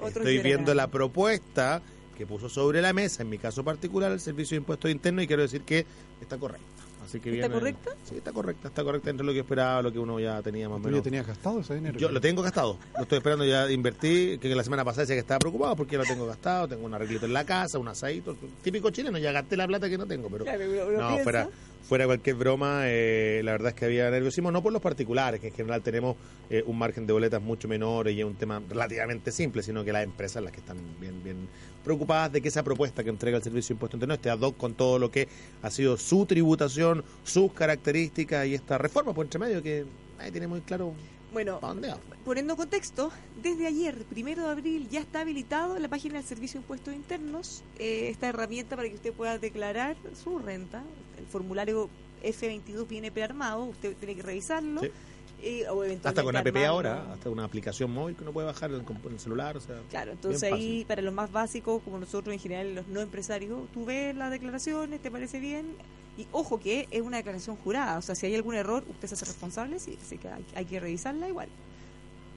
otros 0.00 0.26
Estoy 0.26 0.38
viendo 0.38 0.74
la 0.74 0.88
propuesta 0.88 1.82
que 2.16 2.26
puso 2.26 2.48
sobre 2.48 2.82
la 2.82 2.92
mesa, 2.92 3.22
en 3.22 3.28
mi 3.28 3.38
caso 3.38 3.62
particular, 3.62 4.10
el 4.10 4.20
Servicio 4.20 4.56
de 4.56 4.58
Impuestos 4.58 4.90
Internos 4.90 5.24
y 5.24 5.26
quiero 5.26 5.42
decir 5.42 5.62
que 5.62 5.86
está 6.20 6.36
correcto. 6.36 6.85
¿Está 7.14 7.50
correcta? 7.50 7.90
Sí, 8.04 8.16
está 8.16 8.32
correcta, 8.32 8.68
está 8.68 8.84
correcta 8.84 9.10
entre 9.10 9.26
lo 9.26 9.32
que 9.32 9.40
esperaba, 9.40 9.82
lo 9.82 9.92
que 9.92 9.98
uno 9.98 10.18
ya 10.20 10.42
tenía 10.42 10.68
más 10.68 10.76
o 10.76 10.80
menos. 10.80 11.00
¿Tú 11.00 11.04
tenías 11.04 11.26
gastado 11.26 11.60
ese 11.60 11.74
dinero? 11.74 11.98
Yo 11.98 12.10
lo 12.10 12.20
tengo 12.20 12.42
gastado, 12.42 12.78
lo 12.96 13.02
estoy 13.02 13.18
esperando 13.18 13.44
ya 13.44 13.70
invertir, 13.70 14.38
que 14.38 14.54
la 14.54 14.64
semana 14.64 14.84
pasada 14.84 15.02
decía 15.02 15.16
que 15.16 15.20
estaba 15.20 15.38
preocupado 15.38 15.76
porque 15.76 15.92
ya 15.92 15.98
lo 15.98 16.04
tengo 16.04 16.26
gastado, 16.26 16.68
tengo 16.68 16.84
un 16.84 16.94
arreglito 16.94 17.26
en 17.26 17.32
la 17.32 17.44
casa, 17.44 17.78
un 17.78 17.88
asadito, 17.88 18.36
típico 18.62 18.90
chileno, 18.90 19.18
ya 19.18 19.32
gasté 19.32 19.56
la 19.56 19.66
plata 19.66 19.88
que 19.88 19.98
no 19.98 20.06
tengo, 20.06 20.28
pero 20.28 20.44
no, 20.44 21.18
fuera, 21.18 21.48
fuera 21.86 22.04
cualquier 22.06 22.34
broma, 22.34 22.82
eh, 22.84 23.40
la 23.44 23.52
verdad 23.52 23.68
es 23.68 23.74
que 23.74 23.84
había 23.84 24.10
nerviosismo, 24.10 24.50
no 24.50 24.62
por 24.62 24.72
los 24.72 24.82
particulares, 24.82 25.40
que 25.40 25.48
en 25.48 25.54
general 25.54 25.82
tenemos 25.82 26.16
eh, 26.50 26.64
un 26.66 26.76
margen 26.76 27.06
de 27.06 27.12
boletas 27.12 27.40
mucho 27.40 27.68
menor 27.68 28.08
y 28.08 28.18
es 28.18 28.26
un 28.26 28.34
tema 28.34 28.60
relativamente 28.68 29.30
simple, 29.30 29.62
sino 29.62 29.84
que 29.84 29.92
las 29.92 30.02
empresas 30.02 30.42
las 30.42 30.52
que 30.52 30.58
están 30.58 30.78
bien, 31.00 31.22
bien 31.22 31.48
preocupadas 31.84 32.32
de 32.32 32.42
que 32.42 32.48
esa 32.48 32.64
propuesta 32.64 33.04
que 33.04 33.10
entrega 33.10 33.36
el 33.36 33.42
Servicio 33.44 33.68
de 33.68 33.74
Impuesto 33.76 33.96
Interno 33.96 34.14
esté 34.14 34.30
ad 34.30 34.40
hoc 34.40 34.56
con 34.56 34.74
todo 34.74 34.98
lo 34.98 35.12
que 35.12 35.28
ha 35.62 35.70
sido 35.70 35.96
su 35.96 36.26
tributación, 36.26 37.04
sus 37.22 37.52
características 37.52 38.46
y 38.46 38.54
esta 38.54 38.78
reforma 38.78 39.14
por 39.14 39.24
entre 39.24 39.38
medio 39.38 39.62
que 39.62 39.84
ahí 40.18 40.32
tiene 40.32 40.48
muy 40.48 40.62
claro 40.62 40.92
bueno, 41.32 41.60
poniendo 42.24 42.56
contexto, 42.56 43.10
desde 43.42 43.66
ayer, 43.66 44.04
primero 44.04 44.44
de 44.44 44.50
abril, 44.50 44.88
ya 44.88 45.00
está 45.00 45.20
habilitado 45.20 45.76
en 45.76 45.82
la 45.82 45.88
página 45.88 46.14
del 46.14 46.24
Servicio 46.24 46.60
de 46.60 46.64
Impuestos 46.64 46.94
Internos 46.94 47.62
eh, 47.78 48.08
esta 48.10 48.28
herramienta 48.28 48.76
para 48.76 48.88
que 48.88 48.94
usted 48.94 49.12
pueda 49.12 49.38
declarar 49.38 49.96
su 50.22 50.38
renta. 50.38 50.82
El 51.18 51.26
formulario 51.26 51.90
F22 52.22 52.86
viene 52.86 53.10
prearmado, 53.10 53.64
usted 53.64 53.96
tiene 53.96 54.16
que 54.16 54.22
revisarlo 54.22 54.82
Y, 55.42 55.62
o 55.64 55.82
Hasta 55.82 56.22
con 56.22 56.34
app 56.34 56.46
armarlo. 56.46 56.68
ahora, 56.68 57.12
hasta 57.12 57.28
una 57.30 57.44
aplicación 57.44 57.90
móvil 57.92 58.16
que 58.16 58.22
uno 58.22 58.32
puede 58.32 58.46
bajar 58.46 58.70
en 58.70 58.84
el, 59.12 59.20
celular. 59.20 59.56
O 59.56 59.60
sea, 59.60 59.76
Claro, 59.90 60.12
entonces 60.12 60.50
ahí 60.50 60.84
para 60.88 61.02
los 61.02 61.12
más 61.12 61.30
básicos, 61.30 61.82
como 61.82 61.98
nosotros 61.98 62.32
en 62.32 62.40
general, 62.40 62.74
los 62.74 62.86
no 62.88 63.00
empresarios, 63.00 63.60
tú 63.72 63.84
ves 63.84 64.16
las 64.16 64.30
declaraciones, 64.30 65.00
te 65.00 65.10
parece 65.10 65.38
bien, 65.38 65.66
y 66.16 66.26
ojo 66.32 66.58
que 66.58 66.88
es 66.90 67.02
una 67.02 67.18
declaración 67.18 67.56
jurada, 67.56 67.98
o 67.98 68.02
sea, 68.02 68.14
si 68.14 68.26
hay 68.26 68.34
algún 68.34 68.54
error, 68.54 68.82
usted 68.88 69.08
se 69.08 69.14
hace 69.14 69.26
responsable, 69.26 69.78
sí, 69.78 69.98
así 70.02 70.16
que 70.16 70.28
hay, 70.28 70.44
hay 70.54 70.64
que 70.64 70.80
revisarla 70.80 71.28
igual. 71.28 71.48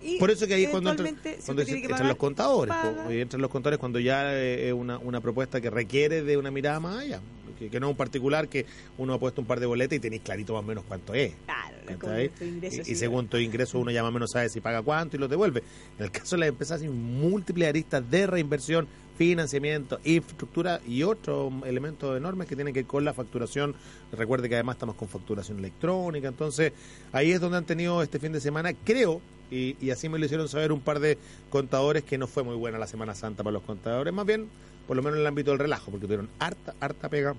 Y 0.01 0.17
Por 0.17 0.31
eso 0.31 0.47
que 0.47 0.53
ahí 0.53 0.63
es 0.63 0.69
cuando, 0.69 0.91
entra- 0.91 1.35
si 1.41 1.51
entran 1.75 2.07
los 2.07 2.17
contadores. 2.17 2.73
po, 2.73 3.11
y 3.11 3.19
entran 3.19 3.41
los 3.41 3.51
contadores 3.51 3.79
cuando 3.79 3.99
ya 3.99 4.33
eh, 4.33 4.67
es 4.69 4.73
una, 4.73 4.97
una 4.97 5.19
propuesta 5.19 5.59
que 5.59 5.69
requiere 5.69 6.23
de 6.23 6.37
una 6.37 6.51
mirada 6.51 6.79
más 6.79 6.99
allá. 6.99 7.19
Que, 7.59 7.69
que 7.69 7.79
no 7.79 7.87
es 7.87 7.91
un 7.91 7.97
particular 7.97 8.47
que 8.47 8.65
uno 8.97 9.13
ha 9.13 9.19
puesto 9.19 9.41
un 9.41 9.47
par 9.47 9.59
de 9.59 9.65
boletas 9.65 9.97
y 9.97 9.99
tenéis 9.99 10.21
clarito 10.23 10.53
más 10.53 10.63
o 10.63 10.65
menos 10.65 10.83
cuánto 10.87 11.13
es. 11.13 11.33
Claro, 11.45 12.21
Y, 12.41 12.65
y 12.65 12.71
sí, 12.83 12.95
según 12.95 13.27
tu 13.27 13.37
ingreso 13.37 13.79
uno 13.79 13.91
ya 13.91 14.01
más 14.01 14.09
o 14.09 14.13
menos 14.13 14.31
sabe 14.31 14.49
si 14.49 14.61
paga 14.61 14.81
cuánto 14.81 15.17
y 15.17 15.19
lo 15.19 15.27
devuelve. 15.27 15.63
En 15.97 16.05
el 16.05 16.11
caso 16.11 16.35
de 16.35 16.41
las 16.41 16.49
empresas 16.49 16.81
hay 16.81 16.89
múltiples 16.89 17.67
aristas 17.67 18.09
de 18.09 18.27
reinversión, 18.27 18.87
financiamiento, 19.17 19.99
infraestructura 20.05 20.79
y 20.87 21.03
otros 21.03 21.51
elementos 21.65 22.15
enormes 22.17 22.47
que 22.47 22.55
tienen 22.55 22.73
que 22.73 22.81
ver 22.81 22.87
con 22.87 23.03
la 23.03 23.13
facturación. 23.13 23.75
Recuerde 24.13 24.47
que 24.47 24.55
además 24.55 24.75
estamos 24.75 24.95
con 24.95 25.09
facturación 25.09 25.59
electrónica, 25.59 26.29
entonces 26.29 26.71
ahí 27.11 27.31
es 27.31 27.41
donde 27.41 27.57
han 27.57 27.65
tenido 27.65 28.01
este 28.01 28.17
fin 28.19 28.31
de 28.31 28.39
semana, 28.39 28.73
creo, 28.85 29.19
y, 29.51 29.75
y 29.81 29.89
así 29.89 30.07
me 30.07 30.19
lo 30.19 30.25
hicieron 30.25 30.47
saber 30.47 30.71
un 30.71 30.79
par 30.79 30.99
de 30.99 31.17
contadores 31.49 32.03
que 32.03 32.17
no 32.17 32.27
fue 32.27 32.43
muy 32.43 32.55
buena 32.55 32.77
la 32.77 32.87
Semana 32.87 33.13
Santa 33.13 33.43
para 33.43 33.53
los 33.53 33.63
contadores, 33.63 34.13
más 34.13 34.25
bien, 34.25 34.47
por 34.89 34.97
lo 34.97 35.03
menos 35.03 35.17
en 35.17 35.21
el 35.21 35.27
ámbito 35.27 35.51
del 35.51 35.59
relajo, 35.59 35.91
porque 35.91 36.07
tuvieron 36.07 36.27
harta, 36.39 36.73
harta 36.79 37.09
pega. 37.09 37.35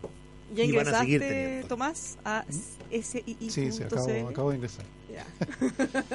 ¿Ya 0.54 0.62
y 0.62 0.70
van 0.70 0.86
a 0.86 1.00
seguir 1.00 1.20
teniendo. 1.20 1.66
Tomás, 1.66 2.16
a 2.24 2.44
SII.cl? 2.48 3.50
Sí, 3.50 3.72
sí, 3.72 3.82
acabo, 3.82 4.28
acabo 4.28 4.50
de 4.50 4.56
ingresar. 4.56 4.84
Ya. 5.12 5.26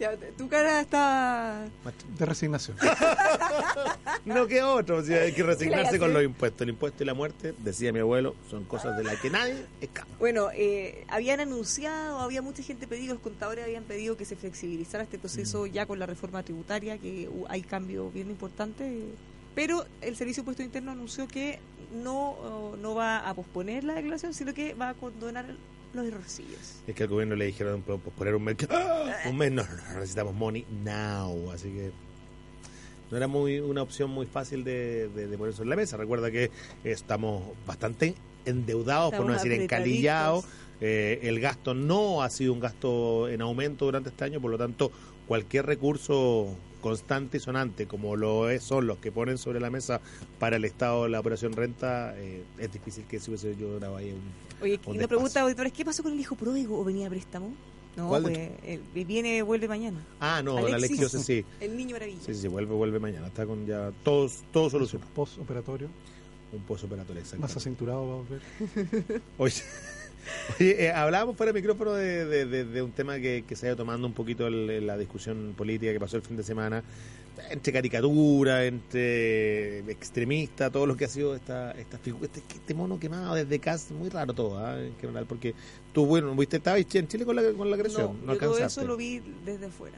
Ya, 0.00 0.12
tu 0.38 0.48
cara 0.48 0.80
está... 0.80 1.66
De 2.18 2.24
resignación. 2.24 2.78
No 4.24 4.46
que 4.46 4.62
otro, 4.62 5.04
si 5.04 5.12
hay 5.12 5.32
que 5.32 5.42
resignarse 5.42 5.98
con 5.98 6.14
los 6.14 6.24
impuestos. 6.24 6.62
El 6.62 6.70
impuesto 6.70 7.02
y 7.02 7.06
la 7.06 7.12
muerte, 7.12 7.52
decía 7.58 7.92
mi 7.92 7.98
abuelo, 7.98 8.34
son 8.48 8.64
cosas 8.64 8.96
de 8.96 9.04
las 9.04 9.20
que 9.20 9.28
nadie 9.28 9.66
escapa. 9.82 10.08
Bueno, 10.18 10.48
eh, 10.54 11.04
habían 11.08 11.40
anunciado, 11.40 12.20
había 12.20 12.40
mucha 12.40 12.62
gente 12.62 12.86
pedido, 12.86 13.12
los 13.12 13.22
contadores 13.22 13.64
habían 13.64 13.84
pedido 13.84 14.16
que 14.16 14.24
se 14.24 14.34
flexibilizara 14.34 15.04
este 15.04 15.18
proceso 15.18 15.66
Mm. 15.66 15.72
ya 15.72 15.84
con 15.84 15.98
la 15.98 16.06
reforma 16.06 16.42
tributaria, 16.42 16.96
que 16.96 17.28
hay 17.50 17.60
cambios 17.60 18.14
bien 18.14 18.30
importantes, 18.30 18.90
pero 19.58 19.84
el 20.02 20.14
Servicio 20.14 20.40
de 20.40 20.42
Impuesto 20.42 20.62
Interno 20.62 20.92
anunció 20.92 21.26
que 21.26 21.58
no, 21.92 22.76
no 22.80 22.94
va 22.94 23.28
a 23.28 23.34
posponer 23.34 23.82
la 23.82 23.94
declaración, 23.94 24.32
sino 24.32 24.54
que 24.54 24.74
va 24.74 24.90
a 24.90 24.94
condonar 24.94 25.46
los 25.94 26.06
errorcillos. 26.06 26.76
Es 26.86 26.94
que 26.94 27.02
al 27.02 27.08
gobierno 27.08 27.34
le 27.34 27.46
dijeron 27.46 27.82
"Pues, 27.82 27.98
poner 28.16 28.36
un 28.36 28.44
mes. 28.44 28.56
¡Ah! 28.70 29.16
Un 29.28 29.36
mes, 29.36 29.50
no, 29.50 29.64
no, 29.64 29.94
necesitamos 29.98 30.32
money 30.36 30.64
now. 30.84 31.50
Así 31.50 31.70
que 31.70 31.90
no 33.10 33.16
era 33.16 33.26
muy 33.26 33.58
una 33.58 33.82
opción 33.82 34.10
muy 34.10 34.26
fácil 34.26 34.62
de, 34.62 35.08
de, 35.08 35.26
de 35.26 35.36
poner 35.36 35.52
sobre 35.52 35.70
la 35.70 35.74
mesa. 35.74 35.96
Recuerda 35.96 36.30
que 36.30 36.52
estamos 36.84 37.42
bastante 37.66 38.14
endeudados, 38.44 39.12
por 39.12 39.26
no 39.26 39.32
decir 39.32 39.50
encalillados. 39.50 40.44
Eh, 40.80 41.18
el 41.24 41.40
gasto 41.40 41.74
no 41.74 42.22
ha 42.22 42.30
sido 42.30 42.52
un 42.52 42.60
gasto 42.60 43.28
en 43.28 43.40
aumento 43.40 43.86
durante 43.86 44.10
este 44.10 44.22
año, 44.22 44.40
por 44.40 44.52
lo 44.52 44.58
tanto, 44.58 44.92
cualquier 45.26 45.66
recurso 45.66 46.56
constante 46.80 47.36
y 47.36 47.40
sonante, 47.40 47.86
como 47.86 48.16
lo 48.16 48.48
es, 48.50 48.62
son 48.62 48.86
los 48.86 48.98
que 48.98 49.10
ponen 49.12 49.38
sobre 49.38 49.60
la 49.60 49.70
mesa 49.70 50.00
para 50.38 50.56
el 50.56 50.64
Estado 50.64 51.08
la 51.08 51.20
operación 51.20 51.52
renta, 51.52 52.14
eh, 52.16 52.42
es 52.58 52.72
difícil 52.72 53.04
que 53.04 53.18
se 53.20 53.30
hubiese 53.30 53.56
yo 53.56 53.68
grabado 53.76 53.96
ahí 53.96 54.12
un, 54.12 54.20
Oye, 54.62 54.80
Un 54.86 54.94
y 54.94 54.98
una 54.98 55.08
pregunta, 55.08 55.40
auditores, 55.42 55.72
¿qué 55.72 55.84
pasó 55.84 56.02
con 56.02 56.12
el 56.12 56.20
hijo 56.20 56.34
pródigo 56.36 56.78
o 56.80 56.84
venía 56.84 57.06
a 57.06 57.10
préstamo? 57.10 57.52
No, 57.96 58.08
¿Cuál 58.08 58.24
de 58.24 58.52
pues 58.60 58.80
el- 58.96 59.04
viene, 59.06 59.42
vuelve 59.42 59.66
mañana. 59.66 59.98
Ah, 60.20 60.40
no, 60.44 60.54
la 60.68 60.76
Alexis. 60.76 61.00
Alexis, 61.00 61.22
sí. 61.24 61.44
El 61.60 61.76
niño 61.76 61.94
maravilla. 61.94 62.20
Sí, 62.24 62.32
sí, 62.34 62.42
sí, 62.42 62.48
vuelve, 62.48 62.72
vuelve 62.74 63.00
mañana. 63.00 63.26
Está 63.26 63.44
con 63.44 63.66
ya 63.66 63.90
todos, 64.04 64.44
todo 64.52 64.70
solucionado. 64.70 65.10
Postoperatorio, 65.14 65.88
Un 66.52 66.60
postoperatorio, 66.62 67.20
exacto. 67.20 67.42
más 67.42 67.56
acinturado 67.56 68.06
va 68.06 68.12
a 68.14 68.16
volver. 68.18 68.40
Oye, 69.38 69.62
oye, 70.60 70.84
eh, 70.86 70.90
hablábamos 70.92 71.36
fuera 71.36 71.52
de 71.52 71.60
micrófono 71.60 71.94
de, 71.94 72.24
de- 72.26 72.46
de- 72.46 72.64
de 72.64 72.82
un 72.82 72.92
tema 72.92 73.18
que, 73.18 73.44
que 73.46 73.56
se 73.56 73.66
ha 73.66 73.68
ido 73.70 73.76
tomando 73.76 74.06
un 74.06 74.12
poquito 74.14 74.46
el- 74.46 74.86
la 74.86 74.96
discusión 74.98 75.54
política 75.56 75.92
que 75.92 76.00
pasó 76.00 76.16
el 76.16 76.22
fin 76.22 76.36
de 76.36 76.42
semana, 76.42 76.82
entre 77.50 77.72
caricatura, 77.72 78.64
entre 78.66 79.78
extremista, 79.90 80.70
todo 80.70 80.86
lo 80.86 80.96
que 80.96 81.04
ha 81.04 81.08
sido 81.08 81.34
esta, 81.36 81.70
esta 81.72 81.98
figu- 81.98 82.24
este, 82.24 82.40
este 82.52 82.74
mono 82.74 82.98
quemado 82.98 83.34
desde 83.36 83.58
casa, 83.58 83.94
muy 83.94 84.08
raro 84.08 84.32
todo, 84.34 84.58
¿ah? 84.58 84.78
en 84.80 84.96
general, 84.98 85.24
porque 85.26 85.54
tú, 85.92 86.04
bueno, 86.06 86.34
viste, 86.34 86.56
estabas 86.56 86.84
en 86.94 87.06
Chile 87.08 87.24
con 87.24 87.36
la, 87.36 87.42
con 87.52 87.70
la 87.70 87.76
agresión, 87.76 88.18
no, 88.24 88.32
yo 88.34 88.38
todo 88.40 88.50
alcanzaste. 88.52 88.80
eso 88.80 88.88
lo 88.88 88.96
vi 88.96 89.22
desde 89.44 89.66
afuera. 89.66 89.96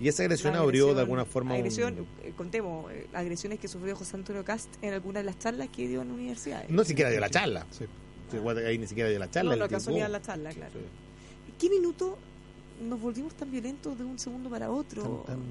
Y 0.00 0.08
esa 0.08 0.24
agresión 0.24 0.56
abrió 0.56 0.94
de 0.94 1.00
alguna 1.02 1.24
forma 1.24 1.52
un- 1.52 1.58
agresión, 1.58 2.06
eh, 2.24 2.32
contemos, 2.36 2.90
eh, 2.90 3.06
agresiones 3.12 3.60
que 3.60 3.68
sufrió 3.68 3.94
José 3.94 4.16
Antonio 4.16 4.42
Cast 4.44 4.68
en 4.82 4.94
algunas 4.94 5.22
de 5.22 5.26
las 5.26 5.38
charlas 5.38 5.68
que 5.68 5.86
dio 5.86 6.02
en 6.02 6.10
universidades. 6.10 6.70
No 6.70 6.82
siquiera 6.84 7.10
dio 7.10 7.20
la 7.20 7.30
charla. 7.30 7.66
Sí. 7.70 7.84
Igual 8.36 8.58
Ahí 8.58 8.78
ni 8.78 8.86
siquiera 8.86 9.08
dio 9.08 9.18
la 9.18 9.30
charla. 9.30 9.50
No, 9.50 9.52
el 9.54 9.58
lo 9.60 9.64
alcanzó 9.64 9.90
tipo. 9.90 9.98
ni 9.98 10.02
a 10.02 10.08
la 10.08 10.22
charla, 10.22 10.50
claro. 10.52 10.72
Sí. 10.72 11.52
¿Qué 11.58 11.70
minuto 11.70 12.18
nos 12.80 13.00
volvimos 13.00 13.34
tan 13.34 13.50
violentos 13.50 13.96
de 13.96 14.04
un 14.04 14.18
segundo 14.18 14.50
para 14.50 14.70
otro? 14.70 15.02
Tan, 15.26 15.36
tan, 15.36 15.44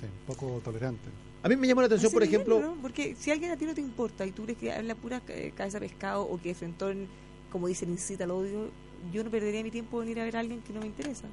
sí, 0.00 0.06
poco 0.26 0.60
tolerante. 0.62 1.08
A 1.42 1.48
mí 1.48 1.56
me 1.56 1.66
llamó 1.66 1.82
la 1.82 1.88
atención, 1.88 2.10
por 2.10 2.22
ejemplo, 2.22 2.58
¿no? 2.58 2.74
Porque 2.80 3.14
si 3.18 3.30
alguien 3.30 3.50
a 3.50 3.56
ti 3.56 3.66
no 3.66 3.74
te 3.74 3.82
importa 3.82 4.24
y 4.24 4.32
tú 4.32 4.44
crees 4.44 4.58
que 4.58 4.72
habla 4.72 4.94
pura 4.94 5.20
eh, 5.28 5.52
cabeza 5.54 5.78
de 5.78 5.88
pescado 5.88 6.22
o 6.22 6.40
que 6.40 6.48
de 6.50 6.54
frentón, 6.54 7.06
como 7.52 7.68
dicen, 7.68 7.90
incita 7.90 8.24
al 8.24 8.30
odio, 8.30 8.70
yo 9.12 9.22
no 9.22 9.30
perdería 9.30 9.62
mi 9.62 9.70
tiempo 9.70 10.02
en 10.02 10.08
ir 10.08 10.20
a 10.20 10.24
ver 10.24 10.36
a 10.36 10.40
alguien 10.40 10.62
que 10.62 10.72
no 10.72 10.80
me 10.80 10.86
interesa. 10.86 11.26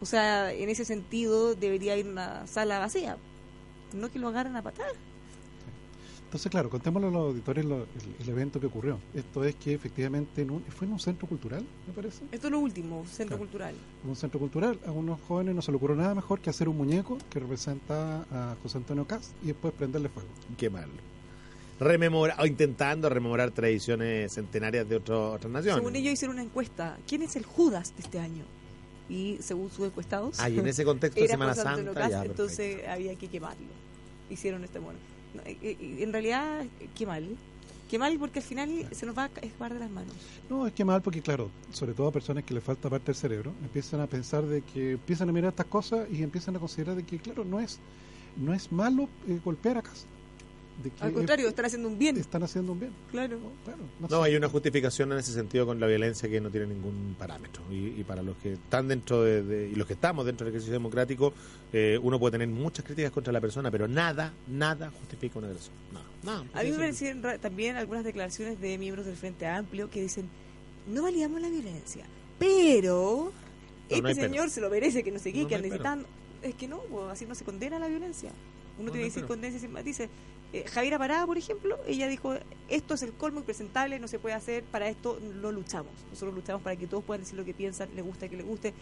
O 0.00 0.06
sea, 0.06 0.52
en 0.54 0.70
ese 0.70 0.86
sentido 0.86 1.54
debería 1.54 1.98
ir 1.98 2.06
a 2.06 2.10
una 2.10 2.46
sala 2.46 2.78
vacía, 2.78 3.18
no 3.92 4.10
que 4.10 4.18
lo 4.18 4.28
agarren 4.28 4.56
a 4.56 4.62
patar. 4.62 4.92
Entonces, 6.30 6.48
claro, 6.48 6.70
contémosle 6.70 7.08
a 7.08 7.10
los 7.10 7.22
auditores 7.30 7.64
lo- 7.64 7.82
el, 7.82 8.14
el 8.20 8.28
evento 8.28 8.60
que 8.60 8.66
ocurrió. 8.66 9.00
Esto 9.12 9.42
es 9.42 9.56
que 9.56 9.74
efectivamente 9.74 10.42
en 10.42 10.52
un- 10.52 10.62
fue 10.62 10.86
en 10.86 10.92
un 10.92 11.00
centro 11.00 11.26
cultural, 11.26 11.64
me 11.88 11.92
parece. 11.92 12.22
Esto 12.30 12.46
es 12.46 12.50
lo 12.52 12.60
último, 12.60 13.04
centro 13.04 13.36
Claro. 13.36 13.38
cultural. 13.40 13.74
En 14.04 14.10
un 14.10 14.14
centro 14.14 14.38
cultural, 14.38 14.78
a 14.86 14.92
unos 14.92 15.20
jóvenes 15.26 15.56
no 15.56 15.60
se 15.62 15.72
le 15.72 15.76
ocurrió 15.78 15.96
nada 15.96 16.14
mejor 16.14 16.38
que 16.38 16.48
hacer 16.50 16.68
un 16.68 16.76
muñeco 16.76 17.18
que 17.28 17.40
representa 17.40 18.20
a 18.30 18.56
José 18.62 18.78
Antonio 18.78 19.04
Cast 19.08 19.32
y 19.42 19.48
después 19.48 19.74
prenderle 19.74 20.08
fuego. 20.08 20.28
qué 20.56 20.70
mal. 20.70 20.88
Rememora, 21.80 22.36
o 22.38 22.46
intentando 22.46 23.08
rememorar 23.08 23.50
tradiciones 23.50 24.32
centenarias 24.32 24.88
de 24.88 24.96
otro- 24.96 25.32
otras 25.32 25.50
naciones. 25.52 25.78
Según 25.80 25.96
ellos 25.96 26.12
hicieron 26.12 26.36
una 26.36 26.44
encuesta, 26.44 26.96
¿quién 27.08 27.22
es 27.22 27.34
el 27.34 27.44
Judas 27.44 27.92
de 27.96 28.02
este 28.02 28.20
año? 28.20 28.44
Y 29.08 29.38
según 29.40 29.68
sus 29.70 29.86
encuestados, 29.86 30.38
Ah, 30.38 30.48
y 30.48 30.60
en 30.60 30.68
ese 30.68 30.84
contexto 30.84 31.18
de 31.18 31.24
era 31.26 31.32
Semana 31.32 31.54
José 31.54 31.66
Antonio 31.66 31.92
Santa, 31.94 32.08
ya, 32.08 32.24
entonces 32.24 32.86
había 32.86 33.16
que 33.16 33.26
quemarlo. 33.26 33.66
Hicieron 34.30 34.62
este 34.62 34.78
mono. 34.78 34.98
Eh, 35.44 35.96
en 36.00 36.12
realidad, 36.12 36.64
qué 36.96 37.06
mal. 37.06 37.26
Qué 37.88 37.98
mal 37.98 38.16
porque 38.20 38.38
al 38.38 38.44
final 38.44 38.86
se 38.92 39.04
nos 39.04 39.18
va 39.18 39.24
a 39.24 39.28
ca- 39.30 39.40
escapar 39.40 39.74
de 39.74 39.80
las 39.80 39.90
manos. 39.90 40.14
No, 40.48 40.64
es 40.66 40.72
que 40.72 40.84
mal 40.84 41.02
porque, 41.02 41.20
claro, 41.22 41.50
sobre 41.72 41.92
todo 41.92 42.06
a 42.08 42.12
personas 42.12 42.44
que 42.44 42.54
les 42.54 42.62
falta 42.62 42.88
parte 42.88 43.06
del 43.06 43.16
cerebro, 43.16 43.52
empiezan 43.62 44.00
a 44.00 44.06
pensar 44.06 44.44
de 44.46 44.62
que 44.62 44.92
empiezan 44.92 45.28
a 45.28 45.32
mirar 45.32 45.50
estas 45.50 45.66
cosas 45.66 46.06
y 46.10 46.22
empiezan 46.22 46.54
a 46.54 46.60
considerar 46.60 46.94
de 46.94 47.02
que, 47.02 47.18
claro, 47.18 47.44
no 47.44 47.58
es 47.58 47.78
no 48.36 48.54
es 48.54 48.70
malo 48.70 49.08
eh, 49.28 49.40
golpear 49.44 49.78
a 49.78 49.82
Cast. 49.82 50.06
De 50.82 50.90
que 50.90 51.04
Al 51.04 51.12
contrario, 51.12 51.48
están 51.48 51.64
haciendo 51.66 51.88
un 51.88 51.98
bien. 51.98 52.16
están 52.16 52.42
haciendo 52.42 52.72
un 52.72 52.80
bien. 52.80 52.92
Claro. 53.10 53.38
No, 53.38 53.50
claro, 53.64 53.82
no 54.00 54.08
No, 54.08 54.22
sé. 54.22 54.28
hay 54.30 54.36
una 54.36 54.48
justificación 54.48 55.12
en 55.12 55.18
ese 55.18 55.32
sentido 55.32 55.66
con 55.66 55.78
la 55.78 55.86
violencia 55.86 56.28
que 56.28 56.40
no 56.40 56.50
tiene 56.50 56.66
ningún 56.68 57.14
parámetro. 57.18 57.62
Y, 57.70 58.00
y 58.00 58.04
para 58.06 58.22
los 58.22 58.36
que 58.38 58.54
están 58.54 58.88
dentro 58.88 59.22
de, 59.22 59.42
de- 59.42 59.68
y 59.68 59.74
los 59.74 59.86
que 59.86 59.92
estamos 59.92 60.24
dentro 60.24 60.44
del 60.46 60.52
ejercicio 60.52 60.72
democrático, 60.72 61.34
eh, 61.72 61.98
uno 62.02 62.18
puede 62.18 62.32
tener 62.32 62.48
muchas 62.48 62.84
críticas 62.84 63.10
contra 63.12 63.32
la 63.32 63.40
persona, 63.40 63.70
pero 63.70 63.86
nada, 63.88 64.32
nada 64.48 64.90
justifica 64.98 65.38
una 65.38 65.48
agresión. 65.48 65.74
Nada, 65.92 66.06
nada. 66.22 66.44
A 66.58 66.62
mí 66.64 66.70
me 66.70 66.76
parecieron 66.78 67.22
ra- 67.22 67.38
también 67.38 67.76
algunas 67.76 68.04
declaraciones 68.04 68.60
de 68.60 68.78
miembros 68.78 69.04
del 69.06 69.16
Frente 69.16 69.46
Amplio 69.46 69.90
que 69.90 70.00
dicen, 70.02 70.28
no 70.88 71.02
validamos 71.02 71.40
la 71.42 71.48
violencia, 71.50 72.06
pero 72.38 73.32
no 73.90 73.96
este 73.96 74.02
pero. 74.02 74.14
señor 74.28 74.50
se 74.50 74.60
lo 74.60 74.70
merece, 74.70 75.02
que 75.02 75.10
no 75.12 75.18
sé 75.18 75.32
qué, 75.32 75.42
No, 75.42 75.48
que 75.48 75.58
no 75.58 75.64
hay 75.64 75.70
pero. 75.70 75.82
necesitan... 75.84 76.20
Es 76.42 76.54
que 76.54 76.68
no, 76.68 76.78
pues, 76.90 77.04
así 77.10 77.26
no 77.26 77.34
se 77.34 77.44
condena 77.44 77.78
la 77.78 77.86
violencia. 77.86 78.30
Uno 78.78 78.86
No, 78.86 78.92
tiene 78.92 79.00
que 79.00 79.04
decir 79.10 79.22
pero. 79.22 79.28
condena 79.28 79.58
sin 79.58 79.70
matices. 79.72 80.08
Eh, 80.52 80.64
Javiera 80.66 80.98
Parada, 80.98 81.26
por 81.26 81.38
ejemplo, 81.38 81.78
ella 81.86 82.08
dijo, 82.08 82.34
esto 82.68 82.94
es 82.94 83.02
el 83.02 83.12
colmo 83.12 83.38
impresentable, 83.40 83.98
no 84.00 84.08
se 84.08 84.18
puede 84.18 84.34
hacer, 84.34 84.64
para 84.64 84.88
esto 84.88 85.18
lo 85.40 85.52
luchamos. 85.52 85.92
Nosotros 86.10 86.34
luchamos 86.34 86.62
para 86.62 86.74
que 86.76 86.86
todos 86.88 87.04
puedan 87.04 87.22
decir 87.22 87.36
lo 87.38 87.44
que 87.44 87.54
piensan, 87.54 87.88
les 87.94 88.04
gusta 88.04 88.28
que 88.28 88.36
les 88.36 88.46
guste. 88.46 88.74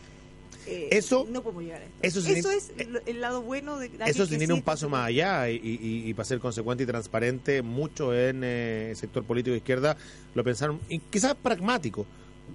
Eh, 0.67 0.89
Eso- 0.93 1.27
no 1.31 1.43
podemos 1.43 1.63
llegar 1.65 1.83
a 1.83 1.85
esto. 1.85 2.21
eso 2.21 2.51
es 2.51 2.73
el 3.07 3.21
lado 3.21 3.43
bueno 3.43 3.79
de 3.79 3.87
Eso 4.07 4.25
ir 4.25 4.29
sí 4.47 4.53
un 4.53 4.63
paso 4.63 4.89
más 4.89 5.07
allá 5.09 5.49
y, 5.51 5.57
y- 5.57 6.09
y 6.09 6.15
para 6.15 6.25
ser 6.25 6.39
consecuente 6.41 6.85
y 6.85 6.87
transparente, 6.87 7.61
mucho 7.63 8.15
en 8.15 8.43
eh, 8.45 8.91
el 8.91 8.97
sector 8.97 9.25
político 9.25 9.53
de 9.53 9.59
izquierda 9.59 9.97
lo 10.35 10.43
pensaron, 10.45 10.81
y 10.89 10.99
quizás 11.01 11.35
pragmático, 11.35 12.07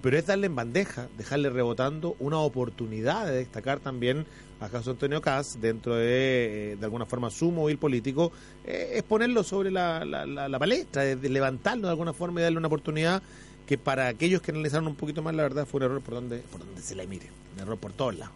pero 0.04 0.18
es 0.18 0.26
darle 0.26 0.46
en 0.48 0.54
bandeja, 0.54 1.08
dejarle 1.16 1.48
rebotando 1.48 2.14
una 2.18 2.38
oportunidad 2.38 3.26
de 3.26 3.32
destacar 3.38 3.80
también 3.80 4.26
a 4.60 4.68
José 4.68 4.90
Antonio 4.90 5.22
Caz 5.22 5.58
dentro 5.60 5.94
de, 5.96 6.72
eh, 6.72 6.76
de 6.76 6.84
alguna 6.84 7.06
forma, 7.06 7.30
su 7.30 7.50
móvil 7.50 7.78
político, 7.78 8.30
eh, 8.66 8.92
es 8.96 9.02
ponerlo 9.02 9.42
sobre 9.42 9.70
la, 9.70 10.04
la- 10.04 10.26
la- 10.26 10.48
la 10.48 10.58
palestra, 10.58 11.02
de, 11.02 11.16
de 11.16 11.28
levantarlo 11.30 11.88
de 11.88 11.90
alguna 11.92 12.12
forma 12.12 12.40
y 12.40 12.42
darle 12.42 12.58
una 12.58 12.66
oportunidad 12.68 13.22
que 13.66 13.78
para 13.78 14.08
aquellos 14.08 14.42
que 14.42 14.50
analizaron 14.50 14.86
un 14.88 14.94
poquito 14.94 15.22
más, 15.22 15.34
la 15.34 15.42
verdad 15.42 15.66
fue 15.66 15.78
un 15.78 15.84
error 15.84 16.00
por 16.02 16.14
donde, 16.14 16.38
por 16.40 16.60
donde 16.60 16.82
se 16.82 16.94
le 16.94 17.06
mire, 17.06 17.30
un 17.54 17.62
error 17.62 17.78
por 17.78 17.92
todos 17.92 18.14
lados. 18.16 18.34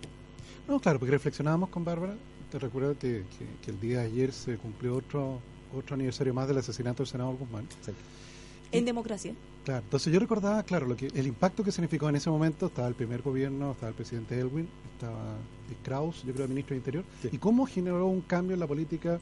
No, 0.66 0.80
claro, 0.80 0.98
porque 0.98 1.12
reflexionábamos 1.12 1.68
con 1.68 1.84
Bárbara, 1.84 2.14
te 2.50 2.58
recuerdo 2.58 2.94
que, 2.98 3.24
que, 3.38 3.44
que 3.62 3.70
el 3.70 3.78
día 3.78 3.98
de 4.00 4.06
ayer 4.06 4.32
se 4.32 4.56
cumplió 4.56 4.96
otro 4.96 5.40
otro 5.76 5.94
aniversario 5.96 6.32
más 6.32 6.48
del 6.48 6.56
asesinato 6.56 7.02
del 7.02 7.08
senador 7.08 7.36
Guzmán. 7.36 7.66
Sí. 7.84 7.92
En 8.72 8.86
democracia. 8.86 9.34
Claro, 9.68 9.84
entonces 9.84 10.10
yo 10.10 10.18
recordaba, 10.18 10.62
claro, 10.62 10.86
lo 10.86 10.96
que 10.96 11.08
el 11.08 11.26
impacto 11.26 11.62
que 11.62 11.70
significó 11.70 12.08
en 12.08 12.16
ese 12.16 12.30
momento, 12.30 12.68
estaba 12.68 12.88
el 12.88 12.94
primer 12.94 13.20
gobierno, 13.20 13.72
estaba 13.72 13.90
el 13.90 13.94
presidente 13.94 14.40
Elwin, 14.40 14.66
estaba 14.94 15.36
Kraus, 15.82 16.22
yo 16.24 16.32
creo 16.32 16.44
el 16.44 16.48
ministro 16.48 16.72
del 16.72 16.78
Interior, 16.78 17.04
Sí. 17.20 17.28
y 17.32 17.36
cómo 17.36 17.66
generó 17.66 18.06
un 18.06 18.22
cambio 18.22 18.54
en 18.54 18.60
la 18.60 18.66
política 18.66 19.20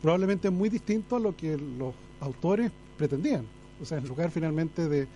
probablemente 0.00 0.50
muy 0.50 0.68
distinto 0.68 1.16
a 1.16 1.18
lo 1.18 1.34
que 1.34 1.56
los 1.56 1.92
autores 2.20 2.70
pretendían. 2.96 3.44
O 3.82 3.84
sea, 3.84 3.98
en 3.98 4.06
lugar 4.06 4.30
finalmente 4.30 4.88
de... 4.88 5.08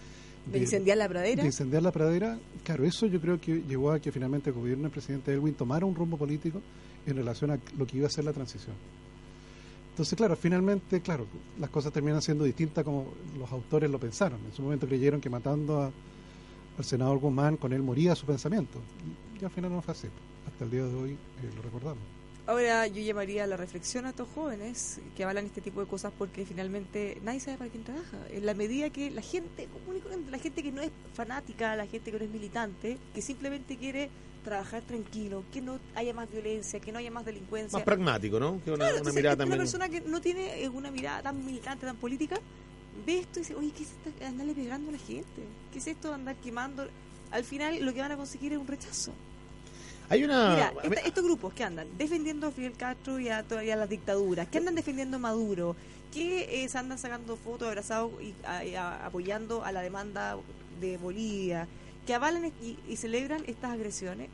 De 0.51 0.59
incendiar 0.59 0.99
la 0.99 1.09
pradera. 1.09 1.43
de 1.43 1.49
incendiar 1.49 1.85
la 1.85 1.93
pradera, 1.93 2.37
claro, 2.65 2.85
eso 2.85 3.07
yo 3.07 3.21
creo 3.21 3.41
que 3.41 3.63
llevó 3.69 3.93
a 3.93 4.01
que 4.01 4.11
finalmente 4.11 4.51
el 4.51 4.57
gobierno 4.57 4.83
del 4.83 4.91
presidente 4.91 5.33
Elwin 5.33 5.55
tomara 5.55 5.87
un 5.87 5.95
rumbo 5.95 6.17
político 6.17 6.61
en 7.07 7.15
relación 7.15 7.53
a 7.53 7.59
lo 7.79 7.87
que 7.87 7.99
iba 7.99 8.09
a 8.09 8.11
ser 8.11 8.25
la 8.25 8.33
transición. 8.33 8.75
Entonces, 10.01 10.17
claro, 10.17 10.35
finalmente, 10.35 11.03
claro, 11.03 11.27
las 11.59 11.69
cosas 11.69 11.93
terminan 11.93 12.23
siendo 12.23 12.45
distintas 12.45 12.83
como 12.85 13.13
los 13.39 13.53
autores 13.53 13.91
lo 13.91 14.01
pensaron. 14.01 14.41
En 14.47 14.55
su 14.55 14.63
momento 14.63 14.87
creyeron 14.87 15.21
que 15.21 15.29
matando 15.29 15.93
al 16.79 16.85
senador 16.87 17.19
Guzmán, 17.19 17.59
con 17.59 17.75
él 17.75 17.83
moría 17.83 18.15
su 18.15 18.25
pensamiento. 18.25 18.81
Y 19.39 19.45
al 19.45 19.51
final 19.51 19.71
no 19.71 19.83
fue 19.83 19.93
así. 19.93 20.09
Hasta 20.47 20.65
el 20.65 20.71
día 20.71 20.87
de 20.87 20.95
hoy 20.95 21.11
eh, 21.11 21.51
lo 21.55 21.61
recordamos. 21.61 22.03
Ahora 22.47 22.87
yo 22.87 23.03
llamaría 23.03 23.45
a 23.45 23.47
la 23.47 23.59
reflexión 23.59 24.07
a 24.07 24.09
estos 24.09 24.27
jóvenes 24.35 25.03
que 25.15 25.23
avalan 25.23 25.45
este 25.45 25.61
tipo 25.61 25.83
de 25.83 25.87
cosas 25.87 26.15
porque 26.17 26.47
finalmente 26.47 27.19
nadie 27.23 27.41
sabe 27.41 27.59
para 27.59 27.69
quién 27.69 27.85
trabaja. 27.85 28.17
En 28.31 28.47
la 28.47 28.55
medida 28.55 28.89
que 28.89 29.11
la 29.11 29.21
gente 29.21 29.69
la 30.31 30.39
gente 30.39 30.63
que 30.63 30.73
no 30.73 30.81
es 30.81 30.93
fanática, 31.13 31.77
la 31.77 31.87
gente 31.87 32.11
que 32.11 32.19
no 32.19 32.25
es 32.25 32.31
militante, 32.31 32.97
que 33.13 33.21
simplemente 33.21 33.77
quiere 33.77 34.09
trabajar 34.45 34.83
tranquilo, 34.83 35.45
que 35.53 35.61
no 35.61 35.79
haya 35.95 36.13
más 36.15 36.31
violencia, 36.31 36.81
que 36.81 36.93
no 36.93 36.99
haya 36.99 37.11
más 37.11 37.25
delincuencia. 37.25 37.77
Más 37.79 37.85
pragmático, 37.85 38.41
¿no? 38.41 38.61
Que 38.65 38.71
una, 38.73 38.87
Claro, 38.89 39.03
una 39.03 39.13
mirada 39.13 39.35
una 39.35 39.43
también. 39.45 39.59
persona 39.59 39.89
que 39.89 40.01
no 40.01 40.21
tiene 40.21 40.63
eh, 40.63 40.69
una 40.69 40.91
mirada 40.91 41.23
tan 41.23 41.45
militante, 41.45 41.87
tan 41.87 41.97
política, 41.97 42.39
ve 43.07 43.19
esto 43.21 43.39
y 43.39 43.43
dice, 43.43 43.55
oye, 43.55 43.71
¿qué 43.77 43.83
es 43.85 43.91
esto 43.91 44.25
andarle 44.25 44.55
pegando 44.55 44.89
a 44.91 44.93
la 44.93 44.99
gente? 44.99 45.43
¿Qué 45.73 45.79
es 45.79 45.87
esto 45.87 46.09
de 46.09 46.15
andar 46.15 46.37
quemando? 46.37 46.87
Al 47.31 47.45
final 47.45 47.85
lo 47.85 47.93
que 47.95 48.01
van 48.01 48.13
a 48.13 48.17
conseguir 48.17 48.53
es 48.53 48.59
un 48.59 48.67
rechazo. 48.67 49.13
Hay 50.09 50.25
una. 50.25 50.51
Mira, 50.55 50.73
esta- 50.83 51.01
estos 51.09 51.25
grupos 51.25 51.55
que 51.55 51.63
andan 51.63 51.87
defendiendo 51.97 52.49
a 52.49 52.51
Fidel 52.51 52.73
Castro 52.77 53.21
y 53.21 53.29
a 53.29 53.43
todavía 53.45 53.77
las 53.77 53.89
dictaduras, 53.89 54.49
que 54.49 54.59
andan 54.59 54.75
defendiendo 54.75 55.19
a 55.19 55.21
Maduro, 55.21 55.77
que 56.13 56.65
eh, 56.65 56.69
se 56.69 56.79
andan 56.79 56.99
sacando 56.99 57.37
fotos 57.37 57.69
abrazados 57.69 58.11
y 58.21 58.35
a- 58.45 58.65
y 58.65 58.75
a- 58.75 59.07
apoyando 59.07 59.65
a 59.65 59.71
la 59.71 59.83
demanda 59.83 60.37
de 60.81 60.97
Bolivia, 60.97 61.69
que 62.11 62.15
avalan 62.15 62.51
y, 62.61 62.77
y 62.89 62.97
celebran 62.97 63.45
estas 63.47 63.71
agresiones, 63.71 64.31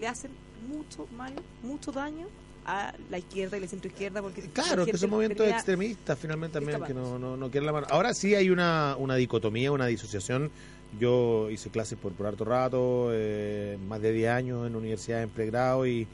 le 0.00 0.06
hacen 0.06 0.30
mucho 0.66 1.06
mal, 1.14 1.34
mucho 1.62 1.92
daño 1.92 2.26
a 2.64 2.94
la 3.10 3.18
izquierda 3.18 3.58
y 3.58 3.60
la 3.60 3.68
centroizquierda 3.68 4.22
porque 4.22 4.40
la 4.40 4.48
Claro, 4.48 4.86
que 4.86 4.96
son 4.96 5.10
movimientos 5.10 5.46
extremistas 5.46 6.18
finalmente 6.18 6.58
también 6.58 6.82
que 6.84 6.94
no, 6.94 7.18
no, 7.18 7.36
no 7.36 7.50
quieren 7.50 7.66
la 7.66 7.72
mano. 7.72 7.86
Ahora 7.90 8.14
sí 8.14 8.34
hay 8.34 8.48
una, 8.48 8.96
una 8.98 9.16
dicotomía, 9.16 9.70
una 9.70 9.84
disociación. 9.84 10.50
Yo 10.98 11.50
hice 11.50 11.68
clases 11.68 11.98
por, 11.98 12.12
por 12.12 12.28
harto 12.28 12.46
rato, 12.46 13.10
eh, 13.12 13.76
más 13.86 14.00
de 14.00 14.10
10 14.10 14.30
años 14.30 14.66
en 14.66 14.74
universidad 14.74 15.22
en 15.22 15.28
pregrado 15.28 15.86
y, 15.86 16.08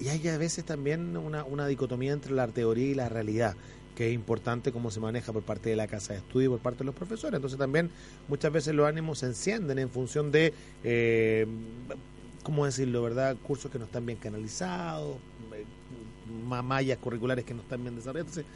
y 0.00 0.08
hay 0.08 0.26
a 0.26 0.36
veces 0.36 0.64
también 0.64 1.16
una, 1.16 1.44
una 1.44 1.68
dicotomía 1.68 2.12
entre 2.12 2.32
la 2.32 2.48
teoría 2.48 2.86
y 2.86 2.94
la 2.94 3.08
realidad 3.08 3.54
que 3.94 4.08
es 4.08 4.14
importante 4.14 4.72
cómo 4.72 4.90
se 4.90 5.00
maneja 5.00 5.32
por 5.32 5.42
parte 5.42 5.70
de 5.70 5.76
la 5.76 5.86
casa 5.86 6.12
de 6.12 6.20
estudio 6.20 6.46
y 6.46 6.50
por 6.50 6.60
parte 6.60 6.78
de 6.78 6.84
los 6.86 6.94
profesores. 6.94 7.36
Entonces 7.36 7.58
también 7.58 7.90
muchas 8.28 8.52
veces 8.52 8.74
los 8.74 8.86
ánimos 8.86 9.18
se 9.20 9.26
encienden 9.26 9.78
en 9.78 9.90
función 9.90 10.30
de, 10.30 10.54
eh, 10.84 11.46
¿cómo 12.42 12.64
decirlo, 12.64 13.02
verdad? 13.02 13.36
Cursos 13.42 13.70
que 13.70 13.78
no 13.78 13.84
están 13.84 14.06
bien 14.06 14.18
canalizados, 14.18 15.16
eh, 15.54 15.64
ma- 16.46 16.62
mallas 16.62 16.98
curriculares 16.98 17.44
que 17.44 17.54
no 17.54 17.62
están 17.62 17.82
bien 17.82 17.94
desarrolladas. 17.96 18.36
Entonces, 18.36 18.52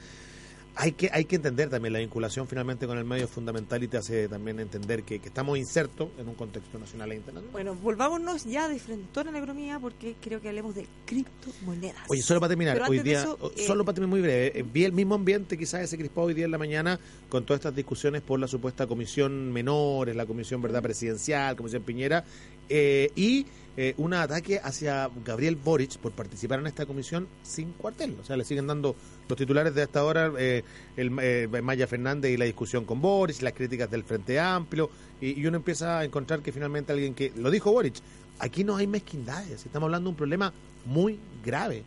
hay 0.77 0.93
que, 0.93 1.09
hay 1.13 1.25
que 1.25 1.37
entender 1.37 1.71
también 1.71 1.93
la 1.93 2.01
vinculación 2.01 2.49
finalmente 2.49 2.87
con 2.87 2.99
el 2.99 3.05
medio 3.05 3.25
es 3.25 3.31
fundamental 3.31 3.83
y 3.83 3.89
te 3.89 3.97
hace 3.97 4.29
también 4.29 4.59
entender 4.59 5.05
que, 5.05 5.21
que 5.21 5.29
estamos 5.29 5.57
insertos 5.57 6.09
en 6.19 6.29
un 6.29 6.35
contexto 6.35 6.79
nacional 6.79 7.13
e 7.13 7.17
internacional. 7.17 7.53
Bueno, 7.53 7.75
volvámonos 7.75 8.45
ya 8.45 8.69
de 8.69 8.79
frente 8.79 9.21
a 9.21 9.25
la 9.25 9.39
economía 9.39 9.79
porque 9.79 10.17
creo 10.21 10.41
que 10.41 10.49
hablemos 10.49 10.75
de 10.75 10.87
criptomonedas. 11.07 12.03
Oye, 12.09 12.23
solo 12.23 12.41
para 12.41 12.49
terminar, 12.49 12.83
hoy 12.89 12.99
día, 13.01 13.21
eso, 13.21 13.53
eh, 13.57 13.67
solo 13.67 13.85
para 13.85 13.95
terminar 13.95 14.11
muy 14.11 14.21
breve, 14.21 14.59
eh, 14.59 14.65
vi 14.65 14.85
el 14.85 14.93
mismo 14.93 15.15
ambiente 15.15 15.57
quizás 15.57 15.83
ese 15.83 15.97
crispado 15.97 16.27
hoy 16.27 16.35
día 16.35 16.47
en 16.47 16.51
la 16.51 16.59
mañana 16.59 16.99
con 17.29 17.45
todas 17.45 17.61
estas 17.61 17.75
discusiones 17.77 18.23
por 18.23 18.41
la 18.41 18.49
supuesta 18.49 18.87
comisión 18.87 19.53
menores, 19.53 20.17
la 20.17 20.27
comisión 20.27 20.61
verdad 20.61 20.83
presidencial, 20.83 21.55
comisión 21.57 21.83
Piñera, 21.83 22.25
eh, 22.69 23.11
y 23.15 23.47
eh, 23.77 23.95
un 23.97 24.15
ataque 24.15 24.61
hacia 24.63 25.11
Gabriel 25.25 25.57
Boric 25.57 25.99
por 25.99 26.13
participar 26.13 26.61
en 26.61 26.69
esta 26.69 26.87
comisión 26.87 27.27
sin 27.43 27.73
cuartel. 27.73 28.17
O 28.21 28.25
sea, 28.25 28.37
le 28.37 28.45
siguen 28.45 28.67
dando 28.67 28.95
los 29.29 29.37
titulares 29.37 29.75
de 29.75 29.83
hasta 29.83 30.01
ahora, 30.01 30.33
eh, 30.39 30.63
el 30.97 31.11
eh, 31.21 31.49
Maya 31.63 31.87
Fernández 31.87 32.31
y 32.31 32.37
la 32.37 32.45
discusión 32.45 32.85
con 32.85 33.01
Boric, 33.01 33.43
las 33.43 33.53
críticas 33.53 33.91
del 33.91 34.05
Frente 34.05 34.39
Amplio, 34.39 34.91
y, 35.21 35.41
y 35.41 35.47
uno 35.47 35.57
empieza 35.57 35.99
a 35.99 36.05
encontrar 36.05 36.41
que 36.41 36.53
finalmente 36.53 36.93
alguien 36.93 37.15
que, 37.15 37.33
lo 37.37 37.51
dijo 37.51 37.73
Boric, 37.73 37.97
aquí 38.39 38.65
no 38.65 38.77
hay 38.77 38.87
mezquindades, 38.87 39.65
estamos 39.67 39.87
hablando 39.89 40.09
de 40.09 40.11
un 40.11 40.17
problema 40.17 40.53
muy 40.85 41.19
grave. 41.45 41.83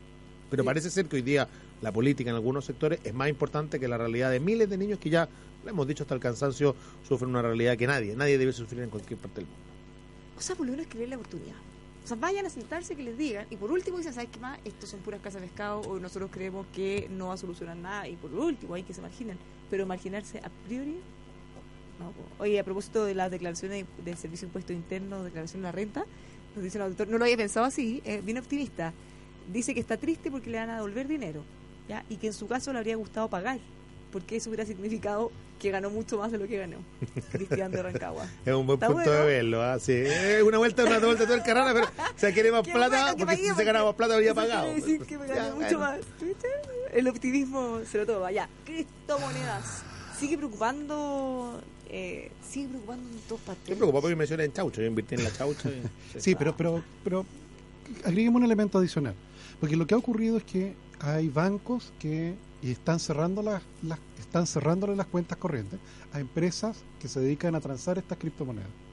Pero 0.49 0.63
Sí. 0.63 0.65
parece 0.65 0.89
ser 0.89 1.05
que 1.05 1.17
hoy 1.17 1.21
día 1.21 1.47
la 1.81 1.91
política 1.91 2.29
en 2.29 2.35
algunos 2.35 2.65
sectores 2.65 2.99
es 3.03 3.13
más 3.13 3.29
importante 3.29 3.79
que 3.79 3.87
la 3.87 3.97
realidad 3.97 4.31
de 4.31 4.39
miles 4.39 4.69
de 4.69 4.77
niños 4.77 4.99
que 4.99 5.09
ya, 5.09 5.29
lo 5.63 5.69
hemos 5.69 5.87
dicho 5.87 6.03
hasta 6.03 6.15
el 6.15 6.21
cansancio, 6.21 6.75
sufren 7.07 7.29
una 7.29 7.41
realidad 7.41 7.77
que 7.77 7.87
nadie, 7.87 8.15
nadie 8.15 8.37
debe 8.37 8.51
sufrir 8.51 8.81
en 8.81 8.89
cualquier 8.89 9.19
parte 9.19 9.41
del 9.41 9.45
mundo. 9.45 9.61
O 10.37 10.41
sea, 10.41 10.55
menos 10.55 10.85
que 10.87 10.99
le 10.99 11.07
la 11.07 11.15
oportunidad. 11.15 11.55
O 12.07 12.09
sea, 12.09 12.15
vayan 12.15 12.45
a 12.45 12.49
sentarse 12.49 12.95
que 12.95 13.03
les 13.03 13.17
digan. 13.17 13.47
Y 13.49 13.57
por 13.57 13.69
último 13.69 13.97
dicen, 13.97 14.13
¿sabes 14.13 14.29
qué 14.31 14.39
más? 14.39 14.57
Estos 14.63 14.89
son 14.89 15.01
puras 15.01 15.19
casas 15.19 15.41
de 15.41 15.47
pescado 15.49 15.81
o 15.81 15.99
nosotros 15.99 16.31
creemos 16.31 16.65
que 16.73 17.09
no 17.11 17.27
va 17.27 17.33
a 17.33 17.37
solucionar 17.37 17.75
nada. 17.75 18.07
Y 18.07 18.15
por 18.15 18.33
último 18.33 18.75
hay 18.75 18.83
que 18.83 18.93
se 18.93 19.01
marginen. 19.01 19.37
Pero 19.69 19.85
marginarse 19.85 20.39
a 20.39 20.47
priori, 20.65 21.01
no. 21.99 22.13
Oye, 22.39 22.61
a 22.61 22.63
propósito 22.63 23.03
de 23.03 23.13
las 23.13 23.29
declaraciones 23.29 23.85
del 24.05 24.15
Servicio 24.15 24.45
de 24.45 24.51
Impuesto 24.51 24.71
Interno, 24.71 25.21
declaración 25.21 25.63
de 25.63 25.67
la 25.67 25.73
renta, 25.73 26.05
nos 26.55 26.63
dice 26.63 26.77
el 26.77 26.85
auditor, 26.85 27.09
no 27.09 27.17
lo 27.17 27.25
había 27.25 27.35
pensado 27.35 27.65
así, 27.65 28.01
eh, 28.05 28.21
bien 28.23 28.37
optimista. 28.37 28.93
Dice 29.51 29.73
que 29.73 29.81
está 29.81 29.97
triste 29.97 30.31
porque 30.31 30.49
le 30.49 30.59
van 30.59 30.69
a 30.69 30.75
devolver 30.75 31.09
dinero. 31.09 31.43
¿ya? 31.89 32.05
Y 32.07 32.15
que 32.15 32.27
en 32.27 32.33
su 32.33 32.47
caso 32.47 32.71
le 32.71 32.79
habría 32.79 32.95
gustado 32.95 33.29
pagar. 33.29 33.59
Porque 34.11 34.37
eso 34.37 34.49
hubiera 34.49 34.65
significado 34.65 35.31
que 35.59 35.71
ganó 35.71 35.89
mucho 35.89 36.17
más 36.19 36.31
de 36.31 36.37
lo 36.37 36.47
que 36.47 36.57
ganó. 36.57 36.77
Cristian 37.31 37.71
de 37.71 37.81
Rancagua. 37.83 38.25
Es 38.45 38.53
un 38.53 38.67
buen 38.67 38.79
punto 38.79 38.93
bueno. 38.93 39.11
de 39.11 39.25
verlo, 39.25 39.61
¿ah? 39.63 39.79
Sí, 39.79 39.91
es 39.93 40.43
una 40.43 40.57
vuelta, 40.59 40.83
una 40.85 40.99
vuelta 40.99 41.25
de 41.25 41.33
el 41.33 41.41
carrera, 41.43 41.73
pero 41.73 41.87
se 42.15 42.31
quiere 42.33 42.51
más 42.51 42.61
Qué 42.65 42.71
plata, 42.71 42.89
bueno 42.89 43.07
porque 43.17 43.25
pagué, 43.25 43.49
si 43.49 43.55
se 43.55 43.63
ganaba 43.63 43.85
más 43.87 43.95
plata 43.95 44.13
habría 44.15 44.33
pagado. 44.33 44.73
decir 44.73 45.01
que 45.05 45.17
me 45.17 45.27
gané 45.27 45.41
Ya, 45.41 45.55
mucho 45.55 45.77
bueno. 45.77 45.79
más. 45.79 45.99
¿Viste? 46.21 46.47
El 46.93 47.07
optimismo 47.07 47.79
se 47.89 47.97
lo 47.97 48.05
toma. 48.05 48.31
Ya, 48.31 48.47
criptomonedas. 48.65 49.83
Sigue 50.19 50.37
preocupando, 50.37 51.61
eh, 51.89 52.31
sigue 52.47 52.69
preocupando 52.69 53.09
en 53.09 53.19
todas 53.27 53.43
partes. 53.43 53.69
Me 53.69 53.75
preocupa 53.75 54.01
porque 54.01 54.15
me 54.15 54.19
mencioné 54.19 54.45
en 54.45 54.53
Chaucha, 54.53 54.81
yo 54.81 54.87
invertí 54.87 55.15
en 55.15 55.23
la 55.23 55.31
Chaucha. 55.31 55.69
y- 55.69 55.81
Sí, 56.19 56.35
pero, 56.35 56.55
pero, 56.55 56.83
pero 57.03 57.25
agreguemos 58.05 58.39
un 58.39 58.45
elemento 58.45 58.77
adicional. 58.77 59.15
Porque 59.59 59.75
lo 59.75 59.85
que 59.87 59.95
ha 59.95 59.97
ocurrido 59.97 60.37
es 60.37 60.43
que 60.43 60.73
hay 60.99 61.29
bancos 61.29 61.93
que 61.99 62.35
están 62.61 62.99
cerrando 62.99 63.41
las, 63.41 63.61
las 63.83 63.99
están 64.19 64.47
cerrándole 64.47 64.95
las 64.95 65.07
cuentas 65.07 65.37
corrientes 65.37 65.79
a 66.11 66.19
empresas 66.19 66.83
que 66.99 67.07
se 67.07 67.19
dedican 67.19 67.55
a 67.55 67.61
transar 67.61 67.97
estas 67.97 68.17
criptomonedas. 68.17 68.86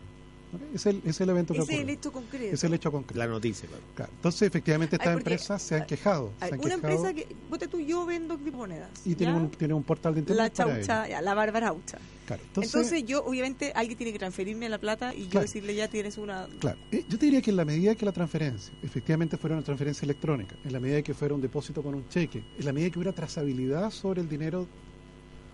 Es 0.74 0.86
el, 0.86 1.00
es 1.04 1.20
el 1.20 1.28
evento 1.30 1.54
que 1.54 1.60
es 1.60 1.68
el 1.68 1.90
hecho 1.90 2.12
concreto. 2.12 2.54
Es 2.54 2.64
el 2.64 2.74
hecho 2.74 2.92
concreto. 2.92 3.18
La 3.18 3.26
noticia, 3.26 3.68
claro. 3.68 3.84
Claro. 3.94 4.12
Entonces, 4.16 4.42
efectivamente, 4.42 4.96
estas 4.96 5.16
empresas 5.16 5.62
se 5.62 5.76
han 5.76 5.86
quejado. 5.86 6.32
Se 6.38 6.44
han 6.46 6.54
una 6.54 6.62
quejado 6.62 6.74
empresa 6.74 7.14
que, 7.14 7.34
ponte 7.48 7.68
tú, 7.68 7.80
yo 7.80 8.06
vendo 8.06 8.36
criptomonedas. 8.38 8.90
y 9.04 9.14
tiene 9.14 9.34
un, 9.34 9.50
tiene 9.50 9.74
un 9.74 9.82
portal 9.82 10.14
de 10.14 10.20
internet 10.20 10.42
La 10.42 10.52
chaucha, 10.52 11.08
ya, 11.08 11.20
la 11.20 11.34
barbaraucha. 11.34 11.98
Claro. 12.26 12.42
Entonces, 12.42 12.74
Entonces, 12.74 13.04
yo, 13.04 13.24
obviamente, 13.24 13.72
alguien 13.74 13.98
tiene 13.98 14.12
que 14.12 14.18
transferirme 14.18 14.68
la 14.68 14.78
plata 14.78 15.14
y 15.14 15.28
yo 15.28 15.40
decirle 15.40 15.74
ya 15.74 15.88
tienes 15.88 16.16
una... 16.16 16.48
Claro, 16.58 16.78
Eh, 16.90 17.04
yo 17.08 17.18
te 17.18 17.26
diría 17.26 17.42
que 17.42 17.50
en 17.50 17.56
la 17.56 17.64
medida 17.66 17.94
que 17.94 18.06
la 18.06 18.12
transferencia 18.12 18.72
efectivamente 18.82 19.36
fuera 19.36 19.56
una 19.56 19.64
transferencia 19.64 20.06
electrónica, 20.06 20.56
en 20.64 20.72
la 20.72 20.80
medida 20.80 21.02
que 21.02 21.12
fuera 21.12 21.34
un 21.34 21.42
depósito 21.42 21.82
con 21.82 21.94
un 21.94 22.08
cheque, 22.08 22.42
en 22.58 22.64
la 22.64 22.72
medida 22.72 22.90
que 22.90 22.98
hubiera 22.98 23.12
trazabilidad 23.12 23.90
sobre 23.90 24.22
el 24.22 24.28
dinero, 24.28 24.66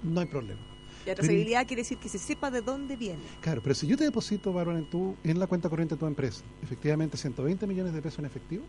no 0.05 0.21
hay 0.21 0.27
problema. 0.27 0.70
La 1.07 1.15
trazabilidad 1.15 1.67
quiere 1.67 1.83
decir 1.83 1.99
que 1.99 2.09
se 2.09 2.19
sepa 2.19 2.51
de 2.51 2.61
dónde 2.61 2.97
viene. 2.97 3.23
Claro, 3.41 3.63
pero 3.63 3.75
si 3.75 3.87
yo 3.87 3.97
te 3.97 4.05
deposito, 4.05 4.53
Bárbara, 4.53 4.79
en, 4.79 4.85
tu, 4.85 5.17
en 5.25 5.39
la 5.39 5.47
cuenta 5.47 5.69
corriente 5.69 5.95
de 5.95 5.99
tu 5.99 6.07
empresa, 6.07 6.43
efectivamente 6.63 7.17
120 7.17 7.67
millones 7.67 7.93
de 7.95 8.03
pesos 8.03 8.19
en 8.19 8.27
efectivo, 8.27 8.65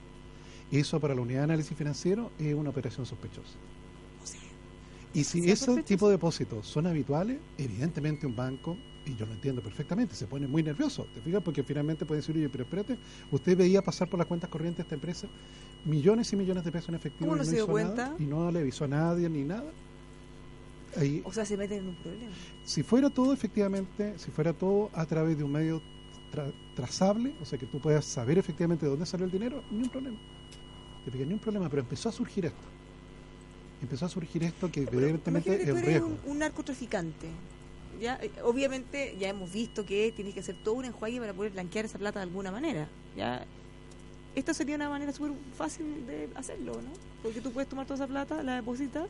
eso 0.72 1.00
para 1.00 1.14
la 1.14 1.22
unidad 1.22 1.40
de 1.40 1.44
análisis 1.46 1.78
financiero 1.78 2.32
es 2.40 2.54
una 2.54 2.70
operación 2.70 3.06
sospechosa. 3.06 3.58
O 4.24 4.28
sea, 4.28 4.40
Y 5.14 5.24
si 5.26 5.42
¿Son 5.56 5.78
ese 5.78 5.84
tipo 5.84 6.08
de 6.08 6.14
depósitos 6.14 6.66
son 6.66 6.88
habituales, 6.88 7.40
evidentemente 7.58 8.26
un 8.26 8.36
banco, 8.36 8.78
y 9.06 9.16
yo 9.16 9.26
lo 9.26 9.34
entiendo 9.34 9.62
perfectamente, 9.62 10.16
se 10.16 10.28
pone 10.28 10.48
muy 10.48 10.64
nervioso, 10.64 11.08
¿te 11.14 11.22
fijas? 11.22 11.42
Porque 11.44 11.64
finalmente 11.64 12.06
puede 12.06 12.22
decir, 12.22 12.36
oye, 12.38 12.48
pero 12.48 12.64
espérate, 12.64 12.98
usted 13.32 13.58
veía 13.58 13.82
pasar 13.82 14.08
por 14.08 14.20
las 14.20 14.28
cuentas 14.28 14.50
corrientes 14.50 14.78
de 14.78 14.84
esta 14.84 14.96
empresa 14.96 15.28
millones 15.86 16.32
y 16.32 16.36
millones 16.36 16.64
de 16.64 16.72
pesos 16.72 16.90
en 16.90 16.96
efectivo 16.96 17.32
¿Cómo 17.32 17.36
y 17.36 17.40
no 17.40 17.46
se 17.46 17.56
dio 17.56 17.68
cuenta? 17.68 18.06
nada, 18.10 18.16
y 18.20 18.26
no 18.26 18.52
le 18.52 18.60
avisó 18.60 18.86
a 18.86 18.88
nadie 18.88 19.30
ni 19.30 19.44
nada. 19.44 19.72
Ahí, 20.98 21.22
O 21.26 21.32
sea, 21.34 21.46
se 21.46 21.58
meten 21.58 21.80
en 21.80 21.88
un 21.90 21.96
problema. 21.96 22.32
si 22.64 22.84
fuera 22.84 23.10
todo 23.10 23.34
efectivamente, 23.34 24.18
si 24.18 24.32
fuera 24.32 24.54
todo 24.54 24.90
a 24.94 25.06
través 25.06 25.38
de 25.38 25.44
un 25.44 25.52
medio 25.52 25.82
tra- 26.34 26.52
trazable, 26.76 27.34
o 27.42 27.46
sea 27.46 27.58
que 27.60 27.66
tú 27.66 27.80
puedas 27.80 28.06
saber 28.06 28.38
efectivamente 28.38 28.86
de 28.86 28.90
dónde 28.92 29.06
salió 29.06 29.26
el 29.26 29.32
dinero, 29.32 29.64
ni 29.72 29.84
un 29.84 29.90
problema. 29.90 30.18
Ni 31.14 31.34
un 31.34 31.40
problema, 31.40 31.68
pero 31.70 31.82
empezó 31.82 32.10
a 32.10 32.12
surgir 32.12 32.46
esto. 32.46 32.62
Empezó 33.82 34.06
a 34.06 34.10
surgir 34.10 34.44
esto 34.44 34.72
que 34.72 34.82
evidentemente 34.84 35.56
es 35.64 35.70
un 35.70 35.78
eres 35.78 35.86
riesgo. 35.86 36.08
un, 36.08 36.20
un 36.34 36.38
narcotraficante. 36.40 37.28
¿ya? 38.00 38.20
Eh, 38.22 38.30
Obviamente 38.44 39.16
ya 39.20 39.30
hemos 39.30 39.52
visto 39.52 39.84
que 39.86 40.14
tienes 40.16 40.34
que 40.36 40.42
hacer 40.42 40.56
todo 40.64 40.76
un 40.76 40.86
enjuague 40.86 41.20
para 41.20 41.34
poder 41.34 41.52
blanquear 41.54 41.86
esa 41.86 41.98
plata 41.98 42.20
de 42.20 42.24
alguna 42.24 42.52
manera. 42.52 42.88
¿ya? 43.18 43.44
Esta 44.36 44.54
sería 44.54 44.76
una 44.76 44.90
manera 44.90 45.12
súper 45.12 45.32
fácil 45.58 46.06
de 46.06 46.30
hacerlo, 46.36 46.74
¿no? 46.76 46.92
Porque 47.24 47.42
tú 47.42 47.52
puedes 47.52 47.68
tomar 47.68 47.86
toda 47.88 47.96
esa 47.96 48.08
plata, 48.08 48.44
la 48.44 48.56
depositas 48.58 49.08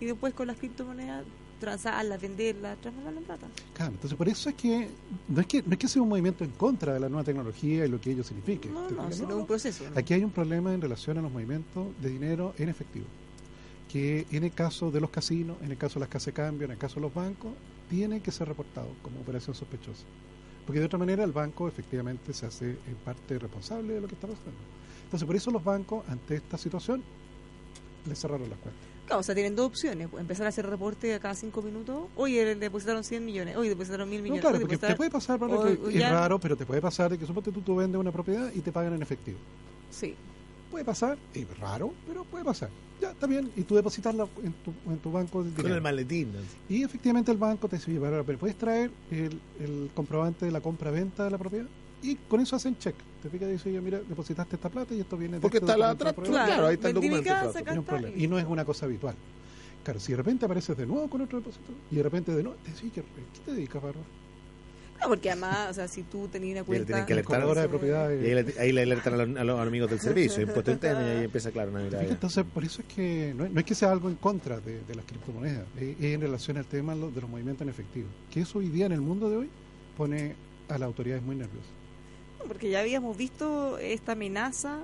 y 0.00 0.06
después 0.06 0.34
con 0.34 0.46
las 0.46 0.56
criptomonedas 0.56 1.24
transarlas, 1.60 2.20
venderlas, 2.20 2.78
transformarla 2.78 3.20
en 3.20 3.26
plata. 3.26 3.46
Claro, 3.74 3.92
entonces 3.92 4.16
por 4.16 4.28
eso 4.28 4.48
es 4.48 4.54
que 4.56 4.88
no 5.28 5.40
es 5.40 5.46
que 5.46 5.62
no 5.62 5.72
es 5.72 5.78
que 5.78 5.86
sea 5.86 6.02
un 6.02 6.08
movimiento 6.08 6.42
en 6.42 6.50
contra 6.52 6.94
de 6.94 7.00
la 7.00 7.08
nueva 7.08 7.22
tecnología 7.22 7.84
y 7.84 7.88
lo 7.88 8.00
que 8.00 8.10
ello 8.10 8.24
signifique. 8.24 8.68
No, 8.68 8.86
¿te 8.86 8.94
no, 8.94 9.12
sino 9.12 9.36
un 9.36 9.46
proceso. 9.46 9.84
¿no? 9.88 9.98
Aquí 9.98 10.14
hay 10.14 10.24
un 10.24 10.30
problema 10.30 10.72
en 10.74 10.80
relación 10.80 11.18
a 11.18 11.22
los 11.22 11.30
movimientos 11.30 11.88
de 12.00 12.08
dinero 12.08 12.54
en 12.58 12.70
efectivo, 12.70 13.06
que 13.92 14.26
en 14.30 14.44
el 14.44 14.52
caso 14.52 14.90
de 14.90 15.00
los 15.00 15.10
casinos, 15.10 15.58
en 15.62 15.70
el 15.70 15.76
caso 15.76 15.94
de 15.94 16.00
las 16.00 16.08
casas 16.08 16.26
de 16.26 16.32
cambio, 16.32 16.64
en 16.64 16.72
el 16.72 16.78
caso 16.78 16.96
de 16.96 17.02
los 17.02 17.14
bancos, 17.14 17.52
tiene 17.90 18.20
que 18.20 18.32
ser 18.32 18.48
reportado 18.48 18.88
como 19.02 19.20
operación 19.20 19.54
sospechosa. 19.54 20.04
Porque 20.66 20.80
de 20.80 20.86
otra 20.86 20.98
manera 20.98 21.24
el 21.24 21.32
banco 21.32 21.68
efectivamente 21.68 22.32
se 22.32 22.46
hace 22.46 22.70
en 22.70 22.94
parte 23.04 23.38
responsable 23.38 23.94
de 23.94 24.00
lo 24.00 24.08
que 24.08 24.14
está 24.14 24.26
pasando. 24.26 24.50
Entonces 25.04 25.26
por 25.26 25.36
eso 25.36 25.50
los 25.50 25.62
bancos, 25.62 26.08
ante 26.08 26.36
esta 26.36 26.56
situación, 26.56 27.02
le 28.06 28.14
cerraron 28.14 28.48
las 28.48 28.58
cuentas. 28.60 28.89
Claro, 29.10 29.20
o 29.20 29.24
sea, 29.24 29.34
tienen 29.34 29.56
dos 29.56 29.66
opciones. 29.66 30.08
Empezar 30.16 30.46
a 30.46 30.50
hacer 30.50 30.64
reporte 30.66 31.12
a 31.14 31.18
cada 31.18 31.34
cinco 31.34 31.60
minutos. 31.62 32.04
Oye, 32.14 32.44
le 32.44 32.54
depositaron 32.54 33.02
100 33.02 33.24
millones. 33.24 33.56
Oye, 33.56 33.70
depositaron 33.70 34.08
mil 34.08 34.18
No, 34.20 34.22
millones. 34.22 34.40
claro, 34.42 34.56
Oye, 34.58 34.66
porque 34.66 34.78
te 34.78 34.94
puede 34.94 35.10
pasar, 35.10 35.36
Pablo, 35.40 35.58
o- 35.58 35.64
que 35.64 35.72
o 35.82 35.88
es 35.88 35.94
ya- 35.96 36.10
raro, 36.12 36.38
pero 36.38 36.56
te 36.56 36.64
puede 36.64 36.80
pasar 36.80 37.10
de 37.10 37.18
que 37.18 37.26
suponte 37.26 37.50
tú, 37.50 37.60
tú 37.60 37.74
vendes 37.74 37.98
una 38.00 38.12
propiedad 38.12 38.52
y 38.54 38.60
te 38.60 38.70
pagan 38.70 38.94
en 38.94 39.02
efectivo. 39.02 39.38
Sí. 39.90 40.14
Puede 40.70 40.84
pasar, 40.84 41.18
es 41.34 41.58
raro, 41.58 41.92
pero 42.06 42.22
puede 42.24 42.44
pasar. 42.44 42.70
Ya, 43.00 43.10
está 43.10 43.26
bien, 43.26 43.50
y 43.56 43.62
tú 43.62 43.74
depositarla 43.74 44.28
en 44.44 44.52
tu, 44.52 44.72
en 44.88 44.98
tu 44.98 45.10
banco 45.10 45.42
de 45.42 45.48
Con 45.50 45.56
dinero. 45.56 45.74
el 45.74 45.82
maletín. 45.82 46.32
Y 46.68 46.84
efectivamente 46.84 47.32
el 47.32 47.38
banco 47.38 47.66
te 47.68 47.78
dice, 47.78 47.90
"Oye, 47.90 47.98
pero 47.98 48.24
pero 48.24 48.38
puedes 48.38 48.56
traer 48.56 48.92
el, 49.10 49.40
el 49.58 49.90
comprobante 49.92 50.44
de 50.46 50.52
la 50.52 50.60
compra-venta 50.60 51.24
de 51.24 51.30
la 51.32 51.38
propiedad 51.38 51.66
y 52.00 52.14
con 52.14 52.40
eso 52.40 52.54
hacen 52.54 52.78
check. 52.78 52.94
Te 53.22 53.28
fija 53.28 53.46
y 53.46 53.52
dice, 53.52 53.68
oye, 53.68 53.80
mira, 53.80 54.00
depositaste 54.08 54.56
esta 54.56 54.68
plata 54.70 54.94
y 54.94 55.00
esto 55.00 55.16
viene 55.16 55.34
de 55.36 55.40
Porque 55.40 55.58
este 55.58 55.66
está 55.66 55.76
la 55.78 55.94
propiedad". 55.94 56.46
claro, 56.46 56.66
ahí 56.68 56.74
está 56.74 56.88
el 56.88 56.94
documento, 56.94 57.24
casa, 57.28 57.62
claro, 57.62 57.84
No. 58.00 58.08
Y 58.16 58.26
no 58.28 58.38
es 58.38 58.46
una 58.46 58.64
cosa 58.64 58.86
habitual. 58.86 59.14
Claro, 59.84 60.00
si 60.00 60.12
de 60.12 60.16
repente 60.18 60.44
apareces 60.44 60.76
de 60.76 60.86
nuevo 60.86 61.08
con 61.08 61.20
otro 61.22 61.38
depósito 61.38 61.72
y 61.90 61.96
de 61.96 62.02
repente 62.02 62.32
de 62.34 62.42
nuevo, 62.42 62.58
te 62.64 62.70
dices, 62.70 62.90
¿qué, 62.94 63.02
qué 63.02 63.40
te 63.44 63.52
dedicas, 63.52 63.82
Bárbara? 63.82 64.06
No, 65.00 65.08
porque 65.08 65.30
además, 65.30 65.70
o 65.70 65.74
sea, 65.74 65.88
si 65.88 66.02
tú 66.02 66.28
tenías 66.28 66.52
una 66.52 66.60
le 66.60 66.64
cuenta... 66.66 66.86
tienen 66.86 67.06
que 67.06 67.12
alertar. 67.14 67.36
Corredora 67.36 67.60
de 67.62 67.66
Eso, 67.66 67.70
propiedades. 67.70 68.22
Y 68.22 68.26
ahí 68.30 68.34
le, 68.44 68.60
ahí 68.60 68.72
le 68.72 68.82
alertan 68.82 69.14
a 69.14 69.24
los, 69.24 69.36
a 69.38 69.44
los 69.44 69.60
amigos 69.60 69.88
del 69.90 70.00
servicio, 70.00 70.42
impuesto 70.42 70.70
interno, 70.72 71.00
y 71.06 71.10
ahí 71.10 71.24
empieza, 71.24 71.50
claro, 71.50 71.70
una 71.70 71.80
mirada. 71.80 72.04
Entonces, 72.04 72.44
por 72.44 72.62
eso 72.64 72.82
es 72.82 72.94
que 72.94 73.32
no, 73.34 73.46
es- 73.46 73.50
no 73.50 73.60
es 73.60 73.64
que 73.66 73.74
sea 73.74 73.90
algo 73.92 74.10
en 74.10 74.16
contra 74.16 74.60
de, 74.60 74.82
de 74.82 74.94
las 74.94 75.06
criptomonedas, 75.06 75.64
es, 75.78 75.96
es 75.98 76.04
en 76.14 76.20
relación 76.20 76.58
al 76.58 76.66
tema 76.66 76.94
de 76.94 77.00
los 77.20 77.30
movimientos 77.30 77.62
en 77.62 77.70
efectivo. 77.70 78.08
Que 78.30 78.40
eso 78.42 78.58
hoy 78.58 78.68
día 78.68 78.84
en 78.86 78.92
el 78.92 79.00
mundo 79.00 79.30
de 79.30 79.36
hoy 79.38 79.50
pone 79.96 80.34
a 80.68 80.74
las 80.76 80.82
autoridades 80.86 81.22
muy 81.22 81.36
nerviosas. 81.36 81.70
Porque 82.46 82.70
ya 82.70 82.80
habíamos 82.80 83.16
visto 83.16 83.78
esta 83.78 84.12
amenaza 84.12 84.78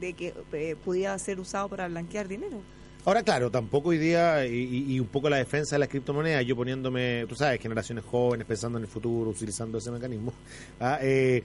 de 0.00 0.12
que 0.14 0.34
eh, 0.52 0.76
podía 0.84 1.18
ser 1.18 1.38
usado 1.40 1.68
para 1.68 1.88
blanquear 1.88 2.28
dinero. 2.28 2.60
Ahora, 3.04 3.22
claro, 3.24 3.50
tampoco 3.50 3.88
hoy 3.88 3.98
día, 3.98 4.46
y- 4.46 4.92
y 4.94 5.00
un 5.00 5.08
poco 5.08 5.28
la 5.28 5.36
defensa 5.38 5.74
de 5.74 5.80
las 5.80 5.88
criptomonedas, 5.88 6.44
yo 6.46 6.54
poniéndome, 6.54 7.26
tú 7.28 7.34
sabes, 7.34 7.60
generaciones 7.60 8.04
jóvenes, 8.04 8.46
pensando 8.46 8.78
en 8.78 8.84
el 8.84 8.90
futuro, 8.90 9.30
utilizando 9.30 9.78
ese 9.78 9.90
mecanismo. 9.90 10.32
ah, 10.80 10.98
eh, 11.02 11.42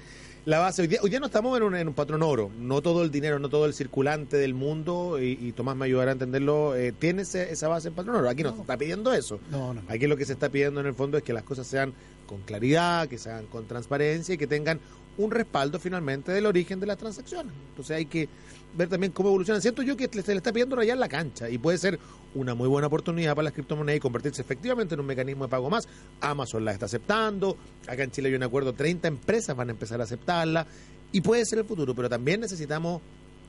la 0.48 0.60
base, 0.60 0.82
hoy 0.82 0.88
día, 0.88 1.00
hoy 1.04 1.10
día 1.10 1.20
no 1.20 1.26
estamos 1.26 1.58
en 1.58 1.64
un, 1.64 1.76
en 1.76 1.90
un 1.90 1.94
patrón 1.94 2.24
oro, 2.24 2.50
no 2.58 2.82
todo 2.82 3.04
el 3.04 3.12
dinero, 3.12 3.38
no 3.38 3.50
todo 3.50 3.66
el 3.66 3.74
circulante 3.74 4.38
del 4.38 4.54
mundo, 4.54 5.20
y, 5.22 5.38
y 5.42 5.52
Tomás 5.52 5.76
me 5.76 5.84
ayudará 5.86 6.12
a 6.12 6.14
entenderlo, 6.14 6.74
eh, 6.74 6.94
tiene 6.98 7.24
ese- 7.24 7.52
esa 7.52 7.68
base 7.68 7.90
en 7.90 7.94
patrón 7.96 8.16
oro. 8.16 8.30
Aquí 8.30 8.44
no, 8.44 8.56
se 8.56 8.62
está 8.62 8.78
pidiendo 8.78 9.12
eso. 9.12 9.42
No, 9.52 9.74
no, 9.74 9.82
no. 9.82 9.92
Aquí 9.92 10.08
lo 10.08 10.16
que 10.16 10.24
se 10.24 10.32
está 10.32 10.48
pidiendo 10.48 10.80
en 10.80 10.86
el 10.86 10.94
fondo 10.94 11.18
es 11.18 11.24
que 11.26 11.34
las 11.34 11.44
cosas 11.44 11.68
sean 11.68 11.94
con 12.28 12.40
claridad, 12.44 13.10
que 13.10 13.18
se 13.18 13.30
hagan 13.30 13.48
con 13.48 13.66
transparencia 13.68 14.36
y 14.36 14.38
que 14.38 14.48
tengan 14.48 14.80
un 15.18 15.32
respaldo 15.32 15.80
finalmente 15.80 16.32
del 16.32 16.46
origen 16.46 16.80
de 16.80 16.86
las 16.86 16.98
transacciones. 16.98 17.52
Entonces 17.72 17.98
hay 17.98 18.06
que 18.06 18.30
ver 18.78 18.88
también 18.90 19.12
cómo 19.12 19.30
evolucionan. 19.30 19.62
Siento 19.62 19.82
yo 19.82 19.98
que 19.98 20.08
se 20.08 20.32
le 20.32 20.38
está 20.38 20.52
pidiendo 20.54 20.76
rayar 20.76 20.98
la 20.98 21.10
cancha 21.10 21.50
y 21.50 21.58
puede 21.58 21.78
ser 21.78 22.00
una 22.36 22.54
muy 22.54 22.68
buena 22.68 22.88
oportunidad 22.88 23.34
para 23.36 23.46
las 23.46 23.54
criptomonedas 23.54 23.98
y 23.98 24.00
convertirse 24.00 24.42
efectivamente 24.42 24.94
en 24.94 25.00
un 25.02 25.06
mecanismo 25.08 25.46
de 25.46 25.50
pago 25.50 25.70
más. 25.70 25.88
Amazon 26.22 26.64
la 26.64 26.72
está 26.74 26.86
aceptando, 26.86 27.58
acá 27.88 28.04
en 28.04 28.12
Chile 28.12 28.30
hay 28.30 28.36
un 28.36 28.44
acuerdo, 28.44 28.74
30 28.74 29.08
empresas 29.08 29.56
van 29.56 29.70
a 29.70 29.72
empezar 29.72 30.00
a 30.00 30.04
aceptarla 30.04 30.68
y 31.12 31.22
puede 31.22 31.46
ser 31.46 31.60
el 31.60 31.66
futuro, 31.66 31.96
pero 31.96 32.08
también 32.10 32.40
necesitamos 32.42 33.02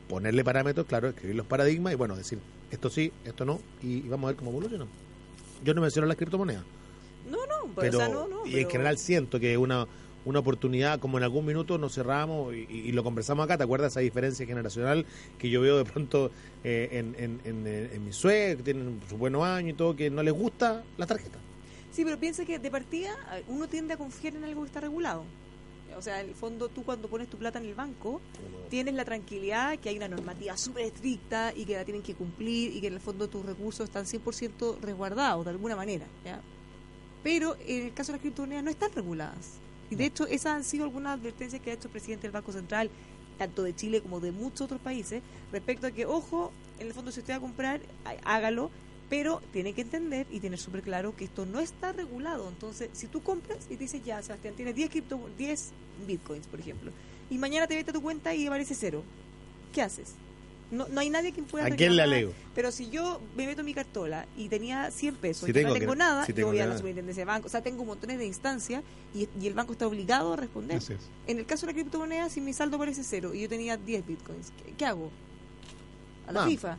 ponerle 0.08 0.42
parámetros, 0.44 0.86
claro, 0.86 1.08
escribir 1.08 1.36
los 1.36 1.46
paradigmas 1.46 1.92
y 1.92 1.96
bueno, 1.96 2.16
decir 2.16 2.38
esto 2.70 2.88
sí, 2.88 3.12
esto 3.24 3.44
no 3.44 3.60
y, 3.82 3.98
y 3.98 4.08
vamos 4.08 4.28
a 4.28 4.32
ver 4.32 4.36
cómo 4.36 4.50
evoluciona. 4.50 4.86
Yo 5.64 5.74
no 5.74 5.82
menciono 5.82 6.06
las 6.08 6.16
criptomonedas, 6.16 6.62
No, 7.28 7.38
no, 7.46 7.72
pues, 7.74 7.90
pero 7.90 7.98
o 7.98 8.00
sea, 8.00 8.08
no, 8.08 8.26
no. 8.28 8.46
y 8.46 8.50
en 8.50 8.56
pero- 8.58 8.70
general 8.70 8.96
siento 8.98 9.38
que 9.38 9.58
una 9.58 9.86
una 10.28 10.40
oportunidad 10.40 11.00
como 11.00 11.16
en 11.16 11.24
algún 11.24 11.46
minuto 11.46 11.78
nos 11.78 11.94
cerramos 11.94 12.54
y, 12.54 12.66
y 12.70 12.92
lo 12.92 13.02
conversamos 13.02 13.44
acá, 13.44 13.56
¿te 13.56 13.64
acuerdas 13.64 13.92
esa 13.92 14.00
diferencia 14.00 14.44
generacional 14.44 15.06
que 15.38 15.48
yo 15.48 15.62
veo 15.62 15.78
de 15.78 15.86
pronto 15.86 16.30
eh, 16.64 16.88
en, 16.92 17.16
en, 17.18 17.40
en, 17.44 17.66
en 17.66 18.04
mis 18.04 18.14
suegros, 18.14 18.58
que 18.58 18.62
tienen 18.62 19.00
su 19.08 19.16
buenos 19.16 19.42
años 19.44 19.70
y 19.70 19.74
todo, 19.74 19.96
que 19.96 20.10
no 20.10 20.22
les 20.22 20.34
gusta 20.34 20.84
la 20.98 21.06
tarjeta? 21.06 21.38
Sí, 21.92 22.04
pero 22.04 22.18
piensa 22.18 22.44
que 22.44 22.58
de 22.58 22.70
partida 22.70 23.16
eh, 23.32 23.42
uno 23.48 23.68
tiende 23.68 23.94
a 23.94 23.96
confiar 23.96 24.36
en 24.36 24.44
algo 24.44 24.60
que 24.62 24.66
está 24.66 24.80
regulado. 24.80 25.24
O 25.96 26.02
sea, 26.02 26.20
en 26.20 26.28
el 26.28 26.34
fondo 26.34 26.68
tú 26.68 26.84
cuando 26.84 27.08
pones 27.08 27.28
tu 27.28 27.38
plata 27.38 27.58
en 27.58 27.64
el 27.64 27.74
banco, 27.74 28.20
tienes 28.68 28.94
la 28.94 29.06
tranquilidad 29.06 29.78
que 29.78 29.88
hay 29.88 29.96
una 29.96 30.08
normativa 30.08 30.58
súper 30.58 30.84
estricta 30.84 31.54
y 31.56 31.64
que 31.64 31.74
la 31.74 31.84
tienen 31.86 32.02
que 32.02 32.14
cumplir 32.14 32.76
y 32.76 32.82
que 32.82 32.88
en 32.88 32.94
el 32.94 33.00
fondo 33.00 33.28
tus 33.28 33.44
recursos 33.46 33.88
están 33.88 34.04
100% 34.04 34.78
resguardados 34.80 35.46
de 35.46 35.50
alguna 35.52 35.74
manera. 35.74 36.06
¿ya? 36.22 36.40
Pero 37.22 37.56
en 37.66 37.86
el 37.86 37.94
caso 37.94 38.12
de 38.12 38.18
las 38.18 38.20
criptomonedas 38.20 38.62
no 38.62 38.70
están 38.70 38.92
reguladas. 38.92 39.58
Y 39.91 39.95
de 39.97 40.07
hecho 40.07 40.26
esas 40.26 40.53
han 40.55 40.64
sido 40.64 40.84
algunas 40.84 41.18
advertencias 41.18 41.61
que 41.62 41.70
ha 41.70 41.74
hecho 41.74 41.89
el 41.89 41.93
presidente 41.93 42.22
del 42.22 42.32
Banco 42.32 42.53
Central, 42.53 42.91
tanto 43.39 43.62
de 43.62 43.74
Chile 43.74 44.01
como 44.03 44.20
de 44.20 44.32
muchos 44.32 44.62
otros 44.62 44.80
países, 44.80 45.22
respecto 45.53 45.86
a 45.86 45.91
que, 45.91 46.07
ojo, 46.07 46.53
en 46.78 46.89
el 46.89 46.95
fondo 46.95 47.11
si 47.12 47.20
usted 47.20 47.32
va 47.34 47.36
a 47.39 47.41
comprar, 47.41 47.80
há- 48.05 48.34
hágalo, 48.36 48.70
pero 49.09 49.41
tiene 49.53 49.72
que 49.72 49.80
entender 49.82 50.26
y 50.30 50.41
tener 50.41 50.59
súper 50.59 50.82
claro 50.82 51.16
que 51.16 51.24
esto 51.24 51.47
no 51.47 51.61
está 51.61 51.93
regulado. 51.93 52.49
Entonces, 52.49 52.91
si 52.93 53.07
tú 53.07 53.22
compras 53.22 53.59
y 53.70 53.76
dices, 53.76 54.05
ya, 54.05 54.20
Sebastián, 54.22 54.55
tienes 54.55 54.74
10, 54.74 54.91
cripto, 54.91 55.18
10 55.39 55.70
bitcoins, 56.07 56.47
por 56.47 56.61
ejemplo, 56.61 56.91
y 57.30 57.39
mañana 57.39 57.66
te 57.66 57.74
metes 57.74 57.91
a 57.91 57.93
tu 57.95 58.03
cuenta 58.03 58.34
y 58.34 58.47
aparece 58.47 58.74
cero, 58.74 59.03
¿qué 59.72 59.80
haces? 59.82 60.14
No, 60.70 60.86
no 60.88 61.00
hay 61.00 61.08
nadie 61.08 61.32
que 61.32 61.42
pueda 61.42 61.64
¿A 61.66 61.70
quién 61.70 61.96
le 61.96 62.02
alego? 62.02 62.32
Pero 62.54 62.70
si 62.72 62.90
yo 62.90 63.22
me 63.36 63.46
meto 63.46 63.64
mi 63.64 63.72
cartola 63.72 64.26
y 64.36 64.48
tenía 64.50 64.90
100 64.90 65.14
pesos 65.16 65.44
Si 65.46 65.50
y 65.50 65.54
tengo 65.54 65.68
no 65.68 65.74
tengo 65.74 65.92
que- 65.92 65.98
nada, 65.98 66.26
si 66.26 66.32
yo 66.32 66.36
tengo 66.36 66.48
voy 66.50 66.58
a 66.60 66.66
la 66.66 66.76
superintendencia 66.76 67.22
de 67.22 67.24
banco. 67.24 67.46
O 67.46 67.50
sea, 67.50 67.62
tengo 67.62 67.84
montones 67.86 68.18
de 68.18 68.26
instancias 68.26 68.82
y, 69.14 69.28
y 69.40 69.46
el 69.46 69.54
banco 69.54 69.72
está 69.72 69.86
obligado 69.86 70.34
a 70.34 70.36
responder. 70.36 70.80
En 71.26 71.38
el 71.38 71.46
caso 71.46 71.64
de 71.66 71.72
la 71.72 71.78
criptomoneda, 71.78 72.28
si 72.28 72.40
mi 72.42 72.52
saldo 72.52 72.76
parece 72.78 73.02
cero 73.02 73.32
y 73.34 73.40
yo 73.40 73.48
tenía 73.48 73.76
10 73.78 74.06
bitcoins, 74.06 74.52
¿qué, 74.62 74.74
qué 74.74 74.84
hago? 74.84 75.10
A 76.26 76.32
la 76.32 76.40
Vamos. 76.40 76.54
FIFA. 76.54 76.78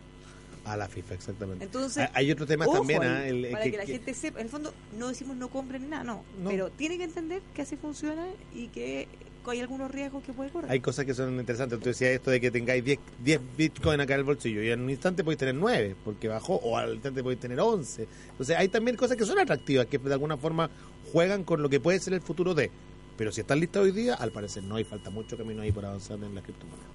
A 0.66 0.78
la 0.78 0.88
FIFA, 0.88 1.14
exactamente. 1.16 1.66
Entonces, 1.66 2.04
Hay- 2.14 2.26
Hay 2.26 2.32
otro 2.32 2.46
tema 2.46 2.68
también, 2.68 3.02
ahí, 3.02 3.08
ah, 3.10 3.28
el- 3.28 3.52
para 3.52 3.64
que- 3.64 3.72
que, 3.72 3.78
la 3.78 3.86
que- 3.86 3.92
gente 3.94 4.14
sepa. 4.14 4.40
En 4.40 4.46
el 4.46 4.52
fondo, 4.52 4.72
no 5.00 5.08
decimos 5.08 5.36
no 5.36 5.50
compren 5.50 5.82
ni 5.82 5.88
nada, 5.88 6.04
no. 6.04 6.24
No. 6.44 6.50
Pero 6.52 6.70
tiene 6.70 6.98
que 7.00 7.06
entender 7.06 7.42
que 7.56 7.64
así 7.64 7.76
funciona 7.76 8.28
y 8.54 8.68
que 8.68 9.08
hay 9.50 9.62
algunos 9.62 9.92
riesgos 9.92 10.24
que 10.24 10.34
puede 10.34 10.50
correr. 10.50 10.72
hay 10.72 10.80
cosas 10.80 11.06
que 11.06 11.14
son 11.14 11.40
interesantes. 11.40 11.80
Tú 11.80 11.86
decías 11.86 12.12
esto 12.12 12.32
de 12.32 12.40
que 12.40 12.52
tengáis 12.52 12.84
10, 12.84 13.00
10 13.24 13.42
bitcoin 13.58 14.02
acá 14.02 14.14
en 14.14 14.20
el 14.20 14.26
bolsillo 14.26 14.62
y 14.64 14.70
en 14.70 14.82
un 14.82 14.90
instante 14.90 15.24
podéis 15.24 15.40
tener 15.40 15.56
9 15.56 15.96
porque 16.04 16.28
bajó, 16.28 16.56
o 16.56 16.78
al 16.78 16.94
instante 16.94 17.24
podéis 17.24 17.40
tener 17.40 17.60
11. 17.60 18.08
Entonces 18.32 18.56
hay 18.58 18.68
también 18.70 18.98
cosas 18.98 19.18
que 19.18 19.26
son 19.26 19.40
atractivas, 19.40 19.86
que 19.88 19.98
de 19.98 20.14
alguna 20.14 20.38
forma 20.38 20.70
juegan 21.12 21.44
con 21.44 21.62
lo 21.62 21.70
que 21.70 21.80
puede 21.80 22.00
ser 22.00 22.14
el 22.14 22.22
futuro 22.22 22.54
de. 22.54 22.72
Pero 23.18 23.32
si 23.32 23.42
están 23.42 23.60
listas 23.60 23.84
hoy 23.84 23.92
día, 23.92 24.16
al 24.16 24.32
parecer 24.32 24.64
no, 24.64 24.80
y 24.80 24.84
falta 24.84 25.10
mucho 25.10 25.38
camino 25.38 25.62
ahí 25.62 25.72
por 25.72 25.86
avanzar 25.86 26.18
en 26.24 26.34
la 26.34 26.42
criptomoneda. 26.42 26.88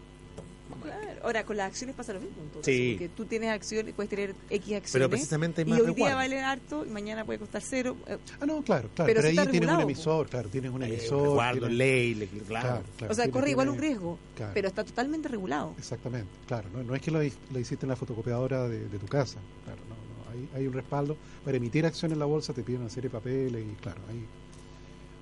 Ahora, 1.24 1.44
con 1.44 1.56
las 1.56 1.66
acciones 1.68 1.96
pasa 1.96 2.12
lo 2.12 2.20
mismo. 2.20 2.36
en 2.42 2.48
todo 2.50 2.62
Sí. 2.62 2.70
caso, 2.94 2.98
Porque 2.98 3.08
tú 3.16 3.24
tienes 3.24 3.50
acciones, 3.50 3.94
puedes 3.94 4.10
tener 4.10 4.30
X 4.50 4.58
acciones. 4.60 4.92
Pero 4.92 5.10
precisamente 5.10 5.62
hay 5.62 5.66
y 5.66 5.70
más 5.70 5.80
hoy 5.80 5.94
día 5.94 6.14
vale 6.14 6.40
harto 6.40 6.84
y 6.86 6.90
mañana 6.90 7.24
puede 7.24 7.38
costar 7.38 7.62
cero. 7.62 7.96
Eh, 8.06 8.18
Ah, 8.40 8.46
no, 8.46 8.62
claro, 8.62 8.88
claro. 8.94 9.06
Pero 9.12 9.22
Pero, 9.22 9.28
ahí 9.42 9.48
tienes 9.50 9.70
un 9.70 9.80
emisor, 9.80 10.28
claro, 10.28 10.48
tienes 10.48 10.70
un 10.70 10.82
Eh, 10.82 10.86
emisor. 10.86 11.38
tienes- 11.52 11.72
ley, 11.72 12.14
le- 12.14 12.26
claro. 12.28 12.44
Claro, 12.68 12.82
claro, 12.98 13.12
o 13.12 13.14
sea, 13.16 13.30
corre 13.30 13.50
igual 13.50 13.68
un 13.70 13.78
riesgo, 13.78 14.18
Claro. 14.36 14.52
pero 14.54 14.68
está 14.68 14.84
totalmente 14.84 15.28
regulado. 15.28 15.74
Exactamente, 15.78 16.28
claro. 16.46 16.68
No, 16.72 16.82
no 16.82 16.94
es 16.94 17.02
que 17.02 17.10
lo, 17.10 17.18
lo 17.20 17.58
hiciste 17.58 17.86
en 17.86 17.90
la 17.90 17.96
fotocopiadora 17.96 18.68
de, 18.68 18.88
de 18.88 18.98
tu 18.98 19.06
casa. 19.06 19.38
Claro, 19.64 19.80
no, 19.88 19.94
no. 19.94 20.30
Hay, 20.30 20.60
hay 20.60 20.66
un 20.66 20.72
respaldo. 20.74 21.16
Para 21.44 21.56
emitir 21.56 21.86
acción 21.86 22.12
en 22.12 22.18
la 22.18 22.24
bolsa 22.26 22.52
te 22.52 22.62
piden 22.62 22.82
una 22.82 22.90
serie 22.90 23.08
de 23.08 23.12
papeles 23.14 23.64
y, 23.64 23.74
claro, 23.76 24.00
ahí, 24.10 24.24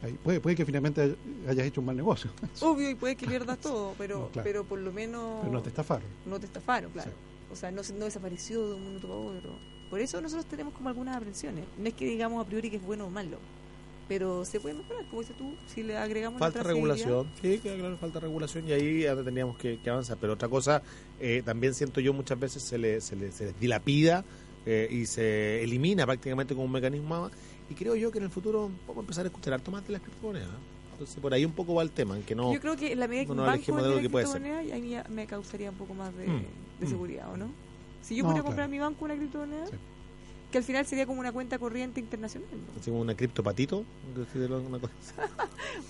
ahí 0.02 0.12
puede, 0.22 0.40
puede 0.40 0.56
que 0.56 0.64
finalmente 0.66 1.00
hay- 1.02 1.16
hayas 1.48 1.66
hecho 1.66 1.80
un 1.80 1.86
mal 1.86 1.96
negocio. 1.96 2.30
Obvio, 2.60 2.90
y 2.90 2.94
puede 2.94 3.16
que 3.16 3.26
pierdas 3.26 3.58
todo, 3.62 3.94
pero, 3.98 4.18
No, 4.20 4.28
claro. 4.28 4.44
pero 4.44 4.64
por 4.64 4.78
lo 4.78 4.92
menos 4.92 5.40
Pero 5.40 5.52
no 5.52 5.62
te 5.62 5.68
estafaron. 5.68 6.06
no 6.26 6.38
te 6.40 6.46
estafaron, 6.46 6.90
claro. 6.92 7.10
O 7.50 7.56
sea, 7.56 7.70
no, 7.70 7.82
se- 7.82 7.92
no 7.94 8.04
desapareció 8.06 8.66
de 8.68 8.74
un 8.74 8.86
minuto 8.86 9.06
para 9.08 9.18
otro. 9.20 9.50
Por 9.90 10.00
eso 10.00 10.20
nosotros 10.22 10.46
tenemos 10.46 10.72
como 10.74 10.88
algunas 10.88 11.16
aprensiones. 11.16 11.64
No 11.78 11.86
es 11.86 11.94
que 11.94 12.06
digamos 12.06 12.44
a 12.44 12.48
priori 12.48 12.70
que 12.70 12.76
es 12.76 12.82
bueno 12.82 13.06
o 13.06 13.10
malo, 13.10 13.36
pero 14.08 14.44
se 14.44 14.58
puede 14.58 14.74
mejorar, 14.74 15.04
como 15.06 15.20
dices 15.22 15.36
tú, 15.36 15.54
si 15.66 15.82
le 15.82 15.96
agregamos 15.96 16.38
Falta 16.38 16.62
regulación, 16.62 17.28
sí, 17.40 17.58
claro, 17.62 17.96
falta 17.98 18.20
regulación 18.20 18.66
y 18.68 18.72
ahí 18.72 19.02
tendríamos 19.24 19.56
que, 19.58 19.78
que 19.80 19.90
avanzar. 19.90 20.16
Pero 20.20 20.32
otra 20.34 20.48
cosa, 20.48 20.82
eh, 21.20 21.42
también 21.44 21.74
siento 21.74 22.00
yo 22.00 22.12
muchas 22.12 22.38
veces 22.38 22.62
se 22.62 22.78
le, 22.78 23.00
se 23.00 23.16
le, 23.16 23.32
se 23.32 23.44
les 23.46 23.60
dilapida 23.60 24.24
eh, 24.66 24.88
y 24.90 25.06
se 25.06 25.62
elimina 25.62 26.04
prácticamente 26.06 26.54
como 26.54 26.66
un 26.66 26.72
mecanismo 26.72 27.22
más. 27.22 27.32
Y 27.72 27.74
creo 27.74 27.96
yo 27.96 28.12
que 28.12 28.18
en 28.18 28.24
el 28.24 28.30
futuro 28.30 28.70
podemos 28.86 29.04
empezar 29.04 29.24
a 29.24 29.28
escuchar 29.28 29.54
harto 29.54 29.70
más 29.70 29.86
de 29.86 29.94
las 29.94 30.02
criptomonedas. 30.02 30.48
Entonces 30.92 31.16
por 31.20 31.32
ahí 31.32 31.42
un 31.46 31.52
poco 31.52 31.74
va 31.74 31.82
el 31.82 31.90
tema, 31.90 32.14
en 32.18 32.22
que 32.22 32.34
no... 32.34 32.52
Yo 32.52 32.60
creo 32.60 32.76
que 32.76 32.92
en 32.92 33.00
la 33.00 33.08
medida 33.08 33.24
que 33.24 33.34
no 33.34 33.42
banco 33.44 33.76
de 33.82 33.88
lo 33.94 34.00
que 34.02 34.10
puede 34.10 34.26
ser. 34.26 34.42
criptomoneda, 34.42 34.74
ahí 34.74 34.90
ya 34.90 35.04
me 35.08 35.26
causaría 35.26 35.70
un 35.70 35.76
poco 35.76 35.94
más 35.94 36.14
de, 36.14 36.26
Mm, 36.26 36.42
de 36.80 36.86
mm. 36.86 36.88
seguridad, 36.90 37.32
¿o 37.32 37.36
no? 37.38 37.46
Si 38.02 38.14
yo 38.14 38.24
No, 38.24 38.28
pudiera 38.28 38.42
claro. 38.42 38.44
comprar 38.44 38.64
en 38.66 38.70
mi 38.72 38.78
banco 38.78 39.04
una 39.06 39.16
criptomoneda, 39.16 39.66
Sí. 39.68 39.76
Que 40.52 40.58
al 40.58 40.64
final 40.64 40.86
sería 40.86 41.06
como 41.06 41.18
una 41.18 41.32
cuenta 41.32 41.58
corriente 41.58 41.98
internacional, 41.98 42.48
¿no? 42.50 42.80
Así 42.80 42.90
como 42.90 43.00
una 43.00 43.16
criptopatito, 43.16 43.84
una 44.68 44.78
cosa 44.78 44.90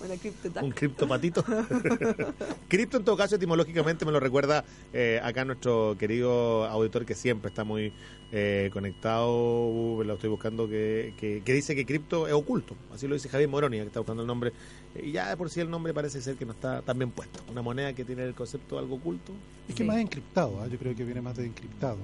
Una 0.03 0.15
cripto 0.15 0.49
un 0.61 0.71
criptopatito. 0.71 1.43
Cripto 2.67 2.97
en 2.97 3.03
todo 3.03 3.17
caso 3.17 3.35
etimológicamente 3.35 4.05
me 4.05 4.11
lo 4.11 4.19
recuerda 4.19 4.63
eh, 4.93 5.19
acá 5.21 5.45
nuestro 5.45 5.95
querido 5.99 6.65
auditor 6.65 7.05
que 7.05 7.13
siempre 7.13 7.49
está 7.49 7.63
muy 7.63 7.93
eh, 8.31 8.71
conectado, 8.73 9.67
uh, 9.67 10.03
lo 10.03 10.13
estoy 10.15 10.29
buscando, 10.29 10.67
que, 10.67 11.13
que, 11.19 11.43
que 11.45 11.53
dice 11.53 11.75
que 11.75 11.85
cripto 11.85 12.27
es 12.27 12.33
oculto. 12.33 12.75
Así 12.91 13.07
lo 13.07 13.13
dice 13.13 13.29
Javier 13.29 13.49
Moroni, 13.49 13.77
que 13.77 13.83
está 13.83 13.99
buscando 13.99 14.23
el 14.23 14.27
nombre. 14.27 14.51
Y 14.95 15.11
ya 15.11 15.29
de 15.29 15.37
por 15.37 15.49
sí 15.49 15.59
el 15.59 15.69
nombre 15.69 15.93
parece 15.93 16.21
ser 16.21 16.35
que 16.35 16.45
no 16.45 16.53
está 16.53 16.81
tan 16.81 16.97
bien 16.97 17.11
puesto. 17.11 17.39
Una 17.51 17.61
moneda 17.61 17.93
que 17.93 18.03
tiene 18.05 18.23
el 18.23 18.33
concepto 18.33 18.75
de 18.75 18.81
algo 18.81 18.95
oculto. 18.95 19.33
Es 19.67 19.75
que 19.75 19.83
Sí. 19.83 19.87
más 19.87 19.97
encriptado, 19.97 20.61
¿ah? 20.61 20.67
yo 20.67 20.79
creo 20.79 20.95
que 20.95 21.03
viene 21.03 21.21
más 21.21 21.37
de 21.37 21.45
encriptado. 21.45 21.97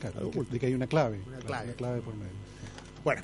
Claro, 0.00 0.14
de 0.16 0.20
que, 0.22 0.26
oculto. 0.28 0.52
de 0.52 0.60
que 0.60 0.66
hay 0.66 0.74
una 0.74 0.86
clave. 0.86 1.20
Una 1.26 1.38
claro, 1.38 1.72
clave. 1.76 2.00
por 2.00 2.14
medio. 2.14 2.32
Bueno, 3.02 3.22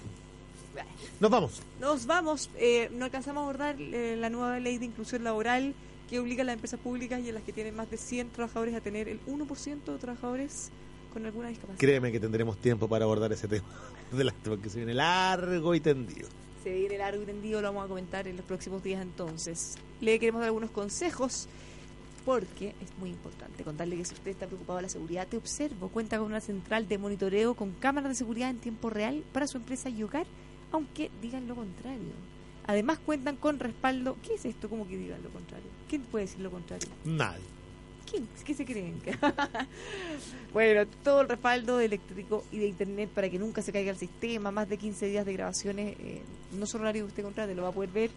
nos 1.20 1.30
vamos. 1.30 1.62
Nos 1.80 2.06
vamos, 2.06 2.50
eh, 2.56 2.88
no 2.92 3.04
alcanzamos 3.04 3.40
a 3.40 3.44
abordar 3.44 3.76
eh, 3.78 4.16
la 4.18 4.30
nueva 4.30 4.58
ley 4.58 4.78
de 4.78 4.86
inclusión 4.86 5.24
laboral 5.24 5.74
que 6.08 6.18
obliga 6.18 6.42
a 6.42 6.46
las 6.46 6.54
empresas 6.54 6.80
públicas 6.80 7.20
y 7.20 7.28
a 7.28 7.32
las 7.32 7.42
que 7.42 7.52
tienen 7.52 7.76
más 7.76 7.90
de 7.90 7.96
100 7.96 8.30
trabajadores 8.30 8.74
a 8.74 8.80
tener 8.80 9.08
el 9.08 9.20
1% 9.26 9.84
de 9.84 9.98
trabajadores 9.98 10.70
con 11.12 11.26
alguna 11.26 11.48
discapacidad. 11.48 11.78
Créeme 11.78 12.10
que 12.10 12.20
tendremos 12.20 12.56
tiempo 12.56 12.88
para 12.88 13.04
abordar 13.04 13.32
ese 13.32 13.48
tema. 13.48 13.66
Porque 14.44 14.68
se 14.68 14.78
viene 14.78 14.94
largo 14.94 15.74
y 15.74 15.80
tendido. 15.80 16.28
Se 16.64 16.74
viene 16.74 16.98
largo 16.98 17.22
y 17.22 17.26
tendido, 17.26 17.60
lo 17.60 17.68
vamos 17.68 17.84
a 17.84 17.88
comentar 17.88 18.26
en 18.26 18.36
los 18.36 18.44
próximos 18.44 18.82
días 18.82 19.02
entonces. 19.02 19.76
Le 20.00 20.18
queremos 20.18 20.40
dar 20.40 20.46
algunos 20.46 20.70
consejos 20.70 21.48
porque 22.24 22.74
es 22.80 22.96
muy 22.98 23.10
importante 23.10 23.64
contarle 23.64 23.96
que 23.96 24.04
si 24.04 24.14
usted 24.14 24.30
está 24.30 24.46
preocupado 24.46 24.76
de 24.78 24.82
la 24.82 24.88
seguridad, 24.88 25.26
te 25.26 25.36
observo, 25.36 25.88
cuenta 25.88 26.18
con 26.18 26.26
una 26.26 26.40
central 26.40 26.88
de 26.88 26.98
monitoreo 26.98 27.54
con 27.54 27.72
cámaras 27.72 28.10
de 28.10 28.14
seguridad 28.14 28.50
en 28.50 28.58
tiempo 28.58 28.90
real 28.90 29.24
para 29.32 29.46
su 29.46 29.56
empresa 29.56 29.88
y 29.88 30.02
hogar, 30.02 30.26
aunque 30.72 31.10
digan 31.22 31.48
lo 31.48 31.54
contrario. 31.54 32.12
Además 32.66 32.98
cuentan 33.04 33.36
con 33.36 33.58
respaldo. 33.58 34.16
¿Qué 34.22 34.34
es 34.34 34.44
esto? 34.44 34.68
¿Cómo 34.68 34.86
que 34.86 34.96
digan 34.96 35.22
lo 35.22 35.30
contrario? 35.30 35.68
¿Quién 35.88 36.02
puede 36.02 36.26
decir 36.26 36.40
lo 36.40 36.50
contrario? 36.50 36.88
Nadie. 37.04 37.42
¿Quién? 38.08 38.28
¿Qué 38.44 38.54
se 38.54 38.64
creen? 38.64 39.00
bueno, 40.52 40.86
todo 41.02 41.22
el 41.22 41.28
respaldo 41.28 41.80
eléctrico 41.80 42.44
y 42.52 42.58
de 42.58 42.66
internet 42.66 43.10
para 43.14 43.28
que 43.28 43.38
nunca 43.38 43.62
se 43.62 43.72
caiga 43.72 43.90
el 43.90 43.98
sistema, 43.98 44.50
más 44.50 44.68
de 44.68 44.78
15 44.78 45.06
días 45.06 45.24
de 45.24 45.32
grabaciones, 45.32 45.96
eh, 46.00 46.22
no 46.58 46.66
solo 46.66 46.82
horario 46.82 47.04
que 47.04 47.08
usted 47.08 47.22
contrate, 47.22 47.54
lo 47.54 47.62
va 47.62 47.68
a 47.68 47.72
poder 47.72 47.90
ver 47.90 48.10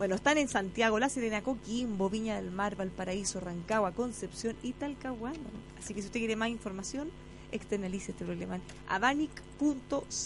Bueno, 0.00 0.14
están 0.14 0.38
en 0.38 0.48
Santiago, 0.48 0.98
La 0.98 1.10
Serena, 1.10 1.42
Coquimbo, 1.42 2.08
Viña 2.08 2.36
del 2.36 2.50
Mar, 2.50 2.74
Valparaíso, 2.74 3.38
Rancagua, 3.38 3.92
Concepción 3.92 4.56
y 4.62 4.72
Talcahuano. 4.72 5.50
Así 5.78 5.92
que 5.92 6.00
si 6.00 6.06
usted 6.06 6.20
quiere 6.20 6.36
más 6.36 6.48
información, 6.48 7.10
externalice 7.52 8.12
este 8.12 8.24
problema 8.24 8.56
en 8.56 8.62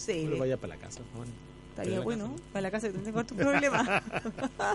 Pero 0.06 0.38
vaya 0.38 0.56
para 0.58 0.76
la 0.76 0.80
casa. 0.80 1.00
¿no? 1.12 1.24
Estaría 1.70 1.90
de 1.90 1.98
la 1.98 2.04
bueno, 2.04 2.30
casa. 2.30 2.44
para 2.52 2.60
la 2.60 2.70
casa 2.70 2.92
que 2.92 2.98
tengo 2.98 3.18
harto 3.18 3.34
problema. 3.50 4.00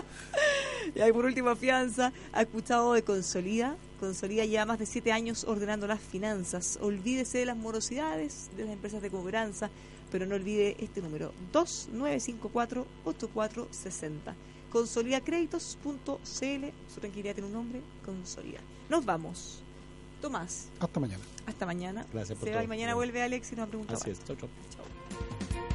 y 0.94 1.00
ahí 1.00 1.12
por 1.14 1.24
última 1.24 1.56
fianza, 1.56 2.12
ha 2.34 2.42
escuchado 2.42 2.92
de 2.92 3.02
Consolida. 3.02 3.78
Consolida 4.00 4.44
lleva 4.44 4.66
más 4.66 4.78
de 4.78 4.84
siete 4.84 5.12
años 5.12 5.44
ordenando 5.44 5.86
las 5.86 6.00
finanzas. 6.00 6.78
Olvídese 6.82 7.38
de 7.38 7.46
las 7.46 7.56
morosidades 7.56 8.50
de 8.54 8.64
las 8.64 8.74
empresas 8.74 9.00
de 9.00 9.08
cobranza, 9.08 9.70
pero 10.12 10.26
no 10.26 10.34
olvide 10.34 10.76
este 10.78 11.00
número, 11.00 11.32
2954-8460. 11.54 14.34
Consolidacréditos.cl, 14.70 16.64
su 16.94 17.00
tranquilidad 17.00 17.34
tiene 17.34 17.46
un 17.48 17.52
nombre, 17.52 17.80
Consolida. 18.04 18.60
Nos 18.88 19.04
vamos. 19.04 19.62
Tomás, 20.20 20.68
Hasta 20.80 21.00
mañana. 21.00 21.24
hasta 21.46 21.64
mañana. 21.66 22.06
Gracias 22.12 22.38
por 22.38 22.46
Se 22.46 22.50
va 22.54 22.58
todo. 22.58 22.64
y 22.64 22.68
mañana 22.68 22.94
vuelve 22.94 23.22
Alex 23.22 23.52
y 23.52 23.56
nos 23.56 23.64
ha 23.64 23.68
preguntado. 23.68 23.98
Así 23.98 24.10
es, 24.10 24.22
chau, 24.24 24.36
chau. 24.36 24.48
Chao. 24.70 25.69